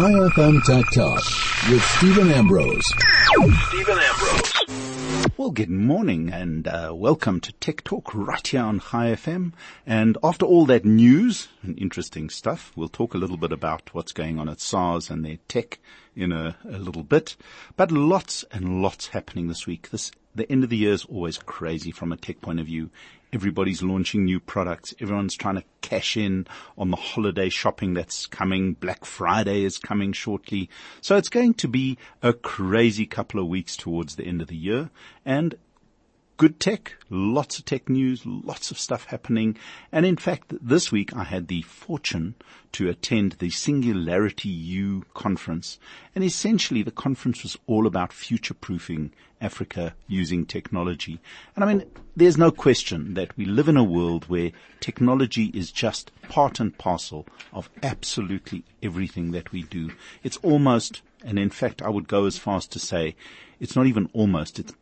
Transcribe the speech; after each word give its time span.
Chai 0.00 0.12
FM 0.12 0.64
Tech 0.64 0.90
Talk 0.92 1.22
with 1.70 1.82
Stephen 1.82 2.32
Ambrose. 2.32 2.86
Stephen 3.68 3.98
Ambrose. 3.98 5.28
Well, 5.36 5.50
good 5.50 5.68
morning 5.68 6.30
and 6.32 6.66
uh, 6.66 6.94
welcome 6.96 7.38
to 7.40 7.52
Tech 7.52 7.84
Talk 7.84 8.14
right 8.14 8.46
here 8.46 8.62
on 8.62 8.80
Chai 8.80 9.12
FM. 9.12 9.52
And 9.84 10.16
after 10.24 10.46
all 10.46 10.64
that 10.64 10.86
news 10.86 11.48
and 11.62 11.78
interesting 11.78 12.30
stuff, 12.30 12.72
we'll 12.74 12.88
talk 12.88 13.12
a 13.12 13.18
little 13.18 13.36
bit 13.36 13.52
about 13.52 13.92
what's 13.92 14.12
going 14.12 14.38
on 14.38 14.48
at 14.48 14.62
SARS 14.62 15.10
and 15.10 15.22
their 15.22 15.36
tech 15.48 15.78
in 16.16 16.32
a, 16.32 16.56
a 16.64 16.78
little 16.78 17.04
bit. 17.04 17.36
But 17.76 17.92
lots 17.92 18.42
and 18.50 18.80
lots 18.80 19.08
happening 19.08 19.48
this 19.48 19.66
week. 19.66 19.90
This 19.90 20.12
the 20.34 20.50
end 20.50 20.64
of 20.64 20.70
the 20.70 20.78
year 20.78 20.92
is 20.94 21.04
always 21.04 21.36
crazy 21.36 21.90
from 21.90 22.10
a 22.10 22.16
tech 22.16 22.40
point 22.40 22.58
of 22.58 22.64
view. 22.64 22.88
Everybody's 23.32 23.82
launching 23.82 24.24
new 24.24 24.40
products. 24.40 24.92
Everyone's 25.00 25.36
trying 25.36 25.56
to 25.56 25.64
cash 25.82 26.16
in 26.16 26.46
on 26.76 26.90
the 26.90 26.96
holiday 26.96 27.48
shopping 27.48 27.94
that's 27.94 28.26
coming. 28.26 28.74
Black 28.74 29.04
Friday 29.04 29.64
is 29.64 29.78
coming 29.78 30.12
shortly. 30.12 30.68
So 31.00 31.16
it's 31.16 31.28
going 31.28 31.54
to 31.54 31.68
be 31.68 31.98
a 32.22 32.32
crazy 32.32 33.06
couple 33.06 33.40
of 33.40 33.46
weeks 33.46 33.76
towards 33.76 34.16
the 34.16 34.24
end 34.24 34.42
of 34.42 34.48
the 34.48 34.56
year. 34.56 34.90
And 35.24 35.54
good 36.40 36.58
tech, 36.58 36.94
lots 37.10 37.58
of 37.58 37.66
tech 37.66 37.90
news, 37.90 38.24
lots 38.24 38.70
of 38.70 38.78
stuff 38.78 39.04
happening. 39.04 39.54
And 39.92 40.06
in 40.06 40.16
fact, 40.16 40.54
this 40.62 40.90
week 40.90 41.14
I 41.14 41.24
had 41.24 41.48
the 41.48 41.60
fortune 41.60 42.34
to 42.72 42.88
attend 42.88 43.32
the 43.32 43.50
Singularity 43.50 44.48
U 44.48 45.04
conference. 45.12 45.78
And 46.14 46.24
essentially 46.24 46.82
the 46.82 46.92
conference 46.92 47.42
was 47.42 47.58
all 47.66 47.86
about 47.86 48.10
future 48.10 48.54
proofing 48.54 49.12
Africa 49.38 49.94
using 50.08 50.46
technology. 50.46 51.20
And 51.54 51.62
I 51.62 51.74
mean, 51.74 51.84
there's 52.16 52.38
no 52.38 52.50
question 52.50 53.12
that 53.12 53.36
we 53.36 53.44
live 53.44 53.68
in 53.68 53.76
a 53.76 53.84
world 53.84 54.24
where 54.30 54.52
technology 54.80 55.50
is 55.52 55.70
just 55.70 56.10
part 56.30 56.58
and 56.58 56.76
parcel 56.78 57.26
of 57.52 57.68
absolutely 57.82 58.64
everything 58.82 59.32
that 59.32 59.52
we 59.52 59.64
do. 59.64 59.90
It's 60.22 60.38
almost, 60.38 61.02
and 61.22 61.38
in 61.38 61.50
fact 61.50 61.82
I 61.82 61.90
would 61.90 62.08
go 62.08 62.24
as 62.24 62.38
far 62.38 62.56
as 62.56 62.66
to 62.68 62.78
say, 62.78 63.14
it's 63.60 63.76
not 63.76 63.86
even 63.86 64.08
almost, 64.14 64.58
it's 64.58 64.72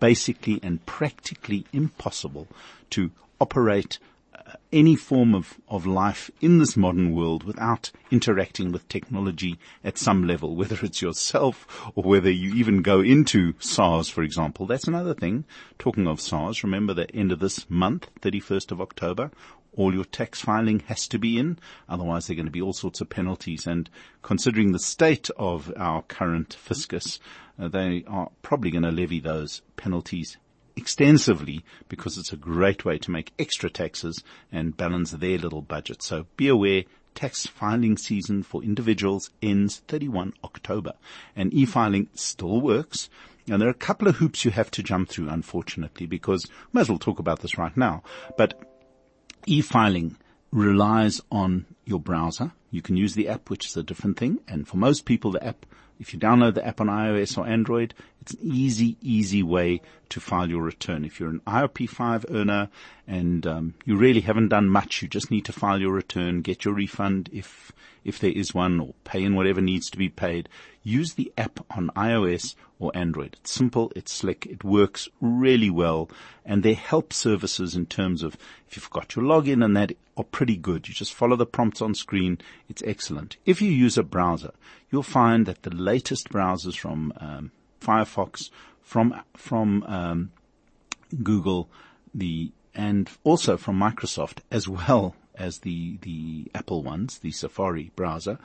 basically 0.00 0.60
and 0.62 0.84
practically 0.86 1.66
impossible 1.72 2.48
to 2.90 3.10
operate 3.40 3.98
uh, 4.34 4.52
any 4.72 4.96
form 4.96 5.34
of, 5.34 5.56
of 5.68 5.86
life 5.86 6.30
in 6.40 6.58
this 6.58 6.76
modern 6.76 7.14
world 7.14 7.44
without 7.44 7.90
interacting 8.10 8.72
with 8.72 8.88
technology 8.88 9.58
at 9.84 9.98
some 9.98 10.26
level, 10.26 10.56
whether 10.56 10.78
it's 10.82 11.02
yourself 11.02 11.90
or 11.94 12.04
whether 12.04 12.30
you 12.30 12.54
even 12.54 12.82
go 12.82 13.00
into 13.00 13.54
SARS, 13.58 14.08
for 14.08 14.22
example. 14.22 14.66
That's 14.66 14.88
another 14.88 15.14
thing. 15.14 15.44
Talking 15.78 16.06
of 16.06 16.20
SARS, 16.20 16.62
remember 16.64 16.94
the 16.94 17.10
end 17.14 17.32
of 17.32 17.40
this 17.40 17.68
month, 17.70 18.08
31st 18.20 18.72
of 18.72 18.80
October, 18.80 19.30
all 19.78 19.94
your 19.94 20.04
tax 20.04 20.40
filing 20.40 20.80
has 20.80 21.06
to 21.08 21.18
be 21.18 21.38
in. 21.38 21.58
Otherwise 21.88 22.26
there 22.26 22.34
are 22.34 22.36
going 22.36 22.46
to 22.46 22.52
be 22.52 22.60
all 22.60 22.72
sorts 22.72 23.00
of 23.00 23.08
penalties. 23.08 23.66
And 23.66 23.88
considering 24.22 24.72
the 24.72 24.78
state 24.78 25.30
of 25.38 25.72
our 25.76 26.02
current 26.02 26.52
fiscus, 26.52 27.20
uh, 27.58 27.68
they 27.68 28.04
are 28.08 28.30
probably 28.42 28.70
going 28.72 28.82
to 28.82 28.90
levy 28.90 29.20
those 29.20 29.62
penalties 29.76 30.36
extensively 30.76 31.64
because 31.88 32.18
it's 32.18 32.32
a 32.32 32.36
great 32.36 32.84
way 32.84 32.98
to 32.98 33.10
make 33.10 33.32
extra 33.38 33.70
taxes 33.70 34.22
and 34.52 34.76
balance 34.76 35.12
their 35.12 35.38
little 35.38 35.62
budget. 35.62 36.02
So 36.02 36.26
be 36.36 36.48
aware 36.48 36.84
tax 37.14 37.46
filing 37.46 37.96
season 37.96 38.42
for 38.42 38.62
individuals 38.62 39.30
ends 39.42 39.82
31 39.88 40.34
October 40.44 40.92
and 41.34 41.54
e-filing 41.54 42.08
still 42.14 42.60
works. 42.60 43.08
And 43.48 43.60
there 43.60 43.68
are 43.68 43.72
a 43.72 43.74
couple 43.74 44.08
of 44.08 44.16
hoops 44.16 44.44
you 44.44 44.50
have 44.50 44.70
to 44.72 44.82
jump 44.82 45.08
through, 45.08 45.30
unfortunately, 45.30 46.06
because 46.06 46.46
we 46.46 46.54
might 46.72 46.82
as 46.82 46.88
well 46.90 46.98
talk 46.98 47.18
about 47.18 47.40
this 47.40 47.56
right 47.56 47.76
now. 47.76 48.02
But 48.36 48.67
e-filing 49.52 50.16
relies 50.50 51.20
on 51.30 51.66
your 51.84 52.00
browser. 52.00 52.52
You 52.70 52.82
can 52.82 52.96
use 52.96 53.14
the 53.14 53.28
app, 53.28 53.50
which 53.50 53.66
is 53.66 53.76
a 53.76 53.82
different 53.82 54.18
thing. 54.18 54.40
And 54.46 54.68
for 54.68 54.76
most 54.76 55.04
people, 55.04 55.32
the 55.32 55.44
app, 55.44 55.66
if 55.98 56.12
you 56.12 56.20
download 56.20 56.54
the 56.54 56.66
app 56.66 56.80
on 56.80 56.88
iOS 56.88 57.38
or 57.38 57.46
Android, 57.46 57.94
it's 58.30 58.42
an 58.42 58.52
easy, 58.52 58.98
easy 59.00 59.42
way 59.42 59.80
to 60.10 60.20
file 60.20 60.50
your 60.50 60.62
return. 60.62 61.02
If 61.02 61.18
you're 61.18 61.30
an 61.30 61.40
IRP5 61.46 62.26
earner 62.30 62.68
and 63.06 63.46
um, 63.46 63.74
you 63.86 63.96
really 63.96 64.20
haven't 64.20 64.48
done 64.48 64.68
much, 64.68 65.00
you 65.00 65.08
just 65.08 65.30
need 65.30 65.46
to 65.46 65.52
file 65.52 65.80
your 65.80 65.92
return, 65.92 66.42
get 66.42 66.64
your 66.64 66.74
refund 66.74 67.30
if 67.32 67.72
if 68.04 68.18
there 68.18 68.30
is 68.30 68.54
one, 68.54 68.80
or 68.80 68.94
pay 69.04 69.22
in 69.22 69.34
whatever 69.34 69.60
needs 69.62 69.88
to 69.90 69.98
be 69.98 70.10
paid. 70.10 70.48
Use 70.82 71.14
the 71.14 71.32
app 71.38 71.60
on 71.70 71.90
iOS 71.96 72.54
or 72.78 72.90
Android. 72.94 73.36
It's 73.40 73.50
simple, 73.50 73.92
it's 73.96 74.12
slick, 74.12 74.46
it 74.46 74.62
works 74.62 75.08
really 75.20 75.70
well, 75.70 76.10
and 76.44 76.62
their 76.62 76.74
help 76.74 77.12
services 77.12 77.74
in 77.74 77.86
terms 77.86 78.22
of 78.22 78.36
if 78.66 78.76
you've 78.76 78.90
got 78.90 79.16
your 79.16 79.24
login 79.24 79.64
and 79.64 79.76
that 79.76 79.92
are 80.16 80.24
pretty 80.24 80.56
good. 80.56 80.86
You 80.86 80.94
just 80.94 81.14
follow 81.14 81.36
the 81.36 81.46
prompts 81.46 81.82
on 81.82 81.94
screen. 81.94 82.38
It's 82.68 82.82
excellent. 82.84 83.36
If 83.46 83.62
you 83.62 83.70
use 83.70 83.98
a 83.98 84.02
browser, 84.02 84.52
you'll 84.90 85.02
find 85.02 85.46
that 85.46 85.62
the 85.62 85.74
latest 85.74 86.28
browsers 86.30 86.76
from 86.76 87.12
um, 87.18 87.52
Firefox, 87.80 88.50
from 88.82 89.22
from 89.36 89.82
um, 89.84 90.30
Google, 91.22 91.68
the 92.14 92.52
and 92.74 93.10
also 93.24 93.56
from 93.56 93.78
Microsoft, 93.78 94.38
as 94.50 94.68
well 94.68 95.16
as 95.34 95.60
the 95.60 95.98
the 96.02 96.50
Apple 96.54 96.82
ones, 96.82 97.18
the 97.18 97.30
Safari 97.30 97.90
browser, 97.96 98.38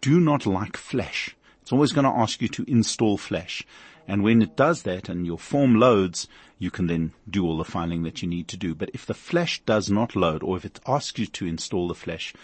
do 0.00 0.20
not 0.20 0.46
like 0.46 0.76
Flash. 0.76 1.36
It's 1.62 1.72
always 1.72 1.92
going 1.92 2.04
to 2.04 2.20
ask 2.20 2.42
you 2.42 2.48
to 2.48 2.64
install 2.66 3.16
Flash. 3.16 3.64
And 4.08 4.24
when 4.24 4.42
it 4.42 4.56
does 4.56 4.82
that 4.82 5.08
and 5.08 5.24
your 5.24 5.38
form 5.38 5.76
loads, 5.76 6.26
you 6.58 6.70
can 6.70 6.88
then 6.88 7.12
do 7.28 7.46
all 7.46 7.58
the 7.58 7.64
filing 7.64 8.02
that 8.02 8.22
you 8.22 8.28
need 8.28 8.48
to 8.48 8.56
do. 8.56 8.74
But 8.74 8.90
if 8.92 9.06
the 9.06 9.14
Flash 9.14 9.62
does 9.66 9.88
not 9.88 10.16
load 10.16 10.42
or 10.42 10.56
if 10.56 10.64
it 10.64 10.80
asks 10.86 11.18
you 11.18 11.26
to 11.26 11.46
install 11.46 11.86
the 11.86 11.94
Flash, 11.94 12.34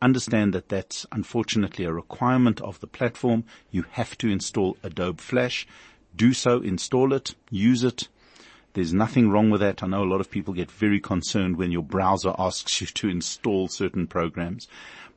understand 0.00 0.52
that 0.52 0.68
that's 0.68 1.04
unfortunately 1.10 1.84
a 1.84 1.92
requirement 1.92 2.60
of 2.60 2.78
the 2.80 2.86
platform. 2.86 3.44
You 3.70 3.86
have 3.92 4.16
to 4.18 4.28
install 4.28 4.76
Adobe 4.82 5.20
Flash. 5.20 5.66
Do 6.16 6.32
so, 6.32 6.60
install 6.60 7.12
it, 7.12 7.34
use 7.50 7.84
it, 7.84 8.08
there's 8.76 8.92
nothing 8.92 9.30
wrong 9.30 9.48
with 9.48 9.62
that. 9.62 9.82
I 9.82 9.86
know 9.86 10.02
a 10.02 10.12
lot 10.12 10.20
of 10.20 10.30
people 10.30 10.52
get 10.52 10.70
very 10.70 11.00
concerned 11.00 11.56
when 11.56 11.72
your 11.72 11.82
browser 11.82 12.34
asks 12.38 12.78
you 12.78 12.86
to 12.86 13.08
install 13.08 13.68
certain 13.68 14.06
programs. 14.06 14.68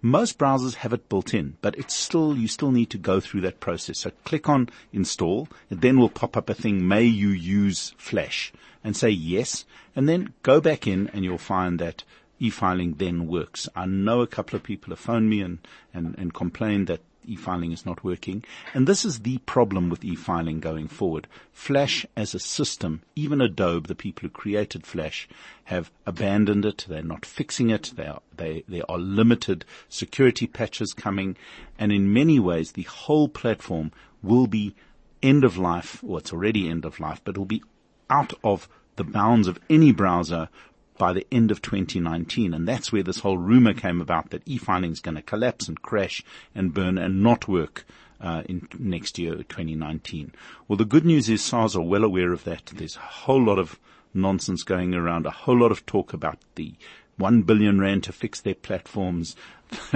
Most 0.01 0.38
browsers 0.38 0.75
have 0.75 0.93
it 0.93 1.09
built 1.09 1.33
in, 1.33 1.57
but 1.61 1.77
it's 1.77 1.93
still, 1.93 2.38
you 2.38 2.47
still 2.47 2.71
need 2.71 2.89
to 2.91 2.97
go 2.97 3.19
through 3.19 3.41
that 3.41 3.59
process. 3.59 3.99
So 3.99 4.11
click 4.23 4.47
on 4.47 4.69
install. 4.93 5.49
It 5.69 5.81
then 5.81 5.99
will 5.99 6.07
pop 6.07 6.38
up 6.38 6.49
a 6.49 6.53
thing, 6.53 6.88
may 6.88 7.03
you 7.03 7.27
use 7.31 7.93
Flash? 7.97 8.53
And 8.81 8.95
say 8.95 9.09
yes. 9.09 9.65
And 9.93 10.07
then 10.07 10.31
go 10.41 10.61
back 10.61 10.88
in 10.88 11.09
and 11.09 11.25
you'll 11.25 11.38
find 11.38 11.79
that 11.79 12.05
e-filing 12.39 12.93
then 12.93 13.27
works. 13.27 13.67
I 13.75 13.85
know 13.88 14.21
a 14.21 14.27
couple 14.27 14.55
of 14.55 14.63
people 14.63 14.91
have 14.91 14.99
phoned 14.99 15.29
me 15.29 15.41
and, 15.41 15.57
and, 15.93 16.15
and 16.17 16.33
complained 16.33 16.88
that 16.88 17.01
e-filing 17.25 17.72
is 17.72 17.85
not 17.85 18.03
working. 18.03 18.44
And 18.74 18.88
this 18.88 19.06
is 19.06 19.19
the 19.19 19.38
problem 19.40 19.90
with 19.90 20.03
e-filing 20.03 20.59
going 20.59 20.88
forward. 20.88 21.28
Flash 21.52 22.06
as 22.16 22.34
a 22.34 22.40
system, 22.40 23.02
even 23.16 23.41
Adobe, 23.41 23.88
the 23.88 23.96
people 23.96 24.24
who 24.24 24.30
created 24.30 24.85
Flash, 24.85 25.28
have 25.66 25.91
abandoned 26.06 26.66
it. 26.66 26.85
They're 26.88 27.03
not 27.03 27.25
fixing 27.25 27.69
it. 27.69 27.94
They 27.96 28.07
are, 28.07 28.22
they, 28.35 28.63
there 28.68 28.90
are 28.90 28.97
limited 28.97 29.66
security 29.88 30.47
patches 30.47 30.94
coming. 30.94 31.38
And 31.78 31.91
in 31.91 32.13
many 32.13 32.40
ways, 32.40 32.72
the 32.72 32.84
whole 32.84 33.30
platform 33.30 33.91
will 34.24 34.47
be 34.47 34.75
end 35.22 35.44
of 35.44 35.57
life, 35.57 36.03
or 36.06 36.19
it's 36.19 36.34
already 36.34 36.69
end 36.69 36.86
of 36.86 37.00
life, 37.00 37.22
but 37.24 37.36
it 37.36 37.38
will 37.38 37.46
be 37.46 37.63
out 38.09 38.34
of 38.44 38.68
the 38.96 39.03
bounds 39.03 39.47
of 39.47 39.59
any 39.69 39.91
browser 39.91 40.50
by 40.99 41.13
the 41.13 41.25
end 41.31 41.49
of 41.49 41.63
2019. 41.63 42.53
And 42.53 42.67
that's 42.67 42.91
where 42.91 43.01
this 43.01 43.19
whole 43.19 43.39
rumor 43.39 43.73
came 43.73 43.99
about 43.99 44.29
that 44.29 44.43
e-filing 44.45 44.91
is 44.91 44.99
going 44.99 45.15
to 45.15 45.23
collapse 45.23 45.67
and 45.67 45.81
crash 45.81 46.23
and 46.53 46.71
burn 46.71 46.99
and 46.99 47.23
not 47.23 47.47
work. 47.47 47.85
Uh, 48.21 48.43
in 48.49 48.67
next 48.77 49.17
year, 49.17 49.33
2019. 49.33 50.33
Well, 50.67 50.75
the 50.75 50.83
good 50.83 51.05
news 51.05 51.29
is 51.29 51.41
SARS 51.41 51.77
are 51.77 51.81
well 51.81 52.03
aware 52.03 52.33
of 52.33 52.43
that. 52.43 52.65
There's 52.65 52.97
a 52.97 52.99
whole 52.99 53.41
lot 53.41 53.57
of 53.57 53.79
nonsense 54.13 54.63
going 54.63 54.93
around, 54.93 55.25
a 55.25 55.31
whole 55.31 55.59
lot 55.59 55.71
of 55.71 55.85
talk 55.85 56.11
about 56.11 56.38
the 56.55 56.73
one 57.15 57.43
billion 57.43 57.79
rand 57.79 58.03
to 58.03 58.11
fix 58.11 58.41
their 58.41 58.55
platforms. 58.55 59.38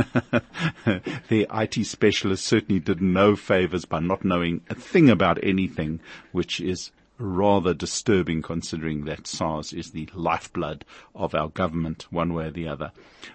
their 1.27 1.47
IT 1.53 1.85
specialists 1.85 2.47
certainly 2.47 2.79
did 2.79 3.01
no 3.01 3.35
favors 3.35 3.83
by 3.83 3.99
not 3.99 4.23
knowing 4.23 4.61
a 4.69 4.75
thing 4.75 5.09
about 5.09 5.43
anything, 5.43 5.99
which 6.31 6.61
is 6.61 6.91
rather 7.17 7.73
disturbing 7.73 8.41
considering 8.41 9.05
that 9.05 9.27
SARS 9.27 9.73
is 9.73 9.91
the 9.91 10.09
lifeblood 10.13 10.83
of 11.13 11.35
our 11.35 11.49
government 11.49 12.07
one 12.11 12.33
way 12.33 12.47
or 12.47 12.51
the 12.51 12.67
other. 12.67 12.91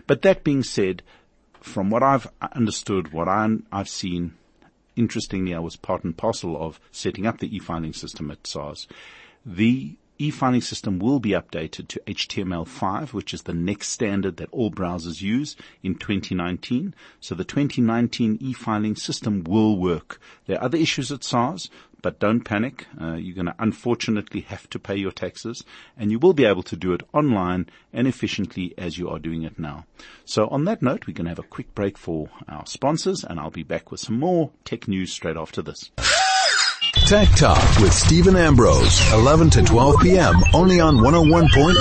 But 0.06 0.22
that 0.22 0.44
being 0.44 0.62
said, 0.62 1.02
from 1.60 1.90
what 1.90 2.02
I've 2.02 2.26
understood, 2.52 3.12
what 3.12 3.28
i 3.28 3.48
have 3.72 3.88
seen, 3.88 4.34
interestingly, 4.96 5.54
I 5.54 5.60
was 5.60 5.76
part 5.76 6.04
and 6.04 6.16
parcel 6.16 6.60
of 6.60 6.80
setting 6.90 7.26
up 7.26 7.38
the 7.38 7.54
e-filing 7.54 7.92
system 7.92 8.30
at 8.30 8.46
SARS. 8.46 8.86
The 9.44 9.96
e-filing 10.19 10.60
system 10.60 10.98
will 10.98 11.20
be 11.20 11.31
updated 11.31 11.86
to 11.88 12.02
HTML5, 12.06 13.12
which 13.12 13.32
is 13.32 13.42
the 13.42 13.54
next 13.54 13.88
standard 13.88 14.36
that 14.38 14.48
all 14.50 14.70
browsers 14.70 15.22
use 15.22 15.56
in 15.82 15.94
2019. 15.94 16.94
So 17.20 17.34
the 17.34 17.44
2019 17.44 18.38
e-filing 18.40 18.96
system 18.96 19.44
will 19.44 19.76
work. 19.76 20.20
There 20.46 20.58
are 20.58 20.64
other 20.64 20.78
issues 20.78 21.12
at 21.12 21.22
SARS, 21.22 21.70
but 22.02 22.18
don't 22.18 22.42
panic. 22.44 22.86
Uh, 23.00 23.14
you're 23.14 23.34
going 23.34 23.46
to 23.46 23.54
unfortunately 23.58 24.42
have 24.42 24.68
to 24.70 24.78
pay 24.78 24.96
your 24.96 25.10
taxes 25.12 25.64
and 25.96 26.10
you 26.10 26.18
will 26.18 26.32
be 26.32 26.44
able 26.44 26.62
to 26.64 26.76
do 26.76 26.92
it 26.92 27.02
online 27.12 27.66
and 27.92 28.06
efficiently 28.06 28.74
as 28.78 28.98
you 28.98 29.08
are 29.08 29.18
doing 29.18 29.42
it 29.42 29.58
now. 29.58 29.84
So 30.24 30.46
on 30.48 30.64
that 30.64 30.82
note, 30.82 31.06
we're 31.06 31.14
going 31.14 31.26
to 31.26 31.30
have 31.30 31.38
a 31.38 31.42
quick 31.42 31.74
break 31.74 31.98
for 31.98 32.28
our 32.48 32.66
sponsors 32.66 33.24
and 33.24 33.40
I'll 33.40 33.50
be 33.50 33.62
back 33.62 33.90
with 33.90 34.00
some 34.00 34.18
more 34.18 34.50
tech 34.64 34.88
news 34.88 35.12
straight 35.12 35.36
after 35.36 35.62
this. 35.62 35.90
Tech 37.06 37.28
Talk 37.36 37.78
with 37.80 37.92
Stephen 37.92 38.36
Ambrose, 38.36 39.12
11 39.12 39.50
to 39.50 39.62
12 39.62 40.00
p.m. 40.02 40.34
only 40.54 40.80
on 40.80 40.96
101.9 40.96 41.74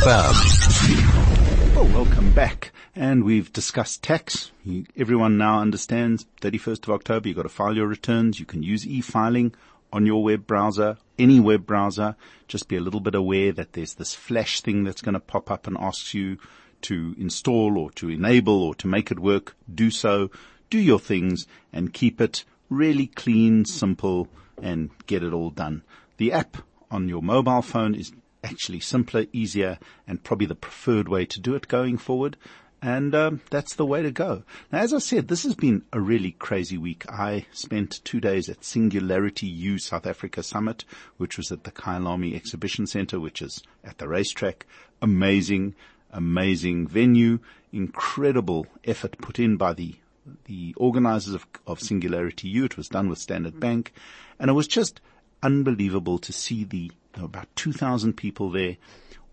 FM. 0.00 1.74
Well, 1.74 1.84
welcome 1.86 2.32
back. 2.32 2.72
And 2.94 3.24
we've 3.24 3.52
discussed 3.52 4.02
tax. 4.02 4.50
You, 4.64 4.84
everyone 4.96 5.38
now 5.38 5.60
understands 5.60 6.26
31st 6.40 6.84
of 6.84 6.90
October, 6.90 7.28
you've 7.28 7.36
got 7.36 7.44
to 7.44 7.48
file 7.48 7.76
your 7.76 7.86
returns. 7.86 8.40
You 8.40 8.46
can 8.46 8.62
use 8.62 8.86
e-filing 8.86 9.54
on 9.92 10.06
your 10.06 10.22
web 10.22 10.46
browser, 10.46 10.98
any 11.18 11.38
web 11.40 11.66
browser. 11.66 12.16
Just 12.48 12.68
be 12.68 12.76
a 12.76 12.80
little 12.80 13.00
bit 13.00 13.14
aware 13.14 13.52
that 13.52 13.72
there's 13.74 13.94
this 13.94 14.14
flash 14.14 14.60
thing 14.60 14.84
that's 14.84 15.02
going 15.02 15.14
to 15.14 15.20
pop 15.20 15.50
up 15.50 15.66
and 15.66 15.76
asks 15.78 16.14
you 16.14 16.38
to 16.82 17.14
install 17.18 17.78
or 17.78 17.90
to 17.92 18.08
enable 18.08 18.62
or 18.62 18.74
to 18.76 18.88
make 18.88 19.10
it 19.10 19.20
work. 19.20 19.56
Do 19.72 19.90
so. 19.90 20.30
Do 20.68 20.78
your 20.78 21.00
things 21.00 21.46
and 21.72 21.92
keep 21.92 22.20
it 22.20 22.44
really 22.68 23.06
clean, 23.06 23.64
simple 23.64 24.28
and 24.62 24.90
get 25.06 25.22
it 25.22 25.32
all 25.32 25.50
done. 25.50 25.82
The 26.16 26.32
app 26.32 26.58
on 26.90 27.08
your 27.08 27.22
mobile 27.22 27.62
phone 27.62 27.94
is 27.94 28.12
actually 28.42 28.80
simpler, 28.80 29.26
easier, 29.32 29.78
and 30.06 30.22
probably 30.22 30.46
the 30.46 30.54
preferred 30.54 31.08
way 31.08 31.26
to 31.26 31.40
do 31.40 31.54
it 31.54 31.68
going 31.68 31.98
forward. 31.98 32.36
And 32.82 33.14
um, 33.14 33.40
that's 33.50 33.74
the 33.74 33.84
way 33.84 34.00
to 34.02 34.10
go. 34.10 34.42
Now, 34.72 34.78
as 34.78 34.94
I 34.94 34.98
said, 34.98 35.28
this 35.28 35.42
has 35.42 35.54
been 35.54 35.82
a 35.92 36.00
really 36.00 36.32
crazy 36.32 36.78
week. 36.78 37.04
I 37.10 37.46
spent 37.52 38.00
two 38.04 38.20
days 38.20 38.48
at 38.48 38.64
Singularity 38.64 39.46
U 39.46 39.78
South 39.78 40.06
Africa 40.06 40.42
Summit, 40.42 40.84
which 41.18 41.36
was 41.36 41.52
at 41.52 41.64
the 41.64 41.72
Kyalami 41.72 42.34
Exhibition 42.34 42.86
Center, 42.86 43.20
which 43.20 43.42
is 43.42 43.62
at 43.84 43.98
the 43.98 44.08
racetrack. 44.08 44.64
Amazing, 45.02 45.74
amazing 46.10 46.86
venue. 46.86 47.40
Incredible 47.72 48.66
effort 48.84 49.18
put 49.18 49.38
in 49.38 49.56
by 49.56 49.74
the 49.74 49.96
the 50.44 50.74
organizers 50.76 51.34
of, 51.34 51.46
of 51.66 51.80
Singularity 51.80 52.48
U. 52.48 52.64
It 52.64 52.76
was 52.76 52.88
done 52.88 53.08
with 53.08 53.18
Standard 53.18 53.58
Bank, 53.58 53.92
and 54.38 54.48
it 54.48 54.54
was 54.54 54.68
just 54.68 55.00
unbelievable 55.42 56.18
to 56.18 56.32
see 56.32 56.64
the 56.64 56.92
there 57.12 57.22
were 57.22 57.26
about 57.26 57.48
2,000 57.56 58.12
people 58.12 58.50
there, 58.50 58.76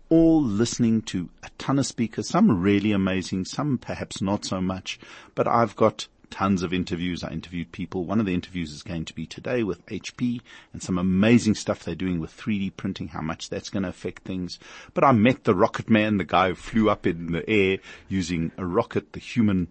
all 0.08 0.42
listening 0.42 1.02
to 1.02 1.28
a 1.42 1.50
ton 1.58 1.78
of 1.78 1.86
speakers, 1.86 2.28
some 2.28 2.60
really 2.60 2.92
amazing, 2.92 3.44
some 3.44 3.78
perhaps 3.78 4.22
not 4.22 4.44
so 4.44 4.60
much, 4.60 4.98
but 5.34 5.46
I've 5.46 5.76
got 5.76 6.08
tons 6.30 6.62
of 6.62 6.72
interviews. 6.72 7.24
I 7.24 7.30
interviewed 7.30 7.72
people. 7.72 8.04
One 8.04 8.20
of 8.20 8.26
the 8.26 8.34
interviews 8.34 8.72
is 8.72 8.82
going 8.82 9.04
to 9.06 9.14
be 9.14 9.26
today 9.26 9.62
with 9.62 9.84
HP 9.86 10.40
and 10.72 10.82
some 10.82 10.98
amazing 10.98 11.54
stuff 11.54 11.82
they're 11.82 11.94
doing 11.94 12.20
with 12.20 12.36
3D 12.36 12.76
printing, 12.76 13.08
how 13.08 13.22
much 13.22 13.48
that's 13.48 13.70
going 13.70 13.82
to 13.84 13.88
affect 13.88 14.24
things. 14.24 14.58
But 14.94 15.04
I 15.04 15.12
met 15.12 15.44
the 15.44 15.54
rocket 15.54 15.88
man, 15.88 16.18
the 16.18 16.24
guy 16.24 16.48
who 16.48 16.54
flew 16.54 16.90
up 16.90 17.06
in 17.06 17.32
the 17.32 17.48
air 17.48 17.78
using 18.08 18.52
a 18.56 18.64
rocket, 18.64 19.12
the 19.12 19.20
human 19.20 19.68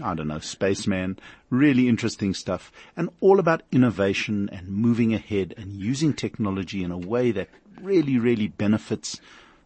I 0.00 0.14
don't 0.14 0.28
know, 0.28 0.38
spaceman, 0.38 1.18
really 1.50 1.88
interesting 1.88 2.32
stuff 2.32 2.70
and 2.96 3.10
all 3.20 3.40
about 3.40 3.62
innovation 3.72 4.48
and 4.52 4.68
moving 4.68 5.12
ahead 5.12 5.52
and 5.56 5.72
using 5.72 6.14
technology 6.14 6.84
in 6.84 6.92
a 6.92 6.96
way 6.96 7.32
that 7.32 7.48
really, 7.82 8.16
really 8.16 8.46
benefits 8.46 9.20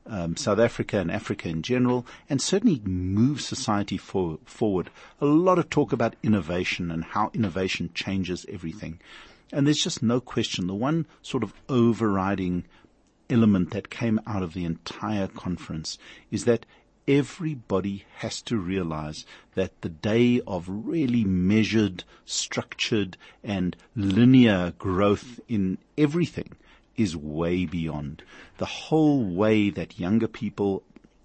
um, 0.06 0.36
South 0.36 0.58
Africa 0.58 0.98
and 0.98 1.10
Africa 1.10 1.48
in 1.48 1.62
general, 1.62 2.06
and 2.28 2.40
certainly 2.40 2.80
moves 2.84 3.46
society 3.46 3.96
for, 3.96 4.38
forward. 4.44 4.90
A 5.20 5.26
lot 5.26 5.58
of 5.58 5.70
talk 5.70 5.92
about 5.92 6.16
innovation 6.22 6.90
and 6.90 7.04
how 7.04 7.30
innovation 7.32 7.90
changes 7.94 8.44
everything. 8.48 9.00
And 9.52 9.66
there's 9.66 9.82
just 9.82 10.02
no 10.02 10.20
question. 10.20 10.66
The 10.66 10.74
one 10.74 11.06
sort 11.22 11.42
of 11.42 11.54
overriding 11.68 12.64
element 13.30 13.70
that 13.70 13.90
came 13.90 14.20
out 14.26 14.42
of 14.42 14.52
the 14.52 14.64
entire 14.64 15.28
conference 15.28 15.98
is 16.30 16.44
that 16.44 16.66
everybody 17.06 18.04
has 18.16 18.40
to 18.42 18.56
realize 18.56 19.24
that 19.54 19.80
the 19.82 19.88
day 19.88 20.40
of 20.46 20.66
really 20.68 21.24
measured, 21.24 22.04
structured 22.24 23.16
and 23.42 23.76
linear 23.94 24.72
growth 24.78 25.38
in 25.48 25.78
everything 25.98 26.50
is 26.96 27.16
way 27.16 27.64
beyond. 27.64 28.22
The 28.58 28.66
whole 28.66 29.24
way 29.24 29.70
that 29.70 29.98
younger 29.98 30.28
people 30.28 30.82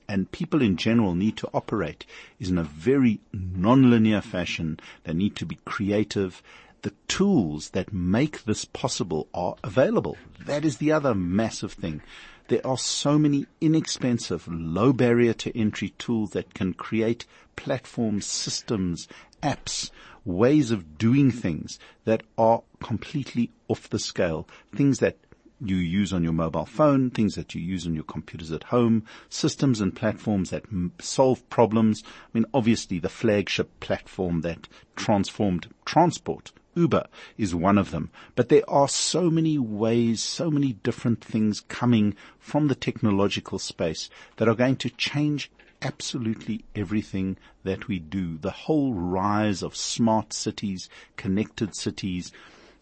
and 0.08 0.32
people 0.32 0.62
in 0.62 0.76
general 0.76 1.14
need 1.14 1.38
to 1.38 1.50
operate 1.54 2.06
is 2.40 2.50
in 2.50 2.58
a 2.58 2.64
very 2.64 3.20
non-linear 3.32 4.22
fashion. 4.22 4.80
They 5.04 5.14
need 5.14 5.36
to 5.36 5.46
be 5.46 5.60
creative. 5.66 6.42
The 6.82 6.94
tools 7.08 7.70
that 7.72 7.94
make 7.94 8.44
this 8.46 8.66
possible 8.66 9.28
are 9.34 9.56
available. 9.64 10.18
That 10.46 10.66
is 10.66 10.78
the 10.78 10.92
other 10.92 11.14
massive 11.14 11.74
thing. 11.74 12.02
There 12.48 12.66
are 12.66 12.80
so 12.80 13.20
many 13.20 13.46
inexpensive, 13.62 14.48
low 14.48 14.92
barrier 14.92 15.34
to 15.34 15.56
entry 15.56 15.90
tools 16.00 16.32
that 16.32 16.56
can 16.56 16.74
create 16.74 17.28
platforms, 17.56 18.26
systems, 18.26 19.08
apps, 19.44 19.92
ways 20.26 20.72
of 20.72 20.98
doing 20.98 21.30
things 21.30 21.78
that 22.06 22.24
are 22.40 22.64
completely 22.82 23.52
off 23.68 23.88
the 23.90 24.00
scale. 24.00 24.48
Things 24.76 24.98
that 24.98 25.18
you 25.62 25.76
use 25.76 26.14
on 26.14 26.24
your 26.24 26.34
mobile 26.34 26.66
phone, 26.66 27.10
things 27.10 27.36
that 27.36 27.54
you 27.54 27.62
use 27.62 27.86
on 27.86 27.96
your 27.96 28.04
computers 28.04 28.52
at 28.52 28.64
home, 28.64 29.04
systems 29.28 29.82
and 29.82 29.96
platforms 29.96 30.50
that 30.50 30.66
m- 30.72 30.94
solve 31.00 31.48
problems. 31.50 32.04
I 32.06 32.28
mean, 32.34 32.46
obviously 32.54 33.00
the 33.00 33.10
flagship 33.10 33.80
platform 33.80 34.42
that 34.42 34.68
transformed 34.96 35.74
transport 35.86 36.52
Uber 36.76 37.08
is 37.38 37.54
one 37.54 37.78
of 37.78 37.92
them. 37.92 38.10
But 38.36 38.50
there 38.50 38.70
are 38.70 38.88
so 38.88 39.30
many 39.30 39.58
ways, 39.58 40.24
so 40.24 40.50
many 40.50 40.74
different 40.74 41.24
things 41.24 41.62
coming 41.62 42.16
from 42.38 42.68
the 42.68 42.76
technological 42.76 43.60
space 43.60 44.10
that 44.38 44.48
are 44.48 44.56
going 44.56 44.78
to 44.78 44.90
change 44.90 45.52
absolutely 45.82 46.66
everything 46.76 47.38
that 47.64 47.88
we 47.88 48.00
do. 48.00 48.38
The 48.38 48.52
whole 48.52 48.94
rise 48.94 49.62
of 49.64 49.76
smart 49.76 50.32
cities, 50.32 50.90
connected 51.18 51.76
cities, 51.76 52.32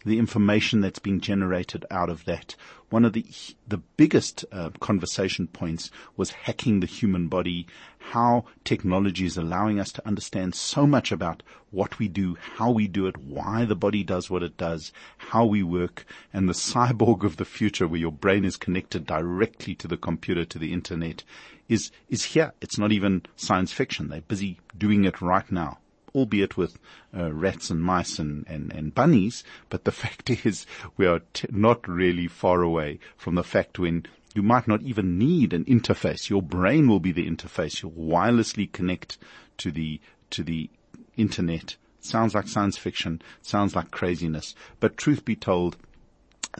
the 0.08 0.18
information 0.18 0.80
that's 0.80 0.98
being 0.98 1.20
generated 1.20 1.84
out 1.90 2.10
of 2.10 2.24
that. 2.24 2.56
One 2.90 3.04
of 3.04 3.12
the 3.12 3.26
the 3.66 3.78
biggest 3.96 4.44
uh, 4.50 4.70
conversation 4.80 5.46
points 5.46 5.90
was 6.16 6.30
hacking 6.30 6.80
the 6.80 6.86
human 6.86 7.28
body, 7.28 7.66
how 7.98 8.46
technology 8.64 9.26
is 9.26 9.36
allowing 9.36 9.78
us 9.78 9.92
to 9.92 10.06
understand 10.06 10.54
so 10.54 10.86
much 10.86 11.12
about 11.12 11.42
what 11.70 11.98
we 11.98 12.08
do, 12.08 12.36
how 12.56 12.70
we 12.70 12.88
do 12.88 13.06
it, 13.06 13.18
why 13.18 13.64
the 13.64 13.76
body 13.76 14.02
does 14.02 14.30
what 14.30 14.42
it 14.42 14.56
does, 14.56 14.92
how 15.18 15.44
we 15.44 15.62
work, 15.62 16.06
and 16.32 16.48
the 16.48 16.52
cyborg 16.72 17.22
of 17.22 17.36
the 17.36 17.44
future 17.44 17.86
where 17.86 18.00
your 18.00 18.12
brain 18.12 18.44
is 18.44 18.56
connected 18.56 19.06
directly 19.06 19.74
to 19.74 19.86
the 19.86 19.98
computer, 19.98 20.44
to 20.44 20.58
the 20.58 20.72
internet, 20.72 21.22
is, 21.68 21.90
is 22.08 22.24
here. 22.24 22.54
It's 22.60 22.78
not 22.78 22.92
even 22.92 23.26
science 23.36 23.72
fiction. 23.72 24.08
They're 24.08 24.22
busy 24.22 24.58
doing 24.76 25.04
it 25.04 25.20
right 25.20 25.50
now 25.52 25.78
albeit 26.18 26.56
with 26.56 26.78
uh, 27.16 27.32
rats 27.32 27.70
and 27.70 27.82
mice 27.82 28.18
and, 28.18 28.46
and, 28.48 28.72
and 28.72 28.94
bunnies. 28.94 29.44
But 29.70 29.84
the 29.84 29.92
fact 30.02 30.28
is, 30.30 30.66
we 30.96 31.06
are 31.06 31.20
t- 31.32 31.48
not 31.50 31.88
really 31.88 32.26
far 32.26 32.62
away 32.62 32.98
from 33.16 33.36
the 33.36 33.44
fact 33.44 33.78
when 33.78 34.06
you 34.34 34.42
might 34.42 34.68
not 34.68 34.82
even 34.82 35.18
need 35.18 35.52
an 35.52 35.64
interface. 35.64 36.28
Your 36.28 36.42
brain 36.42 36.88
will 36.88 37.00
be 37.00 37.12
the 37.12 37.28
interface. 37.28 37.82
You'll 37.82 37.92
wirelessly 37.92 38.70
connect 38.70 39.18
to 39.58 39.70
the 39.70 40.00
to 40.30 40.42
the 40.42 40.70
internet. 41.16 41.76
Sounds 42.00 42.34
like 42.34 42.48
science 42.48 42.76
fiction. 42.76 43.22
Sounds 43.42 43.74
like 43.74 43.90
craziness. 43.90 44.54
But 44.80 44.96
truth 44.96 45.24
be 45.24 45.34
told, 45.34 45.76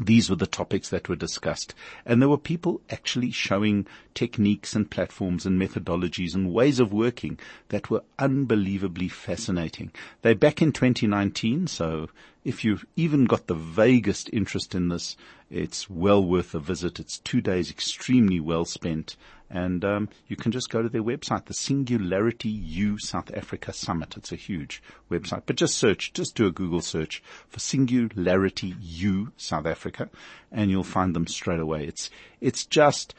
these 0.01 0.29
were 0.29 0.37
the 0.37 0.47
topics 0.47 0.91
that 0.91 1.09
were 1.09 1.17
discussed. 1.17 1.75
And 2.05 2.21
there 2.21 2.29
were 2.29 2.39
people 2.39 2.81
actually 2.91 3.31
showing 3.31 3.87
techniques 4.15 4.75
and 4.75 4.91
platforms 4.91 5.47
and 5.47 5.61
methodologies 5.61 6.35
and 6.35 6.53
ways 6.53 6.79
of 6.79 6.93
working 6.93 7.39
that 7.69 7.91
were 7.91 8.03
unbelievably 8.19 9.09
fascinating. 9.09 9.91
They're 10.23 10.35
back 10.35 10.61
in 10.61 10.73
2019, 10.73 11.67
so 11.67 12.09
if 12.49 12.65
you've 12.65 12.87
even 12.97 13.27
got 13.27 13.47
the 13.47 13.55
vaguest 13.55 14.31
interest 14.33 14.75
in 14.75 14.89
this, 14.89 15.19
it's 15.51 15.91
well 15.91 16.25
worth 16.25 16.55
a 16.55 16.59
visit. 16.59 16.99
It's 16.99 17.19
two 17.19 17.43
days 17.43 17.71
extremely 17.71 18.41
well 18.41 18.65
spent. 18.65 19.17
And 19.51 19.85
um, 19.85 20.09
you 20.29 20.37
can 20.37 20.51
just 20.51 20.71
go 20.71 20.81
to 20.81 20.89
their 20.89 21.03
website, 21.03 21.45
the 21.45 21.53
Singularity 21.53 22.49
U 22.49 22.99
South 22.99 23.31
Africa 23.35 23.75
Summit. 23.75 24.17
It's 24.17 24.33
a 24.33 24.37
huge 24.37 24.83
website, 25.11 25.43
but 25.45 25.57
just 25.57 25.77
search, 25.77 26.15
just 26.15 26.37
do 26.37 26.47
a 26.47 26.51
Google 26.51 26.81
search 26.81 27.23
for 27.49 27.61
Singularity 27.61 28.75
U 28.81 29.31
South 29.37 29.67
Africa, 29.67 30.09
and 30.51 30.71
you'll 30.71 30.85
find 30.85 31.15
them 31.15 31.27
straight 31.27 31.61
away. 31.61 31.85
It's 31.85 32.09
it's 32.41 32.65
just 32.65 33.15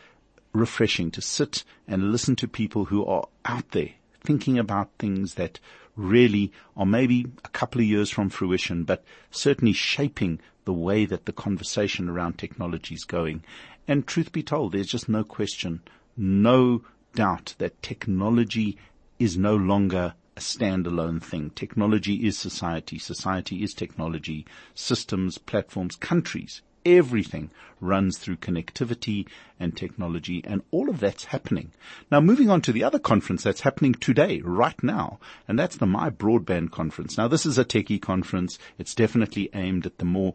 refreshing 0.53 1.11
to 1.11 1.21
sit 1.21 1.63
and 1.87 2.11
listen 2.11 2.35
to 2.37 2.47
people 2.47 2.85
who 2.85 3.05
are 3.05 3.27
out 3.45 3.69
there 3.71 3.91
thinking 4.23 4.57
about 4.57 4.89
things 4.97 5.35
that 5.35 5.59
really 5.99 6.51
are 6.77 6.85
maybe 6.85 7.25
a 7.43 7.49
couple 7.49 7.81
of 7.81 7.87
years 7.87 8.09
from 8.09 8.29
fruition, 8.29 8.83
but 8.83 9.03
certainly 9.31 9.73
shaping 9.73 10.39
the 10.65 10.73
way 10.73 11.05
that 11.05 11.25
the 11.25 11.33
conversation 11.33 12.09
around 12.09 12.37
technology 12.37 12.95
is 12.95 13.03
going. 13.03 13.43
And 13.87 14.07
truth 14.07 14.31
be 14.31 14.43
told, 14.43 14.71
there's 14.71 14.87
just 14.87 15.09
no 15.09 15.23
question 15.23 15.81
no 16.15 16.83
doubt 17.15 17.55
that 17.59 17.81
technology 17.81 18.77
is 19.19 19.37
no 19.37 19.55
longer 19.55 20.13
a 20.35 20.39
standalone 20.39 21.21
thing. 21.21 21.49
Technology 21.51 22.27
is 22.27 22.37
society. 22.37 22.99
Society 22.99 23.63
is 23.63 23.73
technology. 23.73 24.45
Systems, 24.75 25.37
platforms, 25.37 25.95
countries 25.95 26.61
everything 26.85 27.51
runs 27.81 28.17
through 28.17 28.37
connectivity 28.37 29.27
and 29.59 29.75
technology 29.75 30.41
and 30.45 30.61
all 30.71 30.89
of 30.89 30.99
that's 30.99 31.25
happening. 31.25 31.71
Now 32.11 32.21
moving 32.21 32.49
on 32.49 32.61
to 32.61 32.71
the 32.71 32.83
other 32.83 32.99
conference 32.99 33.43
that's 33.43 33.61
happening 33.61 33.93
today, 33.93 34.41
right 34.41 34.81
now, 34.83 35.19
and 35.47 35.57
that's 35.57 35.77
the 35.77 35.85
My 35.85 36.09
Broadband 36.09 36.71
conference. 36.71 37.17
Now 37.17 37.27
this 37.27 37.45
is 37.45 37.57
a 37.57 37.65
techie 37.65 38.01
conference. 38.01 38.57
It's 38.77 38.95
definitely 38.95 39.49
aimed 39.53 39.85
at 39.85 39.97
the 39.97 40.05
more 40.05 40.33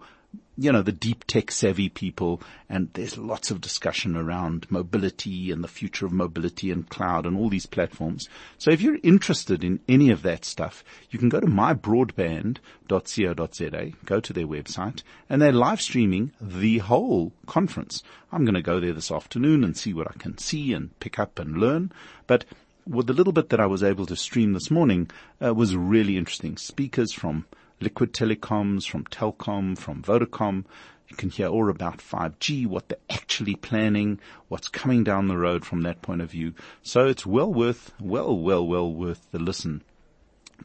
you 0.56 0.70
know, 0.70 0.82
the 0.82 0.92
deep 0.92 1.24
tech 1.24 1.50
savvy 1.50 1.88
people 1.88 2.40
and 2.68 2.88
there's 2.92 3.18
lots 3.18 3.50
of 3.50 3.60
discussion 3.60 4.16
around 4.16 4.70
mobility 4.70 5.50
and 5.50 5.64
the 5.64 5.68
future 5.68 6.06
of 6.06 6.12
mobility 6.12 6.70
and 6.70 6.88
cloud 6.88 7.26
and 7.26 7.36
all 7.36 7.48
these 7.48 7.66
platforms. 7.66 8.28
So 8.58 8.70
if 8.70 8.80
you're 8.80 8.98
interested 9.02 9.64
in 9.64 9.80
any 9.88 10.10
of 10.10 10.22
that 10.22 10.44
stuff, 10.44 10.84
you 11.10 11.18
can 11.18 11.28
go 11.28 11.40
to 11.40 11.46
mybroadband.co.za, 11.46 13.92
go 14.04 14.20
to 14.20 14.32
their 14.32 14.46
website 14.46 15.02
and 15.28 15.42
they're 15.42 15.52
live 15.52 15.80
streaming 15.80 16.30
the 16.40 16.78
whole 16.78 17.32
conference. 17.46 18.04
I'm 18.30 18.44
going 18.44 18.54
to 18.54 18.62
go 18.62 18.78
there 18.78 18.92
this 18.92 19.10
afternoon 19.10 19.64
and 19.64 19.76
see 19.76 19.92
what 19.92 20.08
I 20.08 20.14
can 20.18 20.38
see 20.38 20.72
and 20.72 20.96
pick 21.00 21.18
up 21.18 21.38
and 21.38 21.58
learn. 21.58 21.90
But 22.26 22.44
with 22.86 23.06
the 23.06 23.12
little 23.12 23.32
bit 23.32 23.48
that 23.48 23.60
I 23.60 23.66
was 23.66 23.82
able 23.82 24.06
to 24.06 24.16
stream 24.16 24.52
this 24.52 24.70
morning 24.70 25.10
uh, 25.44 25.54
was 25.54 25.74
really 25.74 26.16
interesting. 26.16 26.56
Speakers 26.56 27.12
from 27.12 27.46
Liquid 27.84 28.12
Telecoms, 28.14 28.88
from 28.88 29.04
Telkom, 29.04 29.76
from 29.76 30.02
Vodacom. 30.02 30.64
You 31.08 31.16
can 31.16 31.28
hear 31.28 31.48
all 31.48 31.68
about 31.68 31.98
5G, 31.98 32.66
what 32.66 32.88
they're 32.88 32.96
actually 33.10 33.56
planning, 33.56 34.18
what's 34.48 34.68
coming 34.68 35.04
down 35.04 35.28
the 35.28 35.36
road 35.36 35.66
from 35.66 35.82
that 35.82 36.00
point 36.00 36.22
of 36.22 36.30
view. 36.30 36.54
So 36.82 37.06
it's 37.06 37.26
well 37.26 37.52
worth, 37.52 37.92
well, 38.00 38.34
well, 38.38 38.66
well 38.66 38.90
worth 38.90 39.30
the 39.32 39.38
listen 39.38 39.82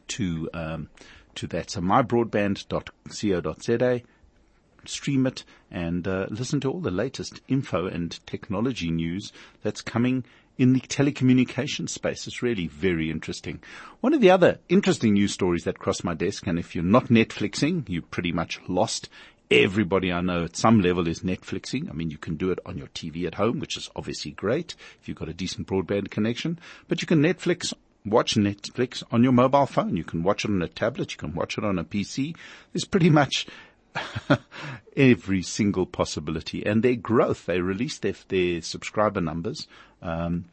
to, 0.08 0.48
um, 0.54 0.88
to 1.34 1.46
that. 1.48 1.68
So 1.68 1.82
mybroadband.co.za, 1.82 4.00
stream 4.86 5.26
it 5.26 5.44
and 5.70 6.08
uh, 6.08 6.26
listen 6.30 6.58
to 6.60 6.70
all 6.70 6.80
the 6.80 6.90
latest 6.90 7.42
info 7.48 7.86
and 7.86 8.18
technology 8.26 8.90
news 8.90 9.30
that's 9.62 9.82
coming 9.82 10.24
in 10.60 10.74
the 10.74 10.80
telecommunication 10.80 11.88
space. 11.88 12.26
It's 12.26 12.42
really 12.42 12.66
very 12.66 13.10
interesting. 13.10 13.62
One 14.02 14.12
of 14.12 14.20
the 14.20 14.30
other 14.30 14.58
interesting 14.68 15.14
news 15.14 15.32
stories 15.32 15.64
that 15.64 15.78
crossed 15.78 16.04
my 16.04 16.12
desk, 16.12 16.46
and 16.46 16.58
if 16.58 16.74
you're 16.74 16.84
not 16.84 17.06
Netflixing, 17.06 17.88
you're 17.88 18.02
pretty 18.02 18.30
much 18.30 18.60
lost. 18.68 19.08
Everybody 19.50 20.12
I 20.12 20.20
know 20.20 20.44
at 20.44 20.58
some 20.58 20.82
level 20.82 21.08
is 21.08 21.20
Netflixing. 21.20 21.88
I 21.88 21.94
mean, 21.94 22.10
you 22.10 22.18
can 22.18 22.36
do 22.36 22.50
it 22.50 22.58
on 22.66 22.76
your 22.76 22.88
TV 22.88 23.26
at 23.26 23.36
home, 23.36 23.58
which 23.58 23.78
is 23.78 23.88
obviously 23.96 24.32
great 24.32 24.76
if 25.00 25.08
you've 25.08 25.16
got 25.16 25.30
a 25.30 25.34
decent 25.34 25.66
broadband 25.66 26.10
connection, 26.10 26.58
but 26.88 27.00
you 27.00 27.06
can 27.06 27.22
Netflix 27.22 27.72
watch 28.04 28.34
Netflix 28.34 29.02
on 29.10 29.22
your 29.22 29.32
mobile 29.32 29.66
phone. 29.66 29.96
You 29.96 30.04
can 30.04 30.22
watch 30.22 30.44
it 30.44 30.50
on 30.50 30.60
a 30.60 30.68
tablet. 30.68 31.12
You 31.12 31.18
can 31.18 31.34
watch 31.34 31.56
it 31.56 31.64
on 31.64 31.78
a 31.78 31.84
PC. 31.84 32.36
There's 32.74 32.84
pretty 32.84 33.08
much 33.08 33.46
every 34.96 35.42
single 35.42 35.86
possibility 35.86 36.64
and 36.66 36.82
their 36.82 36.96
growth. 36.96 37.46
They 37.46 37.60
released 37.60 38.02
their, 38.02 38.14
their 38.28 38.60
subscriber 38.60 39.20
numbers 39.20 39.66
um, 40.02 40.46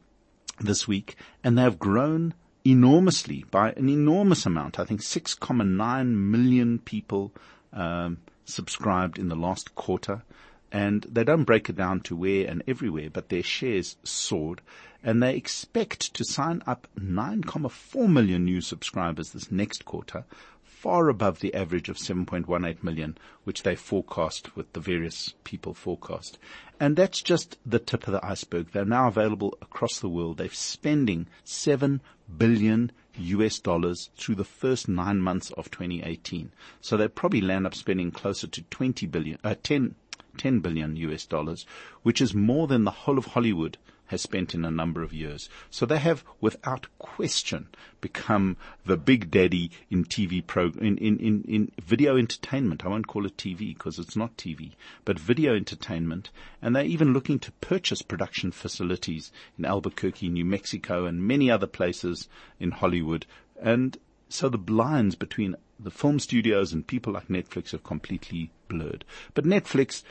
this 0.59 0.87
week, 0.87 1.15
and 1.43 1.57
they 1.57 1.61
have 1.61 1.79
grown 1.79 2.33
enormously 2.65 3.45
by 3.49 3.71
an 3.71 3.89
enormous 3.89 4.45
amount. 4.45 4.79
I 4.79 4.83
think 4.83 5.01
6.9 5.01 6.07
million 6.13 6.79
people 6.79 7.31
um, 7.71 8.17
subscribed 8.45 9.17
in 9.17 9.29
the 9.29 9.35
last 9.35 9.75
quarter. 9.75 10.23
And 10.69 11.03
they 11.09 11.23
don't 11.23 11.45
break 11.45 11.69
it 11.69 11.77
down 11.77 12.01
to 12.01 12.15
where 12.15 12.45
and 12.45 12.61
everywhere, 12.67 13.09
but 13.09 13.29
their 13.29 13.43
shares 13.43 13.95
soared 14.03 14.61
and 15.03 15.21
they 15.21 15.35
expect 15.35 16.13
to 16.13 16.23
sign 16.23 16.61
up 16.65 16.87
9.4 16.99 18.09
million 18.09 18.45
new 18.45 18.61
subscribers 18.61 19.31
this 19.31 19.51
next 19.51 19.85
quarter, 19.85 20.25
far 20.63 21.09
above 21.09 21.39
the 21.39 21.53
average 21.53 21.89
of 21.89 21.97
7.18 21.97 22.83
million, 22.83 23.17
which 23.43 23.63
they 23.63 23.75
forecast 23.75 24.55
with 24.55 24.71
the 24.73 24.79
various 24.79 25.33
people 25.43 25.73
forecast. 25.73 26.37
And 26.79 26.95
that's 26.95 27.21
just 27.21 27.57
the 27.65 27.79
tip 27.79 28.07
of 28.07 28.13
the 28.13 28.25
iceberg. 28.25 28.71
They're 28.71 28.85
now 28.85 29.07
available 29.07 29.57
across 29.61 29.99
the 29.99 30.09
world. 30.09 30.37
They're 30.37 30.49
spending 30.49 31.27
7 31.43 32.01
billion 32.37 32.91
US 33.17 33.57
dollars 33.57 34.11
through 34.15 34.35
the 34.35 34.43
first 34.43 34.87
nine 34.87 35.19
months 35.19 35.49
of 35.51 35.71
2018. 35.71 36.51
So 36.81 36.95
they 36.95 37.07
probably 37.07 37.41
land 37.41 37.65
up 37.65 37.73
spending 37.73 38.11
closer 38.11 38.47
to 38.47 38.61
20 38.61 39.07
billion, 39.07 39.39
uh, 39.43 39.55
10, 39.63 39.95
10 40.37 40.59
billion 40.59 40.95
US 40.97 41.25
dollars, 41.25 41.65
which 42.03 42.21
is 42.21 42.35
more 42.35 42.67
than 42.67 42.83
the 42.83 42.91
whole 42.91 43.17
of 43.17 43.25
Hollywood 43.27 43.77
has 44.07 44.21
spent 44.21 44.53
in 44.55 44.65
a 44.65 44.71
number 44.71 45.03
of 45.03 45.13
years. 45.13 45.49
So 45.69 45.85
they 45.85 45.99
have, 45.99 46.23
without 46.41 46.87
question, 46.97 47.67
become 48.01 48.57
the 48.85 48.97
big 48.97 49.29
daddy 49.31 49.71
in 49.89 50.05
TV 50.05 50.45
pro, 50.45 50.71
in, 50.79 50.97
in, 50.97 51.17
in, 51.19 51.43
in 51.43 51.71
video 51.81 52.17
entertainment. 52.17 52.85
I 52.85 52.89
won't 52.89 53.07
call 53.07 53.25
it 53.25 53.37
TV 53.37 53.73
because 53.73 53.99
it's 53.99 54.15
not 54.15 54.37
TV, 54.37 54.71
but 55.05 55.19
video 55.19 55.55
entertainment. 55.55 56.29
And 56.61 56.75
they're 56.75 56.83
even 56.83 57.13
looking 57.13 57.39
to 57.39 57.51
purchase 57.53 58.01
production 58.01 58.51
facilities 58.51 59.31
in 59.57 59.65
Albuquerque, 59.65 60.29
New 60.29 60.45
Mexico 60.45 61.05
and 61.05 61.27
many 61.27 61.51
other 61.51 61.67
places 61.67 62.27
in 62.59 62.71
Hollywood. 62.71 63.25
And 63.61 63.97
so 64.29 64.49
the 64.49 64.71
lines 64.71 65.15
between 65.15 65.55
the 65.79 65.91
film 65.91 66.19
studios 66.19 66.73
and 66.73 66.85
people 66.85 67.13
like 67.13 67.27
Netflix 67.27 67.71
have 67.71 67.83
completely 67.83 68.51
blurred. 68.67 69.05
But 69.33 69.45
Netflix 69.45 70.03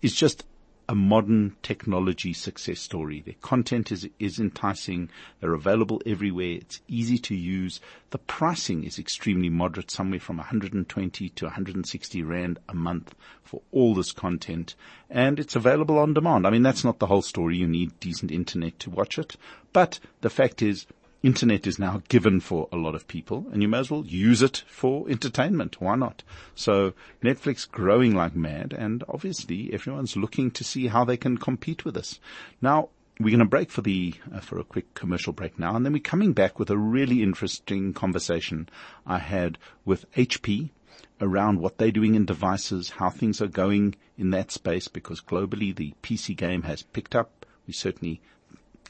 is 0.00 0.14
just 0.14 0.44
a 0.88 0.94
modern 0.94 1.56
technology 1.62 2.32
success 2.32 2.80
story. 2.80 3.20
Their 3.20 3.34
content 3.40 3.92
is, 3.92 4.08
is 4.18 4.38
enticing. 4.38 5.10
They're 5.40 5.54
available 5.54 6.02
everywhere. 6.04 6.58
It's 6.60 6.80
easy 6.88 7.18
to 7.18 7.34
use. 7.34 7.80
The 8.10 8.18
pricing 8.18 8.84
is 8.84 8.98
extremely 8.98 9.48
moderate, 9.48 9.90
somewhere 9.90 10.20
from 10.20 10.38
120 10.38 11.28
to 11.28 11.44
160 11.44 12.22
rand 12.22 12.58
a 12.68 12.74
month 12.74 13.14
for 13.42 13.62
all 13.70 13.94
this 13.94 14.12
content. 14.12 14.74
And 15.08 15.38
it's 15.38 15.56
available 15.56 15.98
on 15.98 16.14
demand. 16.14 16.46
I 16.46 16.50
mean, 16.50 16.62
that's 16.62 16.84
not 16.84 16.98
the 16.98 17.06
whole 17.06 17.22
story. 17.22 17.56
You 17.56 17.66
need 17.66 18.00
decent 18.00 18.30
internet 18.30 18.78
to 18.80 18.90
watch 18.90 19.18
it. 19.18 19.36
But 19.72 20.00
the 20.20 20.30
fact 20.30 20.62
is, 20.62 20.86
internet 21.22 21.66
is 21.66 21.78
now 21.78 22.02
given 22.08 22.40
for 22.40 22.68
a 22.72 22.76
lot 22.76 22.94
of 22.94 23.06
people 23.06 23.46
and 23.52 23.62
you 23.62 23.68
may 23.68 23.78
as 23.78 23.90
well 23.90 24.04
use 24.04 24.42
it 24.42 24.64
for 24.66 25.08
entertainment. 25.08 25.80
Why 25.80 25.96
not? 25.96 26.22
So 26.54 26.94
Netflix 27.22 27.70
growing 27.70 28.14
like 28.14 28.34
mad 28.34 28.74
and 28.76 29.04
obviously 29.08 29.72
everyone's 29.72 30.16
looking 30.16 30.50
to 30.52 30.64
see 30.64 30.88
how 30.88 31.04
they 31.04 31.16
can 31.16 31.38
compete 31.38 31.84
with 31.84 31.96
us. 31.96 32.18
Now, 32.60 32.88
we're 33.20 33.30
going 33.30 33.38
to 33.40 33.44
break 33.44 33.70
for 33.70 33.82
the 33.82 34.14
uh, 34.34 34.40
for 34.40 34.58
a 34.58 34.64
quick 34.64 34.94
commercial 34.94 35.32
break 35.32 35.58
now, 35.58 35.76
and 35.76 35.84
then 35.84 35.92
we're 35.92 36.00
coming 36.00 36.32
back 36.32 36.58
with 36.58 36.70
a 36.70 36.78
really 36.78 37.22
interesting 37.22 37.92
conversation 37.92 38.68
I 39.06 39.18
had 39.18 39.58
with 39.84 40.10
HP 40.12 40.70
around 41.20 41.60
what 41.60 41.78
they're 41.78 41.92
doing 41.92 42.14
in 42.14 42.26
devices, 42.26 42.90
how 42.90 43.10
things 43.10 43.40
are 43.40 43.46
going 43.46 43.94
in 44.18 44.30
that 44.30 44.50
space, 44.50 44.88
because 44.88 45.20
globally 45.20 45.74
the 45.74 45.94
PC 46.02 46.36
game 46.36 46.62
has 46.62 46.82
picked 46.82 47.14
up. 47.14 47.46
We 47.66 47.72
certainly 47.72 48.20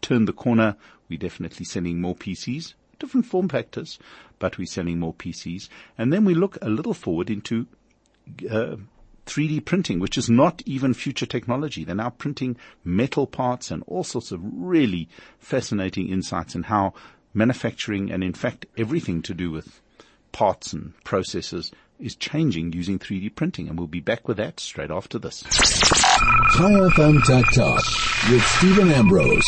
turned 0.01 0.29
the 0.29 0.33
corner. 0.33 0.77
We're 1.13 1.19
definitely 1.19 1.67
selling 1.67 2.01
more 2.01 2.15
PCs, 2.15 2.73
different 2.99 3.27
form 3.27 3.51
factors, 3.51 3.99
but 4.39 4.57
we're 4.57 4.65
selling 4.65 4.99
more 4.99 5.13
PCs. 5.13 5.69
And 5.99 6.11
then 6.11 6.25
we 6.25 6.33
look 6.33 6.57
a 6.63 6.71
little 6.71 6.95
forward 6.95 7.29
into 7.29 7.67
uh, 8.51 8.77
3D 9.27 9.63
printing, 9.67 10.01
which 10.01 10.17
is 10.17 10.31
not 10.31 10.63
even 10.65 10.95
future 10.95 11.27
technology. 11.27 11.85
They're 11.85 11.95
now 11.95 12.09
printing 12.09 12.57
metal 12.83 13.27
parts 13.27 13.71
and 13.71 13.83
all 13.87 14.05
sorts 14.05 14.33
of 14.33 14.41
really 14.43 15.11
fascinating 15.39 16.09
insights 16.09 16.55
in 16.55 16.63
how 16.63 16.95
manufacturing 17.35 18.11
and 18.11 18.25
in 18.25 18.33
fact 18.33 18.65
everything 18.79 19.21
to 19.23 19.35
do 19.35 19.51
with 19.51 19.83
parts 20.33 20.73
and 20.73 20.95
processes 21.05 21.73
is 21.99 22.17
changing 22.17 22.73
using 22.73 22.99
3D 22.99 23.35
printing. 23.35 23.69
And 23.69 23.79
we'll 23.79 23.87
be 23.87 24.01
back 24.01 24.29
with 24.29 24.39
that 24.39 24.61
straight 24.61 24.91
after 24.91 25.19
this. 25.19 25.45
Chai 26.23 26.71
FM 26.71 27.21
Tech 27.25 27.45
Talk 27.53 27.83
with 28.31 28.43
Stephen 28.45 28.93
Ambrose. 28.93 29.43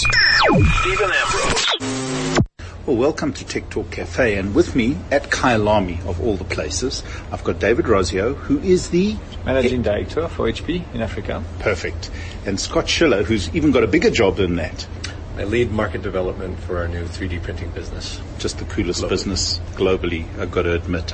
Stephen 0.81 1.11
Ambrose. 1.13 2.39
Well, 2.85 2.97
welcome 2.97 3.33
to 3.33 3.47
Tech 3.47 3.71
Talk 3.71 3.93
Cafe, 3.93 4.37
and 4.37 4.57
with 4.57 4.75
me 4.75 4.97
at 5.13 5.31
Kyalami 5.31 6.05
of 6.05 6.21
all 6.21 6.35
the 6.35 6.43
places, 6.43 7.05
I've 7.31 7.45
got 7.45 7.61
David 7.61 7.85
Rosio, 7.85 8.35
who 8.35 8.59
is 8.59 8.91
the 8.91 9.15
managing 9.45 9.83
director 9.83 10.27
for 10.27 10.51
HP 10.51 10.83
in 10.93 11.01
Africa. 11.01 11.45
Perfect, 11.61 12.11
and 12.45 12.59
Scott 12.59 12.89
Schiller, 12.89 13.23
who's 13.23 13.55
even 13.55 13.71
got 13.71 13.85
a 13.85 13.89
bigger 13.89 14.11
job 14.11 14.37
than 14.37 14.57
that. 14.57 14.89
I 15.37 15.45
lead 15.45 15.71
market 15.71 16.03
development 16.03 16.59
for 16.61 16.79
our 16.79 16.89
new 16.89 17.05
3D 17.05 17.43
printing 17.43 17.71
business. 17.71 18.21
Just 18.39 18.59
the 18.59 18.65
coolest 18.65 19.03
globally. 19.03 19.09
business 19.11 19.61
globally, 19.75 20.39
I've 20.39 20.51
got 20.51 20.63
to 20.63 20.73
admit. 20.73 21.13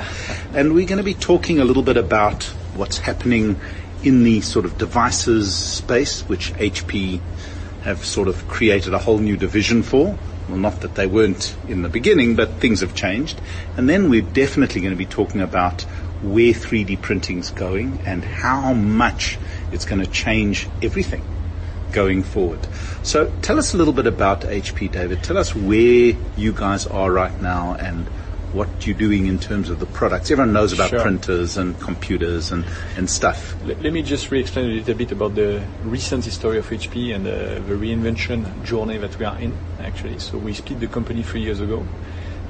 and 0.54 0.72
we're 0.72 0.86
going 0.86 0.98
to 0.98 1.04
be 1.04 1.14
talking 1.14 1.58
a 1.58 1.64
little 1.64 1.82
bit 1.82 1.98
about 1.98 2.44
what's 2.74 2.98
happening 2.98 3.58
in 4.02 4.24
the 4.24 4.40
sort 4.40 4.64
of 4.64 4.78
devices 4.78 5.54
space, 5.54 6.22
which 6.22 6.52
HP 6.54 7.20
have 7.82 8.04
sort 8.04 8.28
of 8.28 8.46
created 8.48 8.94
a 8.94 8.98
whole 8.98 9.18
new 9.18 9.36
division 9.36 9.82
for. 9.82 10.16
Well, 10.48 10.58
not 10.58 10.80
that 10.80 10.94
they 10.94 11.06
weren't 11.06 11.56
in 11.68 11.82
the 11.82 11.88
beginning, 11.88 12.36
but 12.36 12.50
things 12.54 12.80
have 12.80 12.94
changed. 12.94 13.40
And 13.76 13.88
then 13.88 14.10
we're 14.10 14.22
definitely 14.22 14.80
going 14.80 14.92
to 14.92 14.98
be 14.98 15.06
talking 15.06 15.40
about 15.40 15.82
where 16.22 16.52
3D 16.52 17.00
printing 17.00 17.38
is 17.38 17.50
going 17.50 18.00
and 18.04 18.24
how 18.24 18.72
much 18.74 19.38
it's 19.72 19.84
going 19.84 20.04
to 20.04 20.10
change 20.10 20.68
everything 20.82 21.22
going 21.92 22.22
forward. 22.22 22.60
So 23.02 23.32
tell 23.42 23.58
us 23.58 23.74
a 23.74 23.76
little 23.76 23.92
bit 23.92 24.06
about 24.06 24.42
HP, 24.42 24.90
David. 24.90 25.22
Tell 25.22 25.38
us 25.38 25.54
where 25.54 26.14
you 26.36 26.52
guys 26.52 26.86
are 26.86 27.10
right 27.10 27.40
now 27.40 27.74
and 27.74 28.06
what 28.52 28.86
you're 28.86 28.96
doing 28.96 29.26
in 29.26 29.38
terms 29.38 29.70
of 29.70 29.78
the 29.78 29.86
products? 29.86 30.30
Everyone 30.30 30.52
knows 30.52 30.72
about 30.72 30.90
Sure. 30.90 31.00
printers 31.00 31.56
and 31.56 31.78
computers 31.80 32.50
and, 32.50 32.64
and 32.96 33.08
stuff. 33.08 33.54
Let, 33.64 33.82
let 33.82 33.92
me 33.92 34.02
just 34.02 34.30
re-explain 34.30 34.66
a 34.66 34.74
little 34.74 34.94
bit 34.94 35.12
about 35.12 35.34
the 35.34 35.62
recent 35.84 36.24
history 36.24 36.58
of 36.58 36.68
HP 36.68 37.14
and 37.14 37.26
uh, 37.26 37.30
the 37.66 37.74
reinvention 37.74 38.64
journey 38.64 38.98
that 38.98 39.18
we 39.18 39.24
are 39.24 39.38
in, 39.38 39.56
actually. 39.80 40.18
So 40.18 40.38
we 40.38 40.52
split 40.54 40.80
the 40.80 40.88
company 40.88 41.22
three 41.22 41.42
years 41.42 41.60
ago 41.60 41.86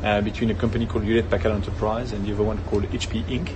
uh, 0.03 0.21
between 0.23 0.51
a 0.51 0.55
company 0.55 0.87
called 0.87 1.05
Hewlett 1.05 1.29
Packard 1.31 1.53
Enterprise 1.53 2.13
and 2.13 2.25
the 2.25 2.33
other 2.33 2.45
one 2.45 2.59
called 2.65 2.85
HP 2.85 3.23
Inc., 3.25 3.51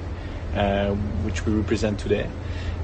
uh, 0.55 0.95
which 1.25 1.45
we 1.47 1.53
represent 1.53 1.99
today. 1.99 2.29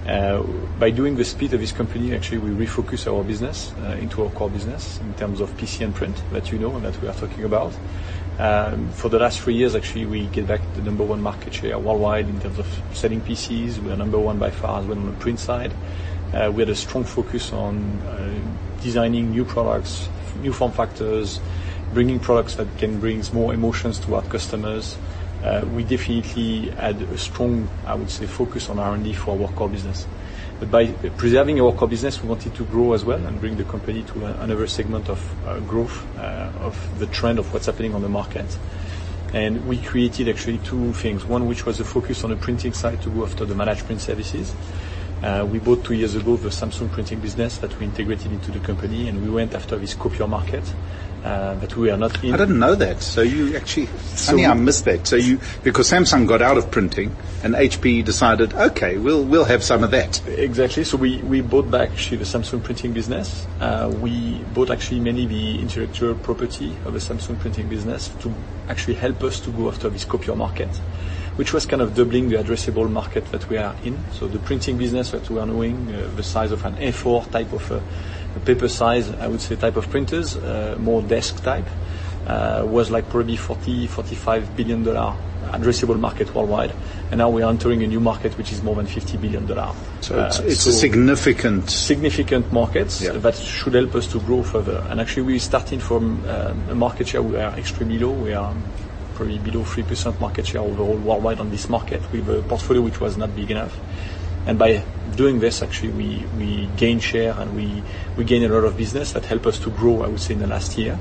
Uh, 0.06 0.42
by 0.78 0.90
doing 0.90 1.14
the 1.14 1.24
split 1.24 1.52
of 1.52 1.60
this 1.60 1.72
company, 1.72 2.14
actually, 2.14 2.38
we 2.38 2.66
refocus 2.66 3.06
our 3.06 3.22
business 3.22 3.72
uh, 3.82 3.98
into 4.00 4.24
our 4.24 4.30
core 4.30 4.48
business 4.48 4.98
in 5.00 5.12
terms 5.14 5.40
of 5.40 5.50
PC 5.58 5.84
and 5.84 5.94
print 5.94 6.22
that 6.32 6.50
you 6.50 6.58
know 6.58 6.74
and 6.74 6.84
that 6.84 7.00
we 7.02 7.08
are 7.08 7.14
talking 7.14 7.44
about. 7.44 7.72
Um, 8.40 8.88
for 8.92 9.11
the 9.11 9.18
last 9.18 9.40
three 9.40 9.54
years, 9.54 9.75
actually, 9.75 10.06
we 10.06 10.25
get 10.28 10.47
back 10.47 10.62
the 10.75 10.80
number 10.80 11.04
one 11.04 11.20
market 11.20 11.52
share 11.52 11.78
worldwide 11.78 12.26
in 12.26 12.40
terms 12.40 12.59
of 12.59 12.66
selling 12.94 13.20
PCs. 13.20 13.76
We 13.80 13.92
are 13.92 13.97
number 13.97 14.18
one 14.18 14.38
by 14.38 14.50
far 14.50 14.80
as 14.80 14.87
well 14.87 14.97
on 14.97 15.04
the 15.04 15.16
print 15.18 15.38
side. 15.38 15.73
Uh, 16.32 16.50
we 16.50 16.62
had 16.62 16.70
a 16.70 16.75
strong 16.75 17.04
focus 17.04 17.52
on 17.52 17.76
uh, 18.09 18.32
designing 18.82 19.32
new 19.32 19.44
products, 19.44 20.09
new 20.40 20.54
form 20.54 20.73
factors, 20.73 21.38
bringing 21.92 22.18
products 22.18 22.54
that 22.54 22.66
can 22.78 22.99
bring 22.99 23.23
more 23.35 23.52
emotions 23.52 23.99
to 23.99 24.14
our 24.14 24.23
customers. 24.23 24.97
Uh, 25.44 25.62
we 25.75 25.85
definitely 25.85 26.70
had 26.70 27.02
a 27.02 27.18
strong, 27.18 27.68
I 27.85 27.94
would 27.94 28.09
say, 28.09 28.25
focus 28.25 28.70
on 28.70 28.78
R&D 28.78 29.12
for 29.12 29.38
our 29.38 29.52
core 29.52 29.68
business. 29.68 30.06
But 30.60 30.70
by 30.70 30.88
preserving 30.92 31.58
our 31.58 31.72
core 31.72 31.88
business, 31.88 32.22
we 32.22 32.28
wanted 32.28 32.54
to 32.54 32.64
grow 32.64 32.92
as 32.92 33.02
well 33.02 33.24
and 33.24 33.40
bring 33.40 33.56
the 33.56 33.64
company 33.64 34.02
to 34.02 34.26
another 34.26 34.66
segment 34.66 35.08
of 35.08 35.18
uh, 35.46 35.58
growth 35.60 36.06
uh, 36.18 36.50
of 36.60 36.98
the 36.98 37.06
trend 37.06 37.38
of 37.38 37.50
what's 37.50 37.64
happening 37.64 37.94
on 37.94 38.02
the 38.02 38.10
market. 38.10 38.58
And 39.32 39.66
we 39.66 39.78
created 39.78 40.28
actually 40.28 40.58
two 40.58 40.92
things. 40.92 41.24
One, 41.24 41.46
which 41.46 41.64
was 41.64 41.80
a 41.80 41.84
focus 41.84 42.24
on 42.24 42.30
the 42.30 42.36
printing 42.36 42.74
side 42.74 43.00
to 43.02 43.10
go 43.10 43.24
after 43.24 43.46
the 43.46 43.54
managed 43.54 43.86
print 43.86 44.02
services. 44.02 44.54
Uh, 45.22 45.46
we 45.50 45.58
bought 45.58 45.82
two 45.82 45.94
years 45.94 46.14
ago 46.14 46.36
the 46.36 46.50
Samsung 46.50 46.90
printing 46.90 47.20
business 47.20 47.56
that 47.58 47.78
we 47.78 47.86
integrated 47.86 48.30
into 48.30 48.50
the 48.50 48.60
company, 48.60 49.08
and 49.08 49.22
we 49.22 49.30
went 49.30 49.54
after 49.54 49.76
this 49.76 49.94
copier 49.94 50.26
market 50.26 50.64
uh, 51.24 51.54
that 51.56 51.76
we 51.76 51.90
are 51.90 51.96
not 51.96 52.22
in. 52.24 52.34
I 52.34 52.36
didn't 52.36 52.58
know 52.58 52.74
that. 52.74 53.02
So 53.02 53.22
you 53.22 53.56
actually, 53.56 53.86
funny 53.86 54.42
we- 54.42 54.46
I 54.46 54.54
missed 54.54 54.84
that. 54.86 55.06
So 55.06 55.16
you, 55.16 55.38
because 55.62 55.90
Samsung 55.90 56.26
got 56.26 56.42
out 56.42 56.56
of 56.56 56.70
printing 56.70 57.14
and 57.42 57.54
HP 57.54 58.04
decided, 58.04 58.54
okay, 58.54 58.96
we'll, 58.98 59.24
we'll 59.24 59.44
have 59.44 59.62
some 59.62 59.84
of 59.84 59.90
that. 59.90 60.26
Exactly. 60.28 60.84
So 60.84 60.96
we, 60.96 61.18
we 61.18 61.40
bought 61.40 61.70
back 61.70 61.90
actually 61.90 62.18
the 62.18 62.24
Samsung 62.24 62.62
printing 62.62 62.92
business. 62.92 63.46
Uh, 63.60 63.92
we 64.00 64.38
bought 64.54 64.70
actually 64.70 65.00
mainly 65.00 65.26
the 65.26 65.60
intellectual 65.60 66.14
property 66.14 66.76
of 66.84 66.92
the 66.92 66.98
Samsung 67.00 67.38
printing 67.38 67.68
business 67.68 68.08
to 68.20 68.32
actually 68.68 68.94
help 68.94 69.22
us 69.22 69.40
to 69.40 69.50
go 69.50 69.68
after 69.68 69.88
this 69.88 70.04
copier 70.04 70.34
market, 70.36 70.68
which 71.36 71.52
was 71.52 71.66
kind 71.66 71.82
of 71.82 71.94
doubling 71.94 72.28
the 72.28 72.36
addressable 72.36 72.90
market 72.90 73.24
that 73.32 73.48
we 73.48 73.56
are 73.56 73.74
in. 73.84 73.98
So 74.12 74.26
the 74.28 74.38
printing 74.38 74.78
business 74.78 75.10
that 75.10 75.28
we 75.28 75.38
are 75.38 75.46
doing, 75.46 75.92
uh, 75.94 76.10
the 76.16 76.22
size 76.22 76.52
of 76.52 76.64
an 76.64 76.76
A4 76.76 77.30
type 77.30 77.52
of 77.52 77.70
uh, 77.72 77.80
paper 78.38 78.68
size, 78.68 79.10
I 79.10 79.26
would 79.26 79.40
say 79.40 79.56
type 79.56 79.76
of 79.76 79.90
printers, 79.90 80.37
uh, 80.37 80.76
more 80.78 81.02
desk 81.02 81.42
type, 81.42 81.68
uh, 82.26 82.62
was 82.64 82.90
like 82.90 83.08
probably 83.08 83.37
40, 83.37 83.88
45 83.88 84.54
billion 84.54 84.84
dollar 84.84 85.16
addressable 85.52 85.99
market 85.99 86.32
worldwide. 86.34 86.72
And 87.10 87.18
now 87.18 87.30
we 87.30 87.42
are 87.42 87.50
entering 87.50 87.82
a 87.82 87.87
new 87.87 87.99
market 87.99 88.37
which 88.38 88.52
is 88.52 88.62
more 88.62 88.76
than 88.76 88.87
50 88.87 89.16
billion 89.16 89.46
dollar. 89.46 89.75
So 90.00 90.25
it's, 90.25 90.38
Uh, 90.38 90.44
it's 90.44 90.66
a 90.66 90.72
significant, 90.72 91.70
significant 91.70 92.52
markets 92.52 93.00
Yeah. 93.00 93.12
that 93.12 93.34
should 93.37 93.75
help 93.75 93.94
us 93.96 94.06
to 94.08 94.20
grow 94.20 94.42
further. 94.42 94.84
And 94.88 95.00
actually, 95.00 95.25
we're 95.25 95.40
starting 95.40 95.80
from 95.80 96.22
a 96.68 96.75
market 96.75 97.08
share 97.08 97.22
we 97.22 97.37
are 97.37 97.56
extremely 97.58 97.99
low. 97.99 98.10
We 98.10 98.34
are 98.34 98.54
probably 99.14 99.38
below 99.38 99.64
3% 99.64 100.20
market 100.20 100.46
share 100.46 100.62
overall 100.62 100.96
worldwide 100.96 101.40
on 101.40 101.50
this 101.50 101.68
market 101.68 102.00
with 102.12 102.28
a 102.28 102.42
portfolio 102.42 102.80
which 102.82 103.00
was 103.00 103.16
not 103.16 103.34
big 103.34 103.50
enough. 103.50 103.76
And 104.47 104.59
by 104.59 104.82
doing 105.16 105.38
this, 105.40 105.62
actually, 105.62 105.90
we, 105.90 106.25
we 106.38 106.68
gain 106.76 106.99
share 106.99 107.35
and 107.38 107.54
we, 107.54 107.82
we 108.16 108.25
gain 108.25 108.42
a 108.44 108.49
lot 108.49 108.64
of 108.64 108.76
business 108.76 109.12
that 109.12 109.26
help 109.26 109.47
us 109.47 109.59
to 109.61 109.70
grow, 109.70 110.02
I 110.02 110.09
would 110.09 110.20
say, 110.20 110.35
in 110.35 110.40
the 110.40 110.47
last 110.47 110.78
year. 110.78 110.99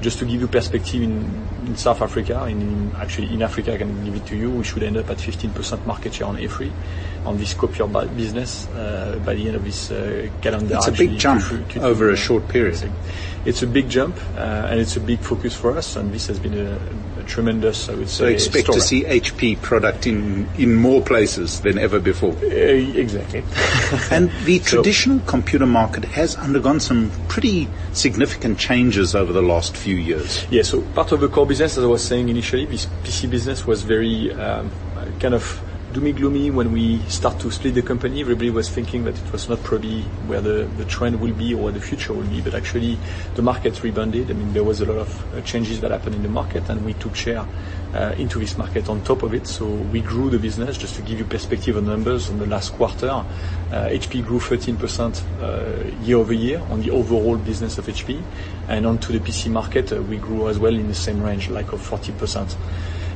Just 0.00 0.18
to 0.18 0.26
give 0.26 0.40
you 0.40 0.48
perspective, 0.48 1.02
in, 1.02 1.46
in 1.66 1.76
South 1.76 2.02
Africa, 2.02 2.44
in, 2.46 2.60
in 2.60 2.92
actually 2.96 3.32
in 3.32 3.42
Africa, 3.42 3.74
I 3.74 3.78
can 3.78 4.04
give 4.04 4.14
it 4.16 4.26
to 4.26 4.36
you, 4.36 4.50
we 4.50 4.64
should 4.64 4.82
end 4.82 4.96
up 4.98 5.08
at 5.08 5.16
15% 5.18 5.86
market 5.86 6.14
share 6.14 6.26
on 6.26 6.36
A3 6.36 6.70
on 7.24 7.38
this 7.38 7.54
copier 7.54 7.86
bu- 7.86 8.08
business 8.08 8.68
uh, 8.70 9.18
by 9.24 9.34
the 9.34 9.46
end 9.46 9.56
of 9.56 9.64
this 9.64 9.90
uh, 9.90 10.28
calendar. 10.42 10.74
it's 10.76 10.88
a 10.88 10.90
actually, 10.90 11.08
big 11.08 11.18
jump 11.18 11.40
Q3, 11.40 11.64
Q2. 11.64 11.82
over 11.82 12.10
a 12.10 12.16
short 12.16 12.48
period. 12.48 12.92
It's 13.44 13.62
a 13.62 13.66
big 13.66 13.88
jump, 13.88 14.16
uh, 14.36 14.68
and 14.70 14.80
it's 14.80 14.96
a 14.96 15.00
big 15.00 15.20
focus 15.20 15.54
for 15.54 15.76
us, 15.76 15.96
and 15.96 16.12
this 16.12 16.26
has 16.28 16.38
been 16.38 16.54
a, 16.54 16.80
a 17.20 17.22
tremendous, 17.24 17.88
I 17.88 17.94
would 17.94 18.08
say. 18.08 18.16
So 18.16 18.26
expect 18.26 18.64
story. 18.66 18.78
to 18.78 18.84
see 18.84 19.04
HP 19.04 19.60
product 19.60 20.06
in, 20.06 20.48
in 20.56 20.74
more 20.74 21.02
places 21.02 21.60
than 21.60 21.78
ever 21.78 22.00
before. 22.00 22.32
Uh, 22.32 22.46
exactly. 22.46 23.44
And 24.10 24.30
the 24.44 24.58
traditional 24.60 25.20
computer 25.20 25.66
market 25.66 26.04
has 26.04 26.36
undergone 26.36 26.80
some 26.80 27.10
pretty 27.28 27.68
significant 27.92 28.58
changes 28.58 29.14
over 29.14 29.32
the 29.32 29.42
last 29.42 29.76
few 29.76 29.96
years. 29.96 30.46
Yeah, 30.50 30.62
so 30.62 30.82
part 30.94 31.12
of 31.12 31.20
the 31.20 31.28
core 31.28 31.46
business, 31.46 31.76
as 31.76 31.84
I 31.84 31.86
was 31.86 32.04
saying 32.04 32.28
initially, 32.28 32.66
this 32.66 32.86
PC 33.04 33.30
business 33.30 33.66
was 33.66 33.82
very 33.82 34.32
um, 34.32 34.70
kind 35.20 35.34
of 35.34 35.60
doomy 35.94 36.16
gloomy 36.16 36.50
when 36.50 36.72
we 36.72 36.98
start 37.08 37.38
to 37.38 37.52
split 37.52 37.74
the 37.74 37.82
company. 37.82 38.20
Everybody 38.20 38.50
was 38.50 38.68
thinking 38.68 39.04
that 39.04 39.16
it 39.16 39.32
was 39.32 39.48
not 39.48 39.62
probably 39.62 40.02
where 40.26 40.40
the, 40.40 40.68
the 40.76 40.84
trend 40.86 41.20
will 41.20 41.32
be 41.32 41.54
or 41.54 41.62
where 41.62 41.72
the 41.72 41.80
future 41.80 42.12
will 42.12 42.26
be, 42.26 42.40
but 42.40 42.52
actually 42.52 42.98
the 43.36 43.42
market 43.42 43.80
rebounded. 43.80 44.28
I 44.28 44.34
mean, 44.34 44.52
there 44.52 44.64
was 44.64 44.80
a 44.80 44.86
lot 44.86 44.98
of 44.98 45.34
uh, 45.34 45.40
changes 45.42 45.80
that 45.82 45.92
happened 45.92 46.16
in 46.16 46.24
the 46.24 46.28
market 46.28 46.68
and 46.68 46.84
we 46.84 46.94
took 46.94 47.14
share 47.14 47.46
uh, 47.94 48.12
into 48.18 48.40
this 48.40 48.58
market 48.58 48.88
on 48.88 49.02
top 49.02 49.22
of 49.22 49.34
it. 49.34 49.46
So 49.46 49.66
we 49.66 50.00
grew 50.00 50.30
the 50.30 50.38
business. 50.40 50.76
Just 50.76 50.96
to 50.96 51.02
give 51.02 51.20
you 51.20 51.24
perspective 51.24 51.76
on 51.76 51.86
numbers, 51.86 52.28
on 52.28 52.40
the 52.40 52.46
last 52.46 52.72
quarter, 52.72 53.24
HP 53.70 54.26
grew 54.26 54.40
13% 54.40 55.22
uh, 55.40 56.04
year 56.04 56.16
over 56.16 56.32
year 56.32 56.60
on 56.70 56.82
the 56.82 56.90
overall 56.90 57.36
business 57.36 57.78
of 57.78 57.86
HP. 57.86 58.20
And 58.66 58.84
onto 58.84 59.12
the 59.16 59.20
PC 59.20 59.48
market, 59.48 59.92
we 59.92 60.16
grew 60.16 60.48
as 60.48 60.58
well 60.58 60.74
in 60.74 60.88
the 60.88 60.94
same 60.94 61.22
range, 61.22 61.50
like 61.50 61.72
of 61.72 61.88
40%. 61.88 62.56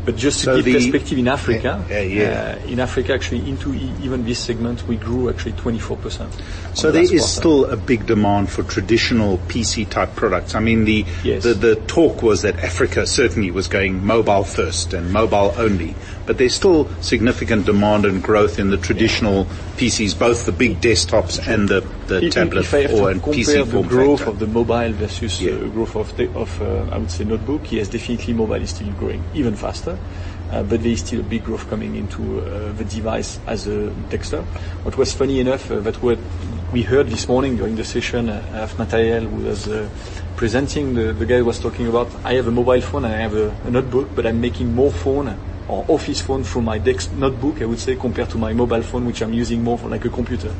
But 0.08 0.16
just 0.16 0.38
to 0.38 0.44
So 0.46 0.56
give 0.56 0.64
the- 0.64 0.72
perspective 0.72 1.18
in 1.18 1.28
Africa, 1.28 1.84
Yeah. 1.90 2.56
Uh, 2.64 2.66
in 2.72 2.80
Africa 2.80 3.12
actually 3.12 3.46
into 3.46 3.74
e- 3.74 3.92
even 4.02 4.24
this 4.24 4.38
segment, 4.38 4.88
we 4.88 4.96
grew 4.96 5.28
actually 5.28 5.52
24%. 5.52 6.32
So 6.72 6.86
the 6.86 6.92
there 6.92 7.02
quarter. 7.18 7.40
still 7.40 7.64
a 7.66 7.76
big 7.76 8.06
demand 8.06 8.48
for 8.48 8.62
traditional 8.62 9.36
PC 9.48 9.84
type 9.84 10.16
products. 10.16 10.54
I 10.54 10.60
mean, 10.60 10.86
the, 10.86 11.04
Yes. 11.22 11.42
the 11.42 11.52
the 11.52 11.76
talk 11.76 12.22
was 12.22 12.40
that 12.40 12.58
Africa 12.64 13.06
certainly 13.06 13.50
was 13.50 13.66
going 13.68 14.02
mobile 14.06 14.44
first 14.44 14.94
and 14.94 15.12
mobile 15.12 15.52
only, 15.58 15.94
but 16.28 16.36
there's 16.36 16.54
still 16.54 16.86
significant 17.00 17.64
demand 17.64 18.04
and 18.04 18.22
growth 18.22 18.58
in 18.58 18.68
the 18.68 18.76
traditional 18.76 19.46
PCs, 19.78 20.16
both 20.18 20.44
the 20.44 20.52
big 20.52 20.78
desktops 20.78 21.40
and 21.48 21.70
the, 21.70 21.80
the 22.06 22.26
If- 22.26 22.34
tablet 22.34 22.60
if 22.60 22.74
I 22.74 22.82
have 22.82 22.92
or 22.92 23.14
to 23.14 23.18
compare 23.20 23.32
PC 23.32 23.64
the 23.64 23.72
form 23.72 23.88
growth 23.88 24.18
factor. 24.20 24.32
of 24.32 24.38
the 24.38 24.46
mobile 24.46 24.92
versus 24.92 25.40
Yeah. 25.40 25.52
uh, 25.52 25.68
growth 25.68 25.96
of, 25.96 26.14
the, 26.18 26.30
of 26.34 26.60
uh, 26.60 26.94
I 26.94 26.98
would 26.98 27.10
say 27.10 27.24
notebook, 27.24 27.72
yes, 27.72 27.88
definitely 27.88 28.34
mobile 28.34 28.60
is 28.62 28.70
still 28.70 28.92
growing 28.92 29.24
even 29.34 29.56
faster. 29.56 29.98
Uh, 30.52 30.62
but 30.62 30.82
there 30.82 30.92
is 30.92 31.00
still 31.00 31.20
a 31.20 31.22
big 31.22 31.44
growth 31.44 31.68
coming 31.70 31.94
into 31.96 32.40
uh, 32.40 32.72
the 32.72 32.84
device 32.84 33.38
as 33.46 33.66
a 33.66 33.88
desktop. 34.10 34.44
What 34.84 34.96
was 34.98 35.12
funny 35.14 35.40
enough 35.40 35.70
uh, 35.70 35.80
that 35.80 36.02
what 36.02 36.18
we 36.74 36.82
heard 36.82 37.08
this 37.08 37.26
morning 37.26 37.56
during 37.56 37.76
the 37.76 37.84
session 37.84 38.28
uh, 38.28 38.42
of 38.52 38.72
who 38.92 39.44
was 39.48 39.66
uh, 39.66 39.88
presenting, 40.36 40.94
the, 40.94 41.12
the 41.14 41.24
guy 41.26 41.40
was 41.40 41.58
talking 41.58 41.86
about, 41.86 42.08
I 42.24 42.34
have 42.34 42.46
a 42.48 42.50
mobile 42.50 42.80
phone 42.82 43.06
and 43.06 43.14
I 43.14 43.18
have 43.20 43.34
a, 43.34 43.54
a 43.64 43.70
notebook, 43.70 44.08
but 44.14 44.26
I'm 44.26 44.40
making 44.42 44.74
more 44.74 44.90
phone 44.92 45.36
or 45.68 45.84
office 45.88 46.20
phone 46.20 46.42
through 46.44 46.62
my 46.62 46.78
desk 46.78 47.12
notebook, 47.12 47.60
I 47.62 47.66
would 47.66 47.78
say, 47.78 47.96
compared 47.96 48.30
to 48.30 48.38
my 48.38 48.52
mobile 48.52 48.82
phone, 48.82 49.04
which 49.06 49.22
I'm 49.22 49.32
using 49.32 49.62
more 49.62 49.78
for 49.78 49.88
like 49.88 50.04
a 50.04 50.08
computer. 50.08 50.52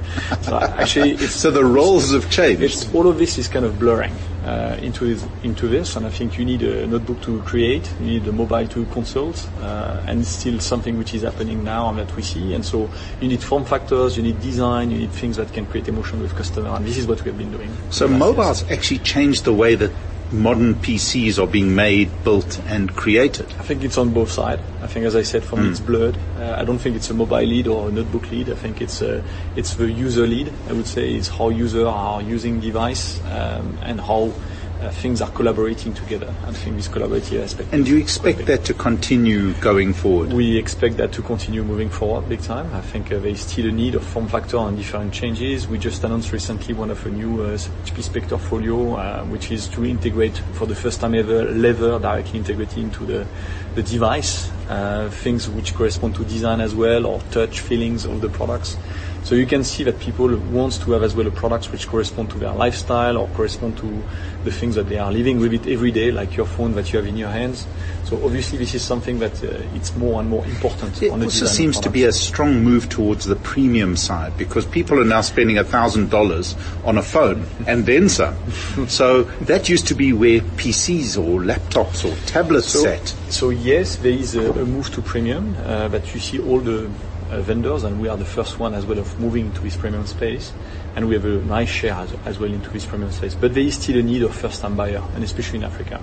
So 0.43 0.59
actually, 0.59 1.13
it's 1.13 1.35
so 1.43 1.51
the 1.51 1.65
roles 1.65 2.13
have 2.13 2.31
changed. 2.31 2.63
it's 2.63 2.95
all 2.95 3.09
of 3.09 3.19
this 3.19 3.39
is 3.39 3.49
kind 3.49 3.65
of 3.65 3.79
blurring 3.79 4.15
uh, 4.45 4.77
into 4.81 5.07
this, 5.07 5.27
into 5.43 5.69
this, 5.69 5.97
and 5.97 6.07
I 6.07 6.11
think 6.11 6.39
you 6.39 6.45
need 6.45 6.63
a 6.63 6.87
notebook 6.87 7.21
to 7.23 7.41
create, 7.43 7.91
you 8.01 8.07
need 8.07 8.29
a 8.29 8.33
mobile 8.33 8.67
to 8.69 8.85
consult, 8.87 9.49
uh, 9.61 10.03
and 10.07 10.21
it's 10.21 10.31
still 10.31 10.61
something 10.61 10.99
which 10.99 11.15
is 11.15 11.23
happening 11.23 11.65
now 11.65 11.89
and 11.89 11.99
that 11.99 12.15
we 12.15 12.23
see. 12.23 12.55
And 12.55 12.65
so 12.65 12.91
you 13.21 13.29
need 13.29 13.43
form 13.43 13.65
factors, 13.65 14.17
you 14.17 14.23
need 14.23 14.41
design, 14.41 14.91
you 14.91 14.99
need 14.99 15.11
things 15.11 15.37
that 15.37 15.53
can 15.53 15.67
create 15.67 15.89
emotion 15.89 16.21
with 16.21 16.35
customer, 16.35 16.71
and 16.71 16.87
this 16.87 16.99
is 16.99 17.07
what 17.07 17.23
we 17.25 17.31
have 17.31 17.39
been 17.39 17.53
doing. 17.53 17.75
So 17.91 18.07
for 18.07 18.13
the 18.13 18.19
last 18.19 18.19
mobiles 18.19 18.63
years. 18.63 18.79
actually 18.79 18.99
changed 18.99 19.45
the 19.45 19.55
way 19.55 19.75
that 19.75 19.93
modern 20.33 20.75
PCs 20.75 21.43
are 21.43 21.47
being 21.47 21.75
made, 21.75 22.11
built, 22.25 22.61
and 22.67 22.95
created. 22.95 23.47
I 23.59 23.63
think 23.63 23.83
it's 23.83 23.99
on 23.99 24.13
both 24.13 24.31
sides. 24.31 24.63
I 24.83 24.87
think, 24.87 25.07
as 25.07 25.17
I 25.17 25.23
said, 25.23 25.43
for 25.43 25.57
me, 25.57 25.71
it's 25.71 25.81
blurred. 25.81 26.17
Uh, 26.37 26.57
I 26.59 26.65
don't 26.65 26.79
think 26.79 26.97
it's 26.97 27.11
a 27.11 27.15
mobile 27.15 27.39
lead 27.39 27.67
or 27.67 27.89
a 27.89 27.91
notebook 27.91 28.31
lead. 28.31 28.51
I 28.51 28.55
think 28.55 28.81
it's 28.81 29.01
a, 29.03 29.25
it's 29.57 29.75
the 29.75 29.91
user 29.91 30.27
lead. 30.27 30.53
I 30.69 30.73
would 30.73 30.87
say 30.87 31.15
it's 31.15 31.29
how 31.29 31.49
users 31.49 31.85
are 31.85 32.23
using 32.23 32.61
device 32.61 33.21
um, 33.27 33.79
and 33.83 34.01
how 34.01 34.33
uh, 34.81 34.91
things 34.91 35.21
are 35.21 35.31
collaborating 35.31 35.93
together. 35.93 36.33
I 36.47 36.53
think 36.53 36.77
this 36.77 36.89
collaborative 36.89 37.43
aspect. 37.43 37.73
And 37.73 37.85
do 37.85 37.93
you 37.93 37.99
expect 37.99 38.47
that 38.47 38.65
to 38.67 38.75
continue 38.75 39.53
going 39.55 39.93
forward? 39.93 40.33
We 40.33 40.57
expect 40.57 40.97
that 40.99 41.13
to 41.13 41.23
continue 41.23 41.65
moving 41.65 41.89
forward 41.89 42.29
big 42.29 42.43
time. 42.43 42.73
I 42.73 42.81
think 42.81 43.13
uh, 43.13 43.19
there 43.19 43.31
is 43.31 43.41
still 43.41 43.69
a 43.69 43.73
need 43.73 43.95
of 43.95 44.05
form 44.05 44.29
factor 44.29 44.59
and 44.59 44.77
different 44.77 45.13
changes. 45.13 45.67
We 45.67 45.79
just 45.79 46.05
announced 46.05 46.33
recently 46.33 46.75
one 46.75 46.91
of 46.91 47.05
a 47.07 47.11
new 47.11 47.43
uh, 47.43 47.57
HP 47.57 48.03
Spectre 48.03 48.39
Folio, 48.39 48.97
uh, 48.97 49.25
which 49.25 49.51
is 49.51 49.67
to 49.69 49.85
integrate 49.85 50.39
for 50.39 50.67
the 50.67 50.75
first 50.75 51.01
time 51.01 51.15
ever 51.15 51.45
leather 51.45 51.99
directly 51.99 52.39
integrated 52.39 52.79
into 52.79 53.05
the, 53.05 53.27
the 53.75 53.83
device, 53.83 54.51
uh, 54.69 55.09
things 55.11 55.49
which 55.49 55.75
correspond 55.75 56.15
to 56.15 56.25
design 56.25 56.61
as 56.61 56.75
well 56.75 57.07
or 57.07 57.21
touch 57.31 57.61
feelings 57.61 58.05
of 58.05 58.21
the 58.21 58.29
products. 58.29 58.77
So 59.23 59.35
you 59.35 59.47
can 59.47 59.65
see 59.65 59.85
that 59.85 59.99
people 60.01 60.35
want 60.37 60.81
to 60.81 60.93
have 60.93 61.03
as 61.03 61.15
well 61.15 61.27
a 61.27 61.31
products 61.31 61.71
which 61.71 61.87
correspond 61.87 62.31
to 62.31 62.39
their 62.39 62.53
lifestyle 62.53 63.19
or 63.19 63.29
correspond 63.29 63.77
to 63.79 64.03
the 64.45 64.51
things 64.51 64.75
that 64.77 64.89
they 64.89 64.99
are 64.99 65.13
living 65.13 65.39
with 65.41 65.53
it 65.53 65.67
every 65.67 65.91
day, 65.91 66.11
like 66.11 66.37
your 66.37 66.47
phone 66.47 66.75
that 66.75 66.93
you 66.93 66.99
have 66.99 67.07
in 67.07 67.17
your 67.17 67.29
hands. 67.29 67.67
So 68.05 68.25
obviously 68.25 68.57
this 68.57 68.75
is 68.75 68.83
something 68.83 69.19
that 69.19 69.43
uh, 69.45 69.49
it's 69.75 69.95
more 69.97 70.21
and 70.21 70.31
more 70.31 70.45
important. 70.47 71.03
It 71.03 71.11
on 71.11 71.19
the 71.21 71.27
also 71.27 71.45
seems 71.45 71.79
to 71.81 71.91
be 71.91 72.05
a 72.05 72.13
strong 72.13 72.65
move 72.65 72.89
towards 72.89 73.27
the 73.27 73.37
premium 73.37 73.97
side 73.97 74.39
because 74.39 74.65
people 74.65 74.99
are 74.99 75.05
now 75.05 75.21
spending 75.21 75.59
a 75.59 75.65
thousand 75.65 76.09
dollars 76.09 76.57
on 76.85 76.97
a 76.97 77.03
phone 77.03 77.45
and 77.67 77.85
then 77.85 78.09
some. 78.09 78.35
so 78.89 79.25
that 79.45 79.69
used 79.69 79.87
to 79.89 79.95
be 79.95 80.13
where 80.15 80.41
PCs 80.41 81.19
or 81.19 81.41
laptops 81.41 82.05
or 82.05 82.17
tablets 82.27 82.69
So, 82.69 82.85
sat. 82.85 83.09
so 83.29 83.51
yes, 83.51 83.97
there 83.97 84.13
is 84.13 84.37
a, 84.37 84.53
a 84.53 84.65
move 84.65 84.91
to 84.95 85.03
premium, 85.03 85.55
uh, 85.65 85.89
but 85.89 86.15
you 86.15 86.21
see 86.21 86.39
all 86.39 86.61
the 86.61 86.89
vendors, 87.31 87.85
and 87.85 88.01
we 88.01 88.09
are 88.09 88.17
the 88.17 88.25
first 88.25 88.59
one 88.59 88.75
as 88.75 88.87
well 88.87 88.99
of 88.99 89.19
moving 89.21 89.53
to 89.53 89.61
this 89.61 89.77
premium 89.77 90.07
space, 90.07 90.53
and 90.97 91.09
we 91.09 91.15
have 91.15 91.25
a 91.25 91.45
nice 91.45 91.69
share 91.69 91.95
as, 92.25 92.39
well 92.39 92.53
into 92.53 92.71
this 92.71 92.87
premium 92.87 93.13
space. 93.13 93.35
But 93.35 93.55
there 93.55 93.63
is 93.63 93.75
still 93.75 93.99
a 93.99 94.03
need 94.03 94.23
of 94.23 94.35
first-time 94.35 94.77
buyer, 94.77 95.03
and 95.15 95.23
especially 95.23 95.59
in 95.59 95.65
Africa. 95.65 96.01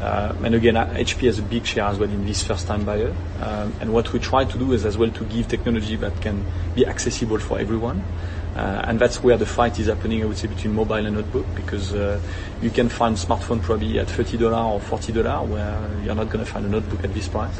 Uh, 0.00 0.34
and 0.42 0.54
again, 0.54 0.76
uh, 0.76 0.86
HP 0.86 1.26
has 1.26 1.38
a 1.38 1.42
big 1.42 1.64
share 1.64 1.84
as 1.84 1.98
well 1.98 2.10
in 2.10 2.26
this 2.26 2.42
first-time 2.42 2.84
buyer. 2.84 3.14
Um, 3.40 3.72
and 3.80 3.92
what 3.92 4.12
we 4.12 4.18
try 4.18 4.44
to 4.44 4.58
do 4.58 4.72
is 4.72 4.84
as 4.84 4.98
well 4.98 5.10
to 5.10 5.24
give 5.24 5.48
technology 5.48 5.96
that 5.96 6.20
can 6.20 6.44
be 6.74 6.86
accessible 6.86 7.38
for 7.38 7.58
everyone. 7.58 8.04
Uh, 8.54 8.84
and 8.84 9.00
that's 9.00 9.22
where 9.22 9.36
the 9.36 9.46
fight 9.46 9.78
is 9.80 9.88
happening, 9.88 10.22
I 10.22 10.26
would 10.26 10.36
say, 10.36 10.46
between 10.46 10.74
mobile 10.74 10.94
and 10.94 11.16
notebook, 11.16 11.46
because 11.56 11.92
uh, 11.92 12.20
you 12.62 12.70
can 12.70 12.88
find 12.88 13.16
smartphone 13.16 13.60
probably 13.60 13.98
at 13.98 14.06
$30 14.06 14.42
or 14.42 14.80
$40, 14.80 15.48
where 15.48 16.04
you're 16.04 16.14
not 16.14 16.28
going 16.30 16.44
to 16.44 16.50
find 16.50 16.64
a 16.64 16.68
notebook 16.68 17.02
at 17.02 17.12
this 17.14 17.26
price. 17.26 17.58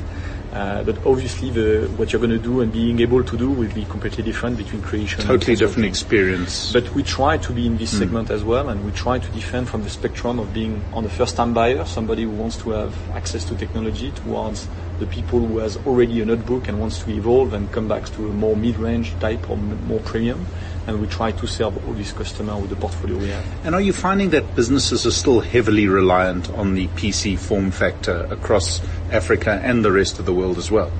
Uh, 0.54 0.84
but 0.84 0.96
obviously, 1.04 1.50
the, 1.50 1.88
what 1.96 2.12
you're 2.12 2.20
going 2.20 2.30
to 2.30 2.38
do 2.38 2.60
and 2.60 2.72
being 2.72 3.00
able 3.00 3.24
to 3.24 3.36
do 3.36 3.50
will 3.50 3.68
be 3.74 3.84
completely 3.84 4.22
different 4.22 4.56
between 4.56 4.80
creation 4.80 5.22
and 5.22 5.28
Totally 5.28 5.56
different 5.56 5.88
experience. 5.88 6.72
But 6.72 6.94
we 6.94 7.02
try 7.02 7.38
to 7.38 7.52
be 7.52 7.66
in 7.66 7.76
this 7.76 7.90
segment 7.98 8.30
as 8.30 8.44
well, 8.44 8.68
and 8.68 8.84
we 8.84 8.92
try 8.92 9.18
to 9.18 9.32
defend 9.32 9.68
from 9.68 9.82
the 9.82 9.90
spectrum 9.90 10.38
of 10.38 10.52
being 10.52 10.84
on 10.92 11.02
the 11.02 11.10
first-time 11.10 11.54
buyer, 11.54 11.84
somebody 11.84 12.22
who 12.22 12.30
wants 12.30 12.56
to 12.58 12.70
have 12.70 12.94
access 13.12 13.44
to 13.46 13.56
technology, 13.56 14.12
towards 14.12 14.68
the 15.00 15.06
people 15.06 15.40
who 15.40 15.58
has 15.58 15.76
already 15.78 16.20
a 16.20 16.24
notebook 16.24 16.68
and 16.68 16.78
wants 16.78 17.00
to 17.00 17.10
evolve 17.10 17.52
and 17.52 17.72
come 17.72 17.88
back 17.88 18.08
to 18.12 18.30
a 18.30 18.32
more 18.32 18.56
mid-range 18.56 19.18
type 19.18 19.50
or 19.50 19.56
m- 19.56 19.84
more 19.88 19.98
premium. 20.00 20.46
And 20.86 21.00
we 21.00 21.06
try 21.06 21.32
to 21.32 21.46
serve 21.46 21.86
all 21.86 21.94
these 21.94 22.12
customers 22.12 22.60
with 22.60 22.70
the 22.70 22.76
portfolio 22.76 23.16
we 23.16 23.28
have. 23.28 23.44
And 23.64 23.74
are 23.74 23.80
you 23.80 23.92
finding 23.92 24.30
that 24.30 24.54
businesses 24.54 25.06
are 25.06 25.10
still 25.10 25.40
heavily 25.40 25.88
reliant 25.88 26.50
on 26.50 26.74
the 26.74 26.88
PC 26.88 27.38
form 27.38 27.70
factor 27.70 28.26
across 28.30 28.82
Africa 29.10 29.60
and 29.64 29.84
the 29.84 29.92
rest 29.92 30.18
of 30.18 30.26
the 30.26 30.34
world 30.34 30.58
as 30.58 30.70
well? 30.70 30.92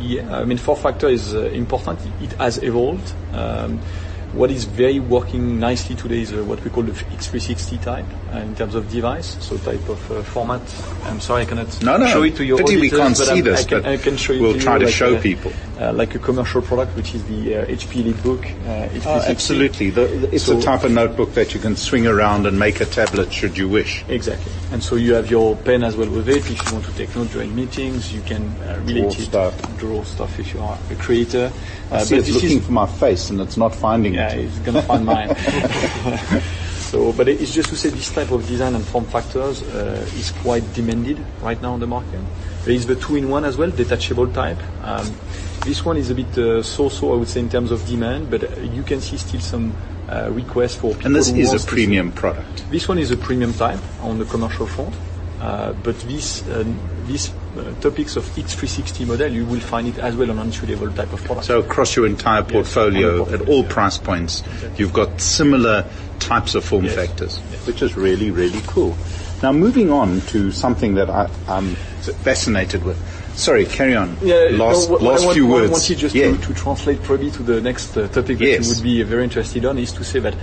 Yeah, 0.00 0.36
I 0.36 0.44
mean, 0.44 0.58
form 0.58 0.78
factor 0.78 1.08
is 1.08 1.34
uh, 1.34 1.44
important. 1.46 2.00
It 2.20 2.32
has 2.34 2.62
evolved. 2.62 3.14
Um, 3.32 3.80
what 4.34 4.50
is 4.50 4.64
very 4.64 4.98
working 5.00 5.60
nicely 5.60 5.94
today 5.94 6.20
is 6.22 6.32
uh, 6.32 6.42
what 6.44 6.62
we 6.64 6.70
call 6.70 6.82
the 6.82 6.92
X360 6.92 7.82
type 7.82 8.04
uh, 8.32 8.38
in 8.38 8.54
terms 8.56 8.74
of 8.74 8.90
device, 8.90 9.36
so 9.44 9.56
type 9.58 9.88
of 9.88 10.10
uh, 10.10 10.22
format. 10.22 10.60
I'm 11.04 11.20
sorry, 11.20 11.42
I 11.42 11.44
cannot 11.44 11.82
No, 11.82 11.96
no. 11.96 12.06
show 12.06 12.22
it 12.22 12.34
to 12.36 12.44
your 12.44 12.58
Pity 12.58 12.80
we 12.80 12.90
can't 12.90 13.16
see 13.16 13.30
I'm- 13.36 13.44
this, 13.44 13.60
I 13.60 13.68
can, 13.68 13.82
but 13.82 13.90
I 13.92 13.96
can 13.96 14.16
show 14.16 14.32
it 14.32 14.40
we'll 14.40 14.54
to 14.54 14.58
try 14.60 14.72
you 14.74 14.78
to 14.80 14.84
like 14.86 14.94
show 14.94 15.14
a- 15.14 15.20
people. 15.20 15.52
Uh, 15.78 15.92
like 15.92 16.14
a 16.14 16.20
commercial 16.20 16.62
product, 16.62 16.94
which 16.96 17.14
is 17.16 17.24
the 17.24 17.56
uh, 17.56 17.66
HP 17.66 18.04
EliteBook. 18.04 18.44
Uh, 18.44 18.88
X360. 18.90 19.06
Oh, 19.06 19.22
absolutely. 19.26 19.90
The, 19.90 20.06
the- 20.06 20.34
it's 20.34 20.44
So- 20.44 20.54
the 20.56 20.62
type 20.62 20.84
of 20.84 20.92
notebook 20.92 21.34
that 21.34 21.52
you 21.54 21.60
can 21.60 21.76
swing 21.76 22.06
around 22.06 22.46
and 22.46 22.58
make 22.58 22.80
a 22.80 22.86
tablet 22.86 23.32
should 23.32 23.56
you 23.58 23.68
wish. 23.68 24.04
Exactly. 24.08 24.52
And 24.72 24.82
so 24.82 24.96
you 24.96 25.14
have 25.14 25.30
your 25.30 25.56
pen 25.56 25.82
as 25.84 25.96
well 25.96 26.08
with 26.08 26.28
it. 26.28 26.38
If 26.38 26.66
you 26.66 26.72
want 26.72 26.84
to 26.86 26.92
take 26.96 27.14
notes 27.16 27.32
during 27.32 27.54
meetings, 27.54 28.12
you 28.14 28.20
can 28.22 28.42
uh, 28.62 28.80
relate 28.84 29.00
Draw 29.02 29.10
it, 29.10 29.24
stuff. 29.26 29.78
draw 29.78 30.02
stuff 30.04 30.38
if 30.38 30.54
you 30.54 30.60
are 30.60 30.78
a 30.90 30.94
creator. 30.96 31.52
I 31.90 31.96
Uh, 31.96 32.00
see 32.04 32.16
but 32.16 32.28
it's 32.28 32.34
looking 32.34 32.58
is 32.58 32.66
for 32.66 32.72
my 32.72 32.86
face 32.86 33.30
and 33.30 33.40
it's 33.40 33.56
not 33.56 33.74
finding 33.74 34.14
Yeah, 34.14 34.23
it. 34.32 34.46
it's 34.46 34.58
gonna 34.60 34.82
find 34.82 35.04
mine. 35.04 35.34
so, 36.78 37.12
but 37.12 37.28
it's 37.28 37.54
just 37.54 37.68
to 37.70 37.76
say 37.76 37.90
this 37.90 38.12
type 38.12 38.30
of 38.30 38.46
design 38.46 38.74
and 38.74 38.84
form 38.84 39.04
factors 39.04 39.62
uh, 39.62 40.06
is 40.14 40.30
quite 40.42 40.62
demanded 40.74 41.18
right 41.42 41.60
now 41.60 41.72
on 41.72 41.80
the 41.80 41.86
market. 41.86 42.20
There 42.64 42.74
is 42.74 42.86
the 42.86 42.96
two-in-one 42.96 43.44
as 43.44 43.56
well, 43.56 43.70
detachable 43.70 44.28
type. 44.28 44.58
Um, 44.82 45.14
this 45.64 45.84
one 45.84 45.96
is 45.96 46.10
a 46.10 46.14
bit 46.14 46.38
uh, 46.38 46.62
so-so, 46.62 47.12
I 47.12 47.16
would 47.16 47.28
say, 47.28 47.40
in 47.40 47.48
terms 47.48 47.70
of 47.70 47.86
demand, 47.86 48.30
but 48.30 48.44
uh, 48.44 48.60
you 48.60 48.82
can 48.82 49.00
see 49.00 49.16
still 49.16 49.40
some 49.40 49.74
uh, 50.08 50.30
requests 50.30 50.76
for 50.76 50.92
people. 50.92 51.06
And 51.06 51.16
this 51.16 51.30
who 51.30 51.38
is 51.38 51.48
wants 51.48 51.64
a 51.64 51.66
to 51.66 51.72
premium 51.72 52.12
product. 52.12 52.70
this 52.70 52.88
one 52.88 52.98
is 52.98 53.10
a 53.10 53.16
premium 53.16 53.52
type 53.54 53.80
on 54.02 54.18
the 54.18 54.24
commercial 54.26 54.66
front, 54.66 54.94
uh, 55.40 55.72
but 55.82 55.98
this 56.00 56.46
um, 56.48 56.78
these 57.06 57.30
uh, 57.30 57.43
topics 57.80 58.16
of 58.16 58.24
X360 58.24 59.06
model, 59.06 59.28
you 59.32 59.44
will 59.46 59.60
find 59.60 59.88
it 59.88 59.98
as 59.98 60.16
well 60.16 60.30
on 60.30 60.38
entry-level 60.38 60.92
type 60.92 61.12
of 61.12 61.22
product. 61.24 61.46
So 61.46 61.60
across 61.60 61.96
your 61.96 62.06
entire 62.06 62.42
portfolio, 62.42 63.24
on 63.24 63.30
the 63.30 63.34
at 63.42 63.48
all 63.48 63.62
yeah. 63.62 63.68
price 63.72 63.98
points, 63.98 64.42
you've 64.76 64.92
got 64.92 65.20
similar 65.20 65.86
types 66.18 66.54
of 66.54 66.64
form 66.64 66.84
Yes. 66.84 66.94
factors, 66.94 67.38
which 67.66 67.82
is 67.82 67.96
really, 67.96 68.30
really 68.30 68.60
cool. 68.66 68.96
Now 69.42 69.52
moving 69.52 69.90
on 69.90 70.20
to 70.28 70.50
something 70.52 70.94
that 70.94 71.10
I, 71.10 71.28
I'm 71.48 71.74
fascinated 71.74 72.82
with. 72.84 72.96
Sorry, 73.36 73.66
carry 73.66 73.96
on. 73.96 74.10
last 74.56 74.88
no, 74.88 74.96
last 74.96 75.22
I 75.22 75.26
want, 75.26 75.34
few 75.34 75.46
what 75.48 75.56
I 75.56 75.60
words. 75.62 75.72
wanted 75.72 75.98
just 75.98 76.14
yeah. 76.14 76.30
to, 76.30 76.38
to 76.38 76.54
translate 76.54 77.02
probably 77.02 77.30
to 77.32 77.42
the 77.42 77.60
next 77.60 77.96
uh, 77.96 78.06
topic 78.08 78.38
that 78.38 78.44
Yes. 78.46 78.68
you 78.68 78.74
would 78.74 78.82
be 78.84 79.02
uh, 79.02 79.06
very 79.06 79.24
interested 79.24 79.64
on 79.64 79.76
is 79.78 79.92
to 79.92 80.04
say 80.04 80.20
that 80.20 80.34
uh, 80.34 80.38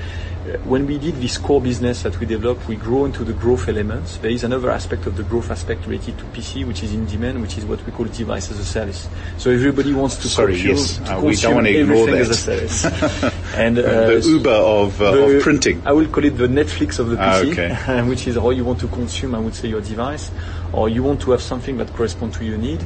when 0.65 0.87
we 0.87 0.97
did 0.97 1.15
this 1.15 1.37
core 1.37 1.61
business 1.61 2.01
that 2.03 2.19
we 2.19 2.25
developed, 2.25 2.67
we 2.67 2.75
grow 2.75 3.05
into 3.05 3.23
the 3.23 3.33
growth 3.33 3.67
elements. 3.69 4.17
There 4.17 4.31
is 4.31 4.43
another 4.43 4.71
aspect 4.71 5.05
of 5.05 5.15
the 5.15 5.23
growth 5.23 5.51
aspect 5.51 5.85
related 5.85 6.17
to 6.17 6.23
PC, 6.25 6.65
which 6.65 6.81
is 6.83 6.93
in 6.93 7.05
demand, 7.05 7.41
which 7.41 7.57
is 7.59 7.65
what 7.65 7.85
we 7.85 7.91
call 7.91 8.05
device 8.05 8.49
as 8.49 8.57
a 8.59 8.65
service. 8.65 9.07
So 9.37 9.51
everybody 9.51 9.93
wants 9.93 10.15
to 10.17 10.27
Sorry, 10.27 10.53
consume, 10.53 10.75
yes, 10.77 10.97
to 10.97 11.15
uh, 11.17 11.21
we 11.21 11.35
don't 11.35 11.55
wanna 11.55 11.69
ignore 11.69 12.09
everything 12.09 12.13
that. 12.13 12.21
as 12.21 12.29
a 12.29 12.33
service. 12.33 12.85
and 13.55 13.77
uh, 13.77 14.07
the 14.07 14.21
Uber 14.25 14.49
of, 14.49 14.99
uh, 15.01 15.11
the- 15.11 15.37
of 15.37 15.43
printing. 15.43 15.81
I 15.85 15.91
will 15.91 16.07
call 16.07 16.25
it 16.25 16.31
the 16.37 16.47
Netflix 16.47 16.97
of 16.97 17.09
the 17.09 17.17
Ah, 17.19 17.41
PC, 17.41 17.51
okay. 17.51 18.01
which 18.09 18.25
is 18.27 18.35
how 18.35 18.49
you 18.49 18.65
want 18.65 18.79
to 18.79 18.87
consume, 18.87 19.35
I 19.35 19.39
would 19.39 19.53
say, 19.53 19.67
your 19.67 19.81
device, 19.81 20.31
or 20.73 20.89
you 20.89 21.03
want 21.03 21.21
to 21.21 21.31
have 21.31 21.41
something 21.41 21.77
that 21.77 21.93
corresponds 21.93 22.37
to 22.39 22.45
your 22.45 22.57
need. 22.57 22.81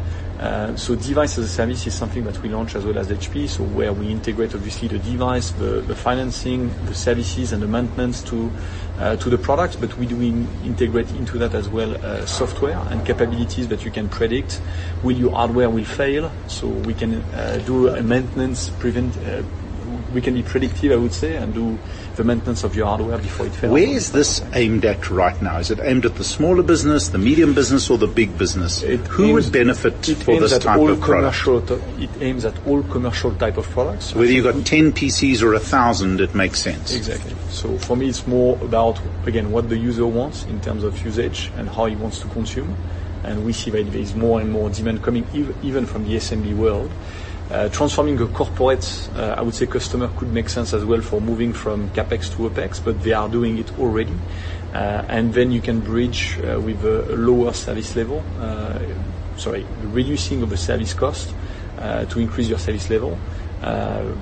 Uh, 0.46 0.76
so 0.76 0.94
device 0.94 1.40
as 1.40 1.46
a 1.46 1.48
service 1.48 1.88
is 1.88 1.94
something 1.96 2.24
that 2.24 2.40
we 2.44 2.50
launch 2.50 2.76
as 2.76 2.86
well 2.86 3.00
as 3.00 3.08
HP, 3.08 3.50
so 3.50 3.64
where 3.64 3.92
we 3.92 4.12
integrate 4.12 4.54
obviously 4.54 4.88
the 4.88 5.00
device, 5.00 5.50
the, 5.52 5.82
financing, 5.96 6.70
the 6.86 6.94
services 6.94 7.52
and 7.52 7.64
the 7.64 7.68
maintenance 7.68 8.22
to 8.22 8.52
uh, 9.00 9.16
to 9.18 9.30
the 9.32 9.40
product, 9.40 9.82
but 9.82 9.98
we 9.98 10.06
do 10.06 10.22
in, 10.22 10.48
integrate 10.64 11.10
into 11.14 11.40
that 11.40 11.56
as 11.56 11.68
well 11.68 11.96
uh, 12.06 12.24
software 12.28 12.78
and 12.92 13.04
capabilities 13.06 13.68
that 13.70 13.84
you 13.84 13.90
can 13.90 14.08
predict. 14.08 14.62
Will 15.02 15.18
your 15.18 15.32
hardware 15.32 15.70
will 15.70 15.84
fail? 15.84 16.32
So 16.48 16.68
we 16.68 16.94
can 16.94 17.24
do 17.66 17.90
a 17.90 18.04
maintenance 18.04 18.70
prevent. 18.70 19.18
We 20.14 20.22
can 20.22 20.36
be 20.36 20.44
predictive, 20.44 20.92
I 20.92 20.96
would 20.96 21.12
say, 21.12 21.36
and 21.36 21.54
do 21.54 21.78
the 22.16 22.24
maintenance 22.24 22.64
of 22.64 22.76
your 22.76 22.86
hardware 22.88 23.18
before 23.18 23.46
it 23.46 23.54
fails. 23.54 23.72
Where 23.74 23.88
is 23.88 24.12
this 24.12 24.42
aimed 24.54 24.86
at 24.86 25.10
right 25.10 25.40
now? 25.42 25.58
Is 25.58 25.70
it 25.72 25.80
aimed 25.82 26.06
at 26.06 26.16
the 26.16 26.24
smaller 26.24 26.64
business, 26.64 27.10
the 27.10 27.18
medium 27.18 27.54
business, 27.54 27.90
or 27.90 27.98
the 27.98 28.08
big 28.08 28.38
business? 28.38 28.82
It 28.84 29.02
Who 29.08 29.26
aims- 29.26 29.46
would 29.46 29.54
benefit 29.54 30.08
it 30.10 30.18
for 30.18 30.32
aims 30.32 30.50
this 30.50 30.60
type 30.60 30.78
all 30.78 30.90
of 30.90 31.02
product? 31.02 31.72
it 32.00 32.10
aims 32.22 32.46
at 32.46 32.56
all 32.66 32.82
commercial 32.84 33.34
type 33.34 33.58
of 33.58 33.70
products. 33.70 34.16
Whether 34.16 34.32
you've 34.32 34.46
got 34.46 34.66
10 34.66 34.92
PCs 34.94 35.42
or 35.44 35.54
a 35.54 35.60
thousand, 35.60 36.22
it 36.22 36.34
makes 36.34 36.62
sense. 36.62 36.96
Exactly. 36.96 37.34
So 37.50 37.78
for 37.78 37.96
me, 37.98 38.08
it's 38.10 38.26
more 38.28 38.58
about 38.62 39.00
again 39.26 39.52
what 39.52 39.70
the 39.70 39.78
user 39.78 40.06
wants 40.08 40.46
in 40.46 40.60
terms 40.62 40.84
of 40.84 41.04
usage 41.04 41.52
and 41.58 41.70
how 41.70 41.86
he 41.86 41.96
wants 41.96 42.20
to 42.20 42.28
consume. 42.28 42.76
And 43.24 43.44
we 43.44 43.54
see 43.54 43.72
that 43.72 43.92
there 43.92 44.02
is 44.02 44.14
more 44.16 44.40
and 44.40 44.52
more 44.52 44.70
demand 44.70 45.02
coming 45.02 45.26
ev- 45.34 45.56
even 45.64 45.86
from 45.88 46.04
the 46.08 46.16
SMB 46.16 46.54
world. 46.56 46.92
Uh, 47.52 47.70
transforming 47.70 48.20
a 48.20 48.26
corporate, 48.28 49.10
uh, 49.16 49.36
I 49.38 49.42
would 49.44 49.54
say 49.54 49.68
customer 49.68 50.08
could 50.18 50.34
make 50.34 50.50
sense 50.50 50.74
as 50.74 50.84
well 50.84 51.02
for 51.02 51.22
moving 51.22 51.54
from 51.54 51.90
capex 51.90 52.32
to 52.36 52.50
opex, 52.50 52.84
but 52.84 53.04
they 53.04 53.14
are 53.14 53.30
doing 53.30 53.60
it 53.60 53.78
already. 53.78 54.14
Uh, 54.74 55.06
and 55.08 55.32
then 55.32 55.52
you 55.52 55.62
can 55.62 55.80
bridge 55.80 56.38
with 56.38 56.84
a, 56.84 57.16
lower 57.16 57.54
service 57.54 57.96
level, 57.96 58.24
sorry, 59.38 59.66
reducing 59.84 60.42
of 60.42 60.50
the 60.50 60.58
service 60.58 60.94
cost 60.94 61.34
to 61.78 62.20
increase 62.20 62.50
your 62.50 62.58
service 62.58 62.90
level 62.90 63.18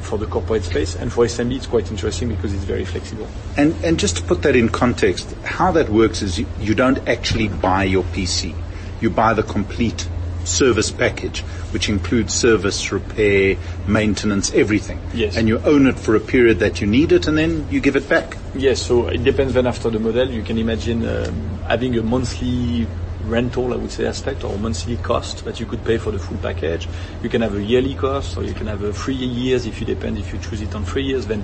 for 0.01 0.17
the 0.17 0.27
corporate 0.27 0.63
space. 0.63 0.95
And 0.95 1.11
for 1.11 1.25
SMB, 1.25 1.55
it's 1.55 1.65
quite 1.65 1.89
interesting 1.89 2.29
because 2.29 2.53
it's 2.53 2.65
very 2.65 2.85
flexible. 2.85 3.27
And, 3.57 3.97
just 3.97 4.17
to 4.17 4.23
put 4.23 4.41
that 4.43 4.55
in 4.55 4.69
context, 4.69 5.33
how 5.43 5.71
that 5.71 5.89
works 5.89 6.21
is 6.21 6.39
you 6.59 6.75
don't 6.75 6.99
actually 7.07 7.47
buy 7.47 7.85
your 7.85 8.03
PC. 8.03 8.53
You 9.01 9.09
buy 9.09 9.33
the 9.33 9.43
complete 9.43 10.07
service 10.43 10.91
package, 10.91 11.41
which 11.71 11.89
includes 11.89 12.33
service, 12.33 12.91
repair, 12.91 13.57
maintenance, 13.87 14.53
everything. 14.53 14.99
Yes. 15.13 15.37
And 15.37 15.47
you 15.47 15.59
own 15.59 15.87
it 15.87 15.99
for 15.99 16.15
a 16.15 16.19
period 16.19 16.59
that 16.59 16.81
you 16.81 16.87
need 16.87 17.11
it, 17.11 17.27
and 17.27 17.37
then 17.37 17.67
you 17.69 17.79
give 17.79 17.95
it 17.95 18.07
back. 18.09 18.37
Yes, 18.55 18.81
so 18.81 19.07
it 19.07 19.23
depends 19.23 19.53
then 19.53 19.67
after 19.67 19.89
the 19.89 19.99
model. 19.99 20.29
You 20.29 20.43
can 20.43 20.57
imagine 20.57 21.07
um, 21.07 21.59
having 21.67 21.97
a 21.97 22.03
monthly 22.03 22.87
rental, 23.25 23.73
I 23.73 23.77
would 23.77 23.91
say, 23.91 24.05
aspect 24.05 24.43
or 24.43 24.57
monthly 24.57 24.97
cost 24.97 25.45
that 25.45 25.59
you 25.59 25.65
could 25.65 25.83
pay 25.85 25.97
for 25.97 26.11
the 26.11 26.19
full 26.19 26.37
package. 26.37 26.87
You 27.21 27.29
can 27.29 27.41
have 27.41 27.55
a 27.55 27.63
yearly 27.63 27.95
cost, 27.95 28.37
or 28.37 28.43
you 28.43 28.53
can 28.53 28.67
have 28.67 28.83
a 28.83 28.93
three 28.93 29.15
years 29.15 29.65
if 29.65 29.79
you 29.79 29.85
depend 29.85 30.17
if 30.17 30.33
you 30.33 30.39
choose 30.39 30.61
it 30.61 30.75
on 30.75 30.83
three 30.85 31.03
years. 31.03 31.27
Then 31.27 31.43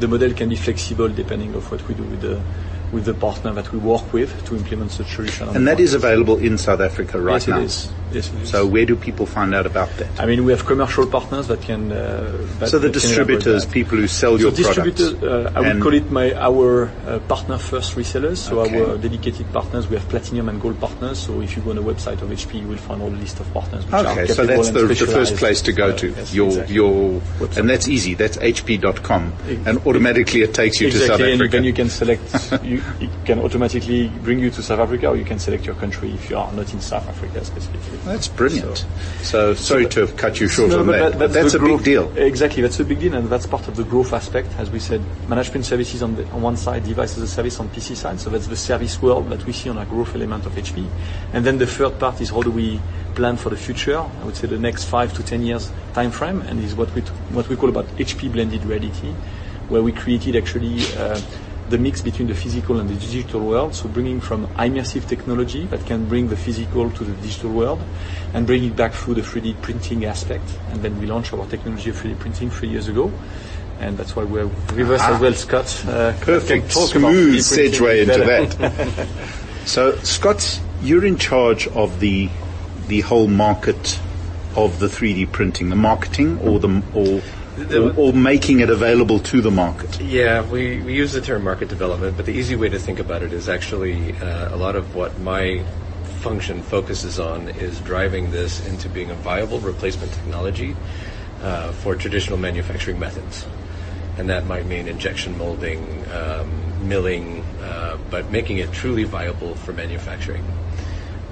the 0.00 0.08
model 0.08 0.32
can 0.32 0.48
be 0.48 0.56
flexible 0.56 1.08
depending 1.08 1.54
of 1.54 1.70
what 1.70 1.86
we 1.88 1.94
do 1.94 2.02
with 2.02 2.20
the 2.20 2.42
with 2.94 3.04
the 3.04 3.14
partner 3.14 3.52
that 3.52 3.72
we 3.72 3.78
work 3.78 4.12
with 4.12 4.30
to 4.46 4.54
implement 4.56 4.92
such 4.92 5.08
solution. 5.16 5.48
And 5.48 5.66
that 5.66 5.80
is 5.80 5.94
available 5.94 6.38
in 6.38 6.56
South 6.56 6.80
Africa 6.80 7.20
right 7.20 7.34
yes, 7.42 7.48
now. 7.48 7.58
It 7.58 7.64
is. 7.64 7.92
Yes, 8.12 8.28
it 8.32 8.42
is. 8.42 8.50
So 8.50 8.64
where 8.66 8.86
do 8.86 8.94
people 8.94 9.26
find 9.26 9.54
out 9.54 9.66
about 9.66 9.90
that? 9.98 10.08
I 10.20 10.26
mean, 10.26 10.44
we 10.44 10.52
have 10.52 10.64
commercial 10.64 11.06
partners 11.06 11.48
that 11.48 11.60
can. 11.62 11.90
Uh, 11.90 12.46
that 12.60 12.68
So 12.68 12.78
the 12.78 12.88
distributors, 12.90 13.66
people 13.66 13.98
who 13.98 14.06
sell 14.06 14.38
So 14.38 14.42
your 14.44 14.52
products. 14.52 15.00
distributors, 15.00 15.22
uh, 15.22 15.52
I 15.56 15.60
would 15.60 15.82
call 15.82 15.94
it 15.94 16.10
my 16.10 16.32
our 16.34 16.90
uh, 17.06 17.18
partner 17.26 17.58
first 17.58 17.96
resellers. 17.96 18.36
So 18.38 18.60
Okay. 18.60 18.80
our 18.80 18.96
dedicated 18.96 19.52
partners, 19.52 19.88
we 19.90 19.96
have 19.96 20.08
platinum 20.08 20.48
and 20.48 20.60
gold 20.60 20.78
partners. 20.78 21.18
So 21.18 21.40
if 21.40 21.56
you 21.56 21.62
go 21.62 21.70
on 21.70 21.76
the 21.76 21.82
website 21.82 22.22
of 22.22 22.28
HP, 22.30 22.60
you 22.60 22.68
will 22.68 22.76
find 22.78 23.02
all 23.02 23.10
the 23.10 23.18
list 23.18 23.40
of 23.40 23.52
partners. 23.52 23.84
Which 23.84 23.94
are 23.94 24.06
Okay, 24.06 24.26
so 24.26 24.46
that's 24.46 24.70
the, 24.70 24.86
the 24.86 25.06
first 25.06 25.34
place 25.36 25.60
to 25.62 25.72
go 25.72 25.96
to. 25.96 26.08
yes, 26.10 26.32
your 26.32 26.46
exactly. 26.48 26.74
your 26.76 27.20
Website. 27.40 27.56
and 27.58 27.70
that's 27.70 27.88
easy. 27.88 28.14
That's 28.14 28.36
hp.com, 28.36 29.32
and 29.66 29.78
automatically 29.86 30.42
it 30.42 30.54
takes 30.54 30.80
you 30.80 30.90
to 30.90 30.98
South 30.98 31.18
Exactly, 31.18 31.32
and 31.32 31.50
then 31.50 31.64
you 31.64 31.72
can 31.72 31.90
select. 31.90 32.22
you, 32.62 32.82
it 33.00 33.10
can 33.24 33.38
automatically 33.40 34.08
bring 34.08 34.38
you 34.38 34.50
to 34.50 34.62
South 34.62 34.80
Africa, 34.80 35.08
or 35.08 35.16
you 35.16 35.24
can 35.24 35.38
select 35.38 35.66
your 35.66 35.74
country 35.74 36.12
if 36.12 36.30
you 36.30 36.36
are 36.36 36.52
not 36.52 36.72
in 36.72 36.80
South 36.80 37.08
Africa 37.08 37.44
specifically. 37.44 37.98
That's 37.98 38.28
brilliant. 38.28 38.86
So, 39.22 39.54
sorry 39.54 39.86
to 39.88 40.00
have 40.00 40.16
cut 40.16 40.40
you 40.40 40.48
short 40.48 40.70
No, 40.70 40.80
on 40.80 40.86
but 40.86 40.98
that, 40.98 41.18
but 41.18 41.32
that's 41.32 41.52
the 41.52 41.58
a 41.58 41.62
big 41.62 41.84
deal. 41.84 42.16
Exactly, 42.16 42.62
that's 42.62 42.80
a 42.80 42.84
big 42.84 43.00
deal, 43.00 43.14
and 43.14 43.28
that's 43.28 43.46
part 43.46 43.68
of 43.68 43.76
the 43.76 43.84
growth 43.84 44.12
aspect. 44.12 44.48
As 44.58 44.70
we 44.70 44.78
said, 44.78 45.02
management 45.28 45.64
services 45.64 46.02
on, 46.02 46.16
the, 46.16 46.28
on 46.30 46.42
one 46.42 46.56
side, 46.56 46.84
device 46.84 47.16
as 47.16 47.22
a 47.22 47.28
service 47.28 47.58
on 47.60 47.68
PC 47.68 47.96
side. 47.96 48.20
So 48.20 48.30
that's 48.30 48.46
the 48.46 48.56
service 48.56 49.00
world 49.00 49.28
that 49.30 49.44
we 49.46 49.52
see 49.52 49.68
on 49.70 49.78
our 49.78 49.86
growth 49.86 50.14
element 50.14 50.46
of 50.46 50.52
HP. 50.52 50.86
And 51.32 51.44
then 51.44 51.58
the 51.58 51.66
third 51.66 51.98
part 51.98 52.20
is 52.20 52.30
how 52.30 52.42
do 52.42 52.50
we 52.50 52.80
plan 53.14 53.36
for 53.36 53.50
the 53.50 53.56
future? 53.56 53.98
I 53.98 54.24
would 54.24 54.36
say 54.36 54.46
the 54.46 54.58
next 54.58 54.84
five 54.84 55.12
to 55.14 55.22
ten 55.22 55.42
years 55.42 55.70
time 55.94 56.10
frame, 56.10 56.42
and 56.42 56.62
is 56.62 56.74
what 56.74 56.92
we 56.94 57.02
t- 57.02 57.08
what 57.30 57.48
we 57.48 57.56
call 57.56 57.68
about 57.68 57.86
HP 57.96 58.32
blended 58.32 58.64
reality, 58.64 59.12
where 59.68 59.82
we 59.82 59.92
created 59.92 60.36
actually. 60.36 60.82
Uh, 60.96 61.20
the 61.68 61.78
mix 61.78 62.02
between 62.02 62.28
the 62.28 62.34
physical 62.34 62.78
and 62.78 62.88
the 62.88 62.94
digital 62.94 63.40
world, 63.40 63.74
so 63.74 63.88
bringing 63.88 64.20
from 64.20 64.46
immersive 64.48 65.06
technology 65.08 65.64
that 65.66 65.84
can 65.86 66.06
bring 66.06 66.28
the 66.28 66.36
physical 66.36 66.90
to 66.90 67.04
the 67.04 67.12
digital 67.22 67.50
world 67.50 67.80
and 68.34 68.46
bring 68.46 68.64
it 68.64 68.76
back 68.76 68.92
through 68.92 69.14
the 69.14 69.22
3D 69.22 69.60
printing 69.62 70.04
aspect. 70.04 70.44
And 70.70 70.82
then 70.82 71.00
we 71.00 71.06
launched 71.06 71.32
our 71.32 71.46
technology 71.46 71.90
of 71.90 71.96
3D 71.96 72.18
printing 72.18 72.50
three 72.50 72.68
years 72.68 72.88
ago. 72.88 73.12
And 73.80 73.96
that's 73.98 74.14
why 74.14 74.24
we're 74.24 74.48
reverse 74.72 75.00
as 75.00 75.20
well, 75.20 75.34
Scott. 75.34 75.84
Uh, 75.86 76.12
Perfect, 76.20 76.70
smooth 76.72 77.40
3D 77.40 77.70
segue 77.70 78.02
into 78.02 78.24
that. 78.24 79.08
so, 79.66 79.96
Scott, 79.98 80.60
you're 80.82 81.04
in 81.04 81.18
charge 81.18 81.66
of 81.68 82.00
the 82.00 82.28
the 82.86 83.00
whole 83.00 83.26
market 83.26 83.98
of 84.56 84.78
the 84.78 84.86
3D 84.86 85.32
printing, 85.32 85.70
the 85.70 85.76
marketing, 85.76 86.38
or 86.40 86.60
the 86.60 86.82
or 87.72 87.92
or, 87.96 88.12
making 88.12 88.60
it 88.60 88.70
available 88.70 89.18
to 89.20 89.40
the 89.40 89.50
market. 89.50 90.00
Yeah, 90.00 90.42
we, 90.42 90.80
we 90.82 90.94
use 90.94 91.12
the 91.12 91.20
term 91.20 91.44
market 91.44 91.68
development, 91.68 92.16
but 92.16 92.26
the 92.26 92.32
easy 92.32 92.56
way 92.56 92.68
to 92.68 92.78
think 92.78 92.98
about 92.98 93.22
it 93.22 93.32
is 93.32 93.48
actually 93.48 94.12
uh, 94.18 94.54
a 94.54 94.56
lot 94.56 94.76
of 94.76 94.94
what 94.94 95.18
my 95.20 95.62
function 96.24 96.62
focuses 96.62 97.20
on 97.20 97.48
is 97.48 97.80
driving 97.80 98.30
this 98.30 98.66
into 98.66 98.88
being 98.88 99.10
a 99.10 99.14
viable 99.14 99.60
replacement 99.60 100.12
technology 100.12 100.74
uh, 101.42 101.70
for 101.72 101.94
traditional 101.94 102.38
manufacturing 102.38 102.98
methods. 102.98 103.46
And 104.16 104.30
that 104.30 104.46
might 104.46 104.66
mean 104.66 104.88
injection 104.88 105.36
molding, 105.36 106.06
um, 106.12 106.88
milling, 106.88 107.44
uh, 107.62 107.98
but 108.10 108.30
making 108.30 108.58
it 108.58 108.72
truly 108.72 109.04
viable 109.04 109.54
for 109.54 109.72
manufacturing. 109.72 110.44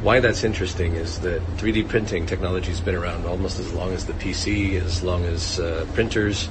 Why 0.02 0.18
that's 0.18 0.42
interesting 0.42 0.96
is 0.96 1.20
that 1.20 1.40
3D 1.58 1.88
printing 1.88 2.26
technology 2.26 2.68
has 2.68 2.80
been 2.80 2.96
around 2.96 3.24
almost 3.24 3.60
as 3.60 3.72
long 3.72 3.92
as 3.92 4.04
the 4.04 4.14
PC, 4.14 4.74
as 4.74 5.04
long 5.04 5.24
as 5.24 5.60
uh, 5.60 5.86
printers, 5.94 6.48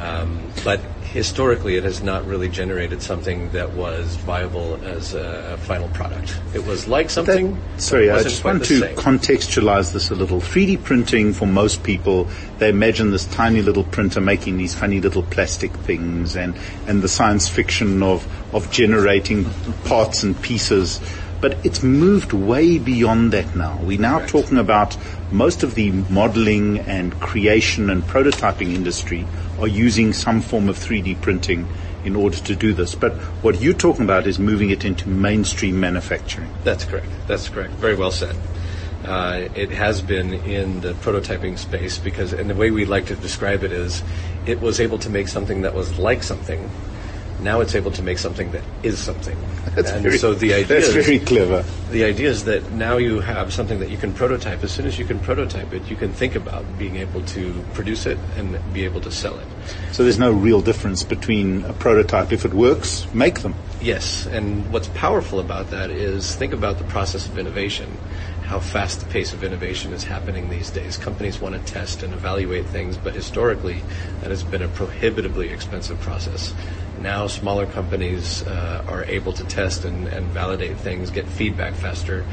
um, 0.00 0.50
but 0.64 0.80
historically 1.12 1.76
it 1.76 1.84
has 1.84 2.02
not 2.02 2.26
really 2.26 2.48
generated 2.48 3.02
something 3.02 3.50
that 3.50 3.72
was 3.72 4.16
viable 4.16 4.76
as 4.84 5.14
a, 5.14 5.52
a 5.54 5.56
final 5.56 5.88
product. 5.88 6.40
It 6.54 6.64
was 6.64 6.88
like 6.88 7.10
something. 7.10 7.54
That- 7.54 7.80
sorry, 7.80 8.10
I 8.10 8.22
just 8.22 8.44
want 8.44 8.64
to 8.64 8.78
same. 8.80 8.96
contextualize 8.96 9.92
this 9.92 10.10
a 10.10 10.14
little. 10.14 10.40
3D 10.40 10.82
printing 10.82 11.32
for 11.32 11.46
most 11.46 11.82
people, 11.82 12.28
they 12.58 12.70
imagine 12.70 13.10
this 13.10 13.24
tiny 13.26 13.62
little 13.62 13.84
printer 13.84 14.20
making 14.20 14.56
these 14.56 14.74
funny 14.74 15.00
little 15.00 15.22
plastic 15.22 15.72
things 15.72 16.36
and, 16.36 16.56
and 16.86 17.02
the 17.02 17.08
science 17.08 17.48
fiction 17.48 18.02
of, 18.02 18.26
of 18.54 18.70
generating 18.70 19.44
parts 19.84 20.22
and 20.22 20.40
pieces. 20.42 21.00
But 21.40 21.56
it's 21.64 21.82
moved 21.82 22.32
way 22.32 22.78
beyond 22.78 23.32
that 23.32 23.54
now. 23.56 23.78
We're 23.82 24.00
now 24.00 24.18
Correct. 24.18 24.30
talking 24.30 24.58
about 24.58 24.96
most 25.32 25.62
of 25.62 25.74
the 25.74 25.90
modeling 25.90 26.80
and 26.80 27.18
creation 27.20 27.88
and 27.88 28.02
prototyping 28.02 28.74
industry 28.74 29.26
are 29.58 29.68
using 29.68 30.12
some 30.12 30.40
form 30.40 30.68
of 30.68 30.78
3D 30.78 31.20
printing 31.20 31.66
in 32.04 32.16
order 32.16 32.36
to 32.36 32.56
do 32.56 32.72
this. 32.72 32.94
But 32.94 33.14
what 33.42 33.60
you're 33.60 33.74
talking 33.74 34.04
about 34.04 34.26
is 34.26 34.38
moving 34.38 34.70
it 34.70 34.84
into 34.84 35.08
mainstream 35.08 35.80
manufacturing. 35.80 36.50
That's 36.64 36.84
correct. 36.84 37.08
That's 37.26 37.48
correct. 37.48 37.72
Very 37.74 37.94
well 37.94 38.10
said. 38.10 38.36
Uh, 39.04 39.48
it 39.54 39.70
has 39.70 40.02
been 40.02 40.34
in 40.34 40.82
the 40.82 40.92
prototyping 40.92 41.58
space 41.58 41.96
because, 41.98 42.34
and 42.34 42.50
the 42.50 42.54
way 42.54 42.70
we 42.70 42.84
like 42.84 43.06
to 43.06 43.16
describe 43.16 43.64
it 43.64 43.72
is, 43.72 44.02
it 44.44 44.60
was 44.60 44.78
able 44.78 44.98
to 44.98 45.08
make 45.08 45.28
something 45.28 45.62
that 45.62 45.74
was 45.74 45.98
like 45.98 46.22
something. 46.22 46.70
Now 47.42 47.60
it's 47.60 47.74
able 47.74 47.90
to 47.92 48.02
make 48.02 48.18
something 48.18 48.50
that 48.52 48.62
is 48.82 48.98
something. 48.98 49.36
That's 49.74 49.90
and 49.90 50.02
very, 50.02 50.18
so 50.18 50.34
the 50.34 50.54
idea 50.54 50.66
that's 50.80 50.88
is, 50.88 51.06
very 51.06 51.18
clever. 51.20 51.64
the 51.90 52.04
idea 52.04 52.28
is 52.28 52.44
that 52.44 52.72
now 52.72 52.96
you 52.96 53.20
have 53.20 53.52
something 53.52 53.78
that 53.78 53.88
you 53.88 53.96
can 53.96 54.12
prototype. 54.12 54.64
As 54.64 54.72
soon 54.72 54.86
as 54.86 54.98
you 54.98 55.04
can 55.04 55.20
prototype 55.20 55.72
it, 55.72 55.88
you 55.88 55.96
can 55.96 56.12
think 56.12 56.34
about 56.34 56.64
being 56.76 56.96
able 56.96 57.22
to 57.22 57.64
produce 57.72 58.04
it 58.04 58.18
and 58.36 58.58
be 58.72 58.84
able 58.84 59.00
to 59.02 59.10
sell 59.12 59.38
it. 59.38 59.46
So 59.92 60.02
there's 60.02 60.18
no 60.18 60.32
real 60.32 60.60
difference 60.60 61.04
between 61.04 61.64
a 61.64 61.72
prototype. 61.72 62.32
If 62.32 62.44
it 62.44 62.52
works, 62.52 63.06
make 63.14 63.40
them. 63.40 63.54
Yes, 63.80 64.26
and 64.26 64.70
what's 64.72 64.88
powerful 64.88 65.40
about 65.40 65.70
that 65.70 65.90
is 65.90 66.34
think 66.34 66.52
about 66.52 66.78
the 66.78 66.84
process 66.84 67.26
of 67.26 67.38
innovation, 67.38 67.96
how 68.42 68.58
fast 68.58 69.00
the 69.00 69.06
pace 69.06 69.32
of 69.32 69.42
innovation 69.42 69.92
is 69.92 70.04
happening 70.04 70.50
these 70.50 70.70
days. 70.70 70.96
Companies 70.96 71.40
want 71.40 71.54
to 71.54 71.72
test 71.72 72.02
and 72.02 72.12
evaluate 72.12 72.66
things, 72.66 72.96
but 72.96 73.14
historically 73.14 73.82
that 74.20 74.30
has 74.30 74.42
been 74.42 74.62
a 74.62 74.68
prohibitively 74.68 75.48
expensive 75.48 75.98
process. 76.00 76.52
Now 77.00 77.26
smaller 77.28 77.66
companies 77.66 78.46
uh, 78.46 78.84
are 78.86 79.04
able 79.04 79.32
to 79.32 79.44
test 79.44 79.84
and, 79.84 80.06
and 80.08 80.26
validate 80.26 80.76
things, 80.76 81.10
get 81.10 81.26
feedback 81.26 81.74
faster. 81.74 82.24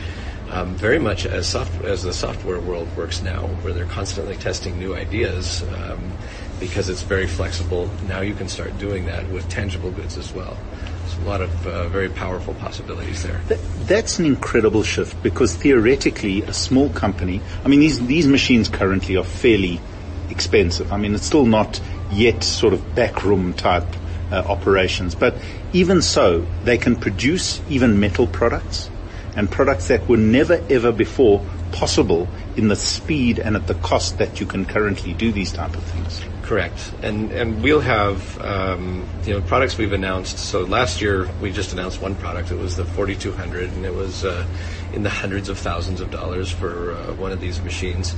Um, 0.50 0.76
very 0.76 1.00
much 1.00 1.26
as 1.26 1.46
soft, 1.46 1.84
as 1.84 2.04
the 2.04 2.14
software 2.14 2.60
world 2.60 2.88
works 2.96 3.22
now, 3.22 3.48
where 3.62 3.74
they're 3.74 3.86
constantly 3.86 4.38
testing 4.38 4.80
new 4.80 4.96
ideas, 4.96 5.64
um, 5.74 6.12
because 6.60 6.88
it's 6.88 7.02
very 7.02 7.28
flexible. 7.28 7.90
Now 8.08 8.22
you 8.22 8.34
can 8.34 8.48
start 8.48 8.78
doing 8.78 9.06
that 9.08 9.30
with 9.30 9.48
tangible 9.50 9.92
goods 9.92 10.18
as 10.18 10.34
well. 10.34 10.58
There's 11.02 11.18
a 11.18 11.30
lot 11.30 11.42
of 11.42 11.68
uh, 11.68 11.90
very 11.90 12.10
powerful 12.10 12.54
possibilities 12.56 13.24
there. 13.24 13.42
That, 13.48 13.60
that's 13.88 14.20
an 14.20 14.26
incredible 14.26 14.84
shift 14.84 15.22
because 15.22 15.54
theoretically, 15.56 16.44
a 16.44 16.54
small 16.54 16.90
company, 16.90 17.42
I 17.66 17.68
mean, 17.68 17.82
these, 17.82 18.06
these 18.06 18.28
machines 18.28 18.70
currently 18.70 19.18
are 19.18 19.26
fairly 19.26 19.82
expensive. 20.30 20.94
I 20.94 20.98
mean, 20.98 21.14
it's 21.14 21.26
still 21.26 21.46
not 21.46 21.82
yet 22.12 22.44
sort 22.44 22.74
of 22.74 22.96
backroom 22.96 23.54
type 23.54 23.86
uh, 24.32 24.44
operations, 24.48 25.16
but 25.16 25.38
even 25.74 26.02
so, 26.02 26.46
they 26.64 26.78
can 26.78 26.96
produce 26.96 27.62
even 27.70 28.00
metal 28.00 28.28
products 28.28 28.90
and 29.36 29.50
products 29.50 29.88
that 29.88 30.08
were 30.10 30.18
never 30.18 30.62
ever 30.70 30.92
before 30.92 31.46
possible 31.72 32.28
in 32.56 32.70
the 32.70 32.76
speed 32.76 33.40
and 33.40 33.56
at 33.56 33.68
the 33.68 33.76
cost 33.76 34.18
that 34.18 34.40
you 34.40 34.46
can 34.46 34.66
currently 34.66 35.14
do 35.14 35.32
these 35.32 35.52
type 35.52 35.76
of 35.76 35.84
things. 35.84 36.22
Correct, 36.42 36.94
and 37.04 37.32
and 37.32 37.62
we'll 37.62 37.82
have 37.82 38.40
um, 38.42 39.06
you 39.26 39.34
know 39.34 39.42
products 39.42 39.78
we've 39.78 39.94
announced. 39.94 40.40
So 40.40 40.64
last 40.64 41.02
year 41.02 41.30
we 41.42 41.52
just 41.52 41.74
announced 41.74 42.02
one 42.02 42.16
product. 42.16 42.52
It 42.52 42.58
was 42.58 42.78
the 42.78 42.86
4200, 42.86 43.72
and 43.72 43.86
it 43.86 43.94
was 43.94 44.24
uh, 44.24 44.46
in 44.94 45.04
the 45.04 45.10
hundreds 45.10 45.50
of 45.50 45.58
thousands 45.58 46.02
of 46.02 46.12
dollars 46.12 46.50
for 46.52 46.94
uh, 46.94 47.14
one 47.14 47.32
of 47.32 47.40
these 47.40 47.62
machines. 47.62 48.16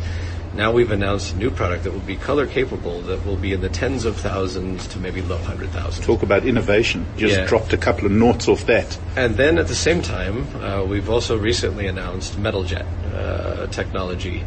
Now 0.56 0.72
we've 0.72 0.90
announced 0.90 1.36
a 1.36 1.38
new 1.38 1.52
product 1.52 1.84
that 1.84 1.92
will 1.94 2.00
be 2.00 2.16
color 2.16 2.48
capable, 2.48 3.02
that 3.02 3.24
will 3.24 3.38
be 3.38 3.54
in 3.54 3.62
the 3.62 3.70
tens 3.70 4.04
of 4.04 4.18
thousands 4.18 4.88
to 4.88 5.00
maybe 5.00 5.22
low 5.22 5.38
hundred 5.38 5.70
thousand. 5.70 6.04
Talk 6.04 6.24
about 6.24 6.44
innovation. 6.44 7.06
Just 7.18 7.38
Yeah. 7.38 7.46
dropped 7.46 7.72
a 7.72 7.78
couple 7.78 8.08
of 8.08 8.12
noughts 8.12 8.48
off 8.48 8.66
that. 8.66 8.98
And 9.16 9.36
then 9.38 9.60
at 9.60 9.68
the 9.68 9.76
same 9.76 10.02
time, 10.02 10.48
uh, 10.64 10.84
we've 10.84 11.10
also 11.10 11.38
recently 11.38 11.86
announced 11.86 12.40
metal 12.40 12.64
jet 12.64 12.86
uh, 13.14 13.68
technology. 13.68 14.44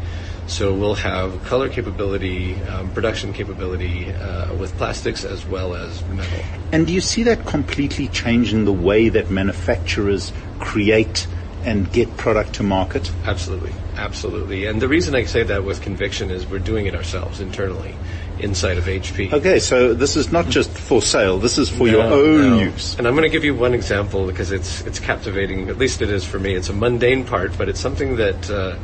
So 0.48 0.74
we'll 0.74 0.96
have 0.96 1.44
color 1.44 1.68
capability, 1.68 2.60
um, 2.62 2.90
production 2.90 3.32
capability 3.32 4.10
uh, 4.12 4.52
with 4.54 4.76
plastics 4.76 5.24
as 5.24 5.46
well 5.46 5.76
as 5.76 6.02
metal. 6.08 6.40
And 6.72 6.84
do 6.84 6.92
you 6.92 7.00
see 7.00 7.22
that 7.22 7.46
completely 7.46 8.08
changing 8.08 8.64
the 8.64 8.72
way 8.72 9.08
that 9.08 9.30
manufacturers 9.30 10.32
create 10.58 11.28
and 11.64 11.90
get 11.92 12.16
product 12.16 12.54
to 12.54 12.62
market? 12.62 13.10
Absolutely, 13.24 13.72
absolutely. 13.96 14.66
And 14.66 14.80
the 14.80 14.88
reason 14.88 15.14
I 15.14 15.24
say 15.24 15.42
that 15.44 15.64
with 15.64 15.82
conviction 15.82 16.30
is 16.30 16.46
we're 16.46 16.58
doing 16.58 16.86
it 16.86 16.94
ourselves 16.94 17.40
internally 17.40 17.94
inside 18.38 18.78
of 18.78 18.84
HP. 18.84 19.32
Okay, 19.32 19.58
so 19.58 19.94
this 19.94 20.16
is 20.16 20.32
not 20.32 20.48
just 20.48 20.70
for 20.70 21.00
sale. 21.00 21.38
This 21.38 21.58
is 21.58 21.68
for 21.68 21.86
no, 21.86 21.92
your 21.92 22.02
own 22.02 22.50
no. 22.50 22.58
use. 22.60 22.98
And 22.98 23.06
I'm 23.06 23.14
going 23.14 23.24
to 23.24 23.30
give 23.30 23.44
you 23.44 23.54
one 23.54 23.74
example 23.74 24.26
because 24.26 24.52
it's 24.52 24.82
it's 24.82 24.98
captivating. 24.98 25.68
At 25.68 25.78
least 25.78 26.02
it 26.02 26.10
is 26.10 26.24
for 26.24 26.38
me. 26.38 26.54
It's 26.54 26.68
a 26.68 26.74
mundane 26.74 27.24
part, 27.24 27.56
but 27.56 27.68
it's 27.68 27.80
something 27.80 28.16
that. 28.16 28.50
Uh, 28.50 28.76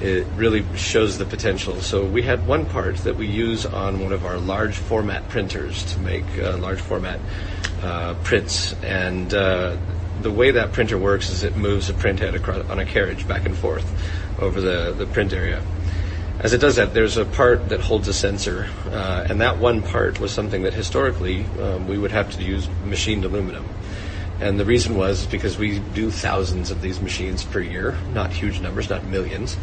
it 0.00 0.26
really 0.34 0.64
shows 0.74 1.18
the 1.18 1.24
potential. 1.24 1.80
So 1.80 2.04
we 2.04 2.22
had 2.22 2.44
one 2.44 2.66
part 2.66 2.96
that 2.98 3.16
we 3.16 3.28
use 3.28 3.64
on 3.64 4.00
one 4.00 4.12
of 4.12 4.26
our 4.26 4.36
large 4.36 4.74
format 4.74 5.28
printers 5.28 5.84
to 5.92 6.00
make 6.00 6.24
uh, 6.38 6.56
large 6.58 6.80
format 6.80 7.20
uh, 7.82 8.14
prints, 8.24 8.74
and 8.82 9.32
uh, 9.32 9.76
the 10.20 10.30
way 10.30 10.50
that 10.52 10.72
printer 10.72 10.98
works 10.98 11.30
is 11.30 11.42
it 11.42 11.56
moves 11.56 11.88
a 11.88 11.92
printhead 11.92 12.34
across 12.34 12.68
on 12.68 12.78
a 12.78 12.84
carriage 12.84 13.26
back 13.26 13.46
and 13.46 13.56
forth 13.56 13.86
over 14.40 14.60
the, 14.60 14.92
the 14.96 15.06
print 15.06 15.32
area. 15.32 15.62
As 16.38 16.52
it 16.52 16.58
does 16.58 16.76
that, 16.76 16.92
there's 16.92 17.16
a 17.16 17.24
part 17.24 17.68
that 17.68 17.80
holds 17.80 18.08
a 18.08 18.12
sensor, 18.12 18.68
uh, 18.90 19.26
and 19.28 19.40
that 19.40 19.58
one 19.58 19.82
part 19.82 20.18
was 20.18 20.32
something 20.32 20.62
that 20.62 20.74
historically 20.74 21.44
um, 21.60 21.86
we 21.86 21.98
would 21.98 22.10
have 22.10 22.32
to 22.36 22.42
use 22.42 22.68
machined 22.84 23.24
aluminum. 23.24 23.68
And 24.40 24.58
the 24.58 24.64
reason 24.64 24.96
was 24.96 25.24
because 25.26 25.56
we 25.56 25.78
do 25.78 26.10
thousands 26.10 26.72
of 26.72 26.82
these 26.82 27.00
machines 27.00 27.44
per 27.44 27.60
year, 27.60 27.96
not 28.12 28.32
huge 28.32 28.60
numbers, 28.60 28.90
not 28.90 29.04
millions. 29.04 29.56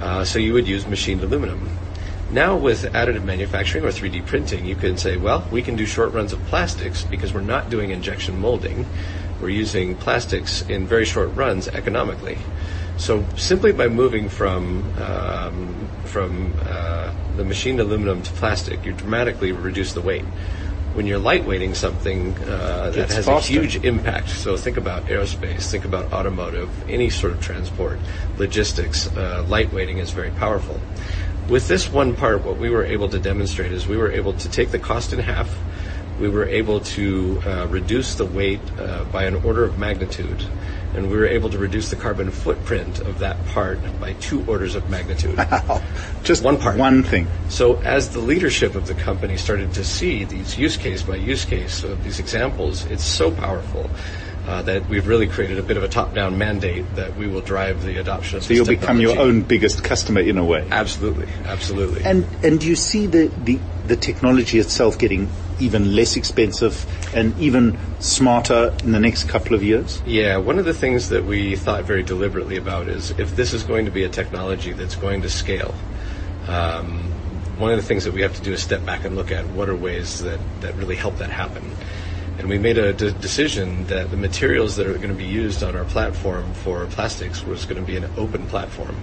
Uh, 0.00 0.24
so 0.24 0.40
you 0.40 0.54
would 0.54 0.66
use 0.66 0.86
machined 0.86 1.22
aluminum. 1.22 1.68
Now 2.30 2.56
with 2.56 2.82
additive 2.82 3.24
manufacturing 3.24 3.84
or 3.84 3.88
3D 3.88 4.26
printing, 4.26 4.66
you 4.66 4.74
can 4.74 4.96
say, 4.98 5.16
well, 5.16 5.46
we 5.50 5.62
can 5.62 5.76
do 5.76 5.86
short 5.86 6.12
runs 6.12 6.32
of 6.32 6.44
plastics 6.46 7.04
because 7.04 7.32
we're 7.32 7.40
not 7.40 7.70
doing 7.70 7.90
injection 7.90 8.38
molding. 8.38 8.86
We're 9.40 9.50
using 9.50 9.94
plastics 9.96 10.62
in 10.62 10.86
very 10.86 11.04
short 11.04 11.34
runs 11.34 11.68
economically. 11.68 12.38
So 12.96 13.24
simply 13.36 13.72
by 13.72 13.88
moving 13.88 14.28
from 14.28 14.82
um, 15.00 15.88
from 16.04 16.52
uh, 16.62 17.12
the 17.36 17.44
machined 17.44 17.80
aluminum 17.80 18.22
to 18.22 18.32
plastic, 18.32 18.84
you 18.84 18.92
dramatically 18.92 19.52
reduce 19.52 19.92
the 19.92 20.00
weight 20.00 20.24
when 20.94 21.06
you're 21.06 21.20
lightweighting 21.20 21.76
something 21.76 22.36
uh, 22.38 22.90
that 22.90 23.12
has 23.12 23.26
faster. 23.26 23.52
a 23.52 23.60
huge 23.60 23.76
impact. 23.84 24.30
So 24.30 24.56
think 24.56 24.76
about 24.76 25.04
aerospace, 25.04 25.70
think 25.70 25.84
about 25.84 26.12
automotive, 26.12 26.68
any 26.90 27.08
sort 27.08 27.32
of 27.32 27.40
transport, 27.40 28.00
logistics. 28.36 29.06
Uh, 29.06 29.44
lightweighting 29.48 29.98
is 29.98 30.10
very 30.10 30.30
powerful. 30.30 30.80
With 31.48 31.68
this 31.68 31.88
one 31.88 32.16
part, 32.16 32.44
what 32.44 32.58
we 32.58 32.68
were 32.68 32.84
able 32.84 33.08
to 33.10 33.18
demonstrate 33.20 33.70
is 33.70 33.86
we 33.86 33.96
were 33.96 34.10
able 34.10 34.32
to 34.34 34.50
take 34.50 34.70
the 34.70 34.78
cost 34.78 35.12
in 35.12 35.20
half. 35.20 35.56
We 36.20 36.28
were 36.28 36.46
able 36.46 36.80
to 36.80 37.42
uh, 37.46 37.66
reduce 37.68 38.16
the 38.16 38.26
weight 38.26 38.60
uh, 38.78 39.04
by 39.04 39.24
an 39.24 39.36
order 39.36 39.64
of 39.64 39.78
magnitude 39.78 40.44
and 40.94 41.10
we 41.10 41.16
were 41.16 41.26
able 41.26 41.50
to 41.50 41.58
reduce 41.58 41.90
the 41.90 41.96
carbon 41.96 42.30
footprint 42.30 43.00
of 43.00 43.18
that 43.18 43.44
part 43.46 43.78
by 44.00 44.14
two 44.14 44.44
orders 44.46 44.74
of 44.74 44.88
magnitude. 44.90 45.38
Wow. 45.48 45.82
Just 46.24 46.42
one 46.42 46.58
part. 46.58 46.76
One 46.76 47.02
thing. 47.02 47.26
So 47.48 47.78
as 47.78 48.10
the 48.10 48.20
leadership 48.20 48.74
of 48.74 48.86
the 48.86 48.94
company 48.94 49.36
started 49.36 49.72
to 49.74 49.84
see 49.84 50.24
these 50.24 50.58
use 50.58 50.76
case 50.76 51.02
by 51.02 51.16
use 51.16 51.44
case 51.44 51.84
of 51.84 52.04
these 52.04 52.18
examples, 52.18 52.84
it's 52.86 53.04
so 53.04 53.30
powerful. 53.30 53.90
Uh, 54.46 54.62
that 54.62 54.88
we've 54.88 55.06
really 55.06 55.26
created 55.26 55.58
a 55.58 55.62
bit 55.62 55.76
of 55.76 55.82
a 55.82 55.88
top-down 55.88 56.38
mandate 56.38 56.84
that 56.94 57.14
we 57.16 57.28
will 57.28 57.42
drive 57.42 57.82
the 57.84 57.98
adoption 57.98 58.38
of. 58.38 58.44
So 58.44 58.54
you'll 58.54 58.64
technology. 58.64 59.04
become 59.04 59.18
your 59.18 59.18
own 59.18 59.42
biggest 59.42 59.84
customer 59.84 60.20
in 60.20 60.38
a 60.38 60.44
way. 60.44 60.66
Absolutely, 60.70 61.28
absolutely. 61.44 62.02
And 62.04 62.26
and 62.42 62.58
do 62.58 62.66
you 62.66 62.76
see 62.76 63.06
the, 63.06 63.30
the 63.44 63.58
the 63.86 63.96
technology 63.96 64.58
itself 64.58 64.98
getting 64.98 65.28
even 65.60 65.94
less 65.94 66.16
expensive 66.16 66.86
and 67.14 67.38
even 67.38 67.78
smarter 68.00 68.74
in 68.84 68.92
the 68.92 69.00
next 69.00 69.24
couple 69.24 69.54
of 69.54 69.62
years? 69.62 70.02
Yeah, 70.06 70.36
one 70.36 70.58
of 70.58 70.64
the 70.64 70.74
things 70.74 71.08
that 71.08 71.24
we 71.24 71.56
thought 71.56 71.84
very 71.84 72.02
deliberately 72.02 72.56
about 72.56 72.88
is 72.88 73.10
if 73.18 73.36
this 73.36 73.52
is 73.52 73.62
going 73.62 73.84
to 73.84 73.90
be 73.90 74.04
a 74.04 74.08
technology 74.08 74.72
that's 74.72 74.96
going 74.96 75.22
to 75.22 75.30
scale. 75.30 75.74
Um, 76.46 77.12
one 77.58 77.72
of 77.72 77.76
the 77.76 77.82
things 77.82 78.04
that 78.04 78.14
we 78.14 78.22
have 78.22 78.34
to 78.36 78.42
do 78.42 78.52
is 78.52 78.62
step 78.62 78.84
back 78.86 79.04
and 79.04 79.16
look 79.16 79.32
at 79.32 79.46
what 79.48 79.68
are 79.68 79.76
ways 79.76 80.22
that, 80.22 80.38
that 80.60 80.74
really 80.76 80.94
help 80.94 81.18
that 81.18 81.30
happen. 81.30 81.72
And 82.38 82.48
we 82.48 82.56
made 82.56 82.78
a 82.78 82.92
de- 82.92 83.10
decision 83.10 83.84
that 83.86 84.12
the 84.12 84.16
materials 84.16 84.76
that 84.76 84.86
are 84.86 84.94
going 84.94 85.08
to 85.08 85.14
be 85.14 85.24
used 85.24 85.64
on 85.64 85.74
our 85.74 85.84
platform 85.84 86.52
for 86.54 86.86
plastics 86.86 87.44
was 87.44 87.64
going 87.64 87.80
to 87.80 87.86
be 87.86 87.96
an 87.96 88.08
open 88.16 88.46
platform, 88.46 88.96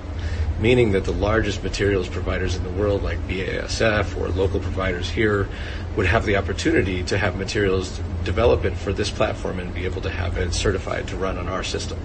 meaning 0.60 0.92
that 0.92 1.04
the 1.04 1.14
largest 1.14 1.64
materials 1.64 2.08
providers 2.08 2.56
in 2.56 2.64
the 2.64 2.70
world, 2.70 3.04
like 3.04 3.20
BASF 3.28 4.20
or 4.20 4.30
local 4.30 4.60
providers 4.60 5.10
here, 5.10 5.48
would 5.96 6.06
have 6.06 6.26
the 6.26 6.38
opportunity 6.38 7.04
to 7.04 7.18
have 7.18 7.36
materials 7.36 8.00
develop 8.24 8.66
it 8.66 8.76
for 8.76 8.94
this 8.94 9.10
platform 9.10 9.60
and 9.60 9.74
be 9.74 9.86
able 9.86 10.02
to 10.02 10.10
have 10.10 10.38
it 10.38 10.54
certified 10.54 11.08
to 11.08 11.18
run 11.18 11.38
on 11.38 11.48
our 11.48 11.64
system. 11.64 11.98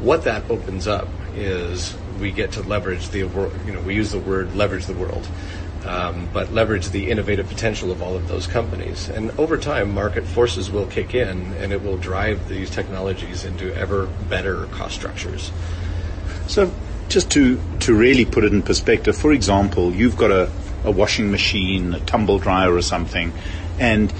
What 0.00 0.24
that 0.24 0.48
opens 0.50 0.86
up 0.86 1.08
is 1.34 1.96
we 2.20 2.32
get 2.32 2.52
to 2.52 2.62
leverage 2.62 3.08
the, 3.10 3.24
world. 3.24 3.52
you 3.66 3.72
know, 3.72 3.80
we 3.80 3.94
use 3.94 4.10
the 4.10 4.18
word 4.18 4.54
leverage 4.54 4.86
the 4.86 4.94
world 4.94 5.26
um, 5.84 6.28
but 6.32 6.52
leverage 6.52 6.90
the 6.90 7.10
innovative 7.10 7.48
potential 7.48 7.90
of 7.90 8.02
all 8.02 8.16
of 8.16 8.28
those 8.28 8.46
companies. 8.46 9.08
And 9.08 9.30
over 9.38 9.56
time, 9.56 9.92
market 9.92 10.26
forces 10.26 10.70
will 10.70 10.86
kick 10.86 11.14
in, 11.14 11.52
and 11.54 11.72
it 11.72 11.82
will 11.82 11.96
drive 11.96 12.48
these 12.48 12.70
technologies 12.70 13.44
into 13.44 13.74
ever 13.74 14.06
better 14.28 14.66
cost 14.66 14.94
structures. 14.94 15.50
So, 16.46 16.72
just 17.10 17.30
to 17.32 17.60
to 17.80 17.94
really 17.94 18.24
put 18.24 18.44
it 18.44 18.52
in 18.52 18.62
perspective, 18.62 19.16
for 19.16 19.32
example, 19.32 19.92
you've 19.92 20.16
got 20.16 20.30
a, 20.30 20.50
a 20.84 20.90
washing 20.90 21.30
machine, 21.30 21.92
a 21.94 22.00
tumble 22.00 22.38
dryer, 22.38 22.72
or 22.72 22.82
something, 22.82 23.32
and 23.78 24.12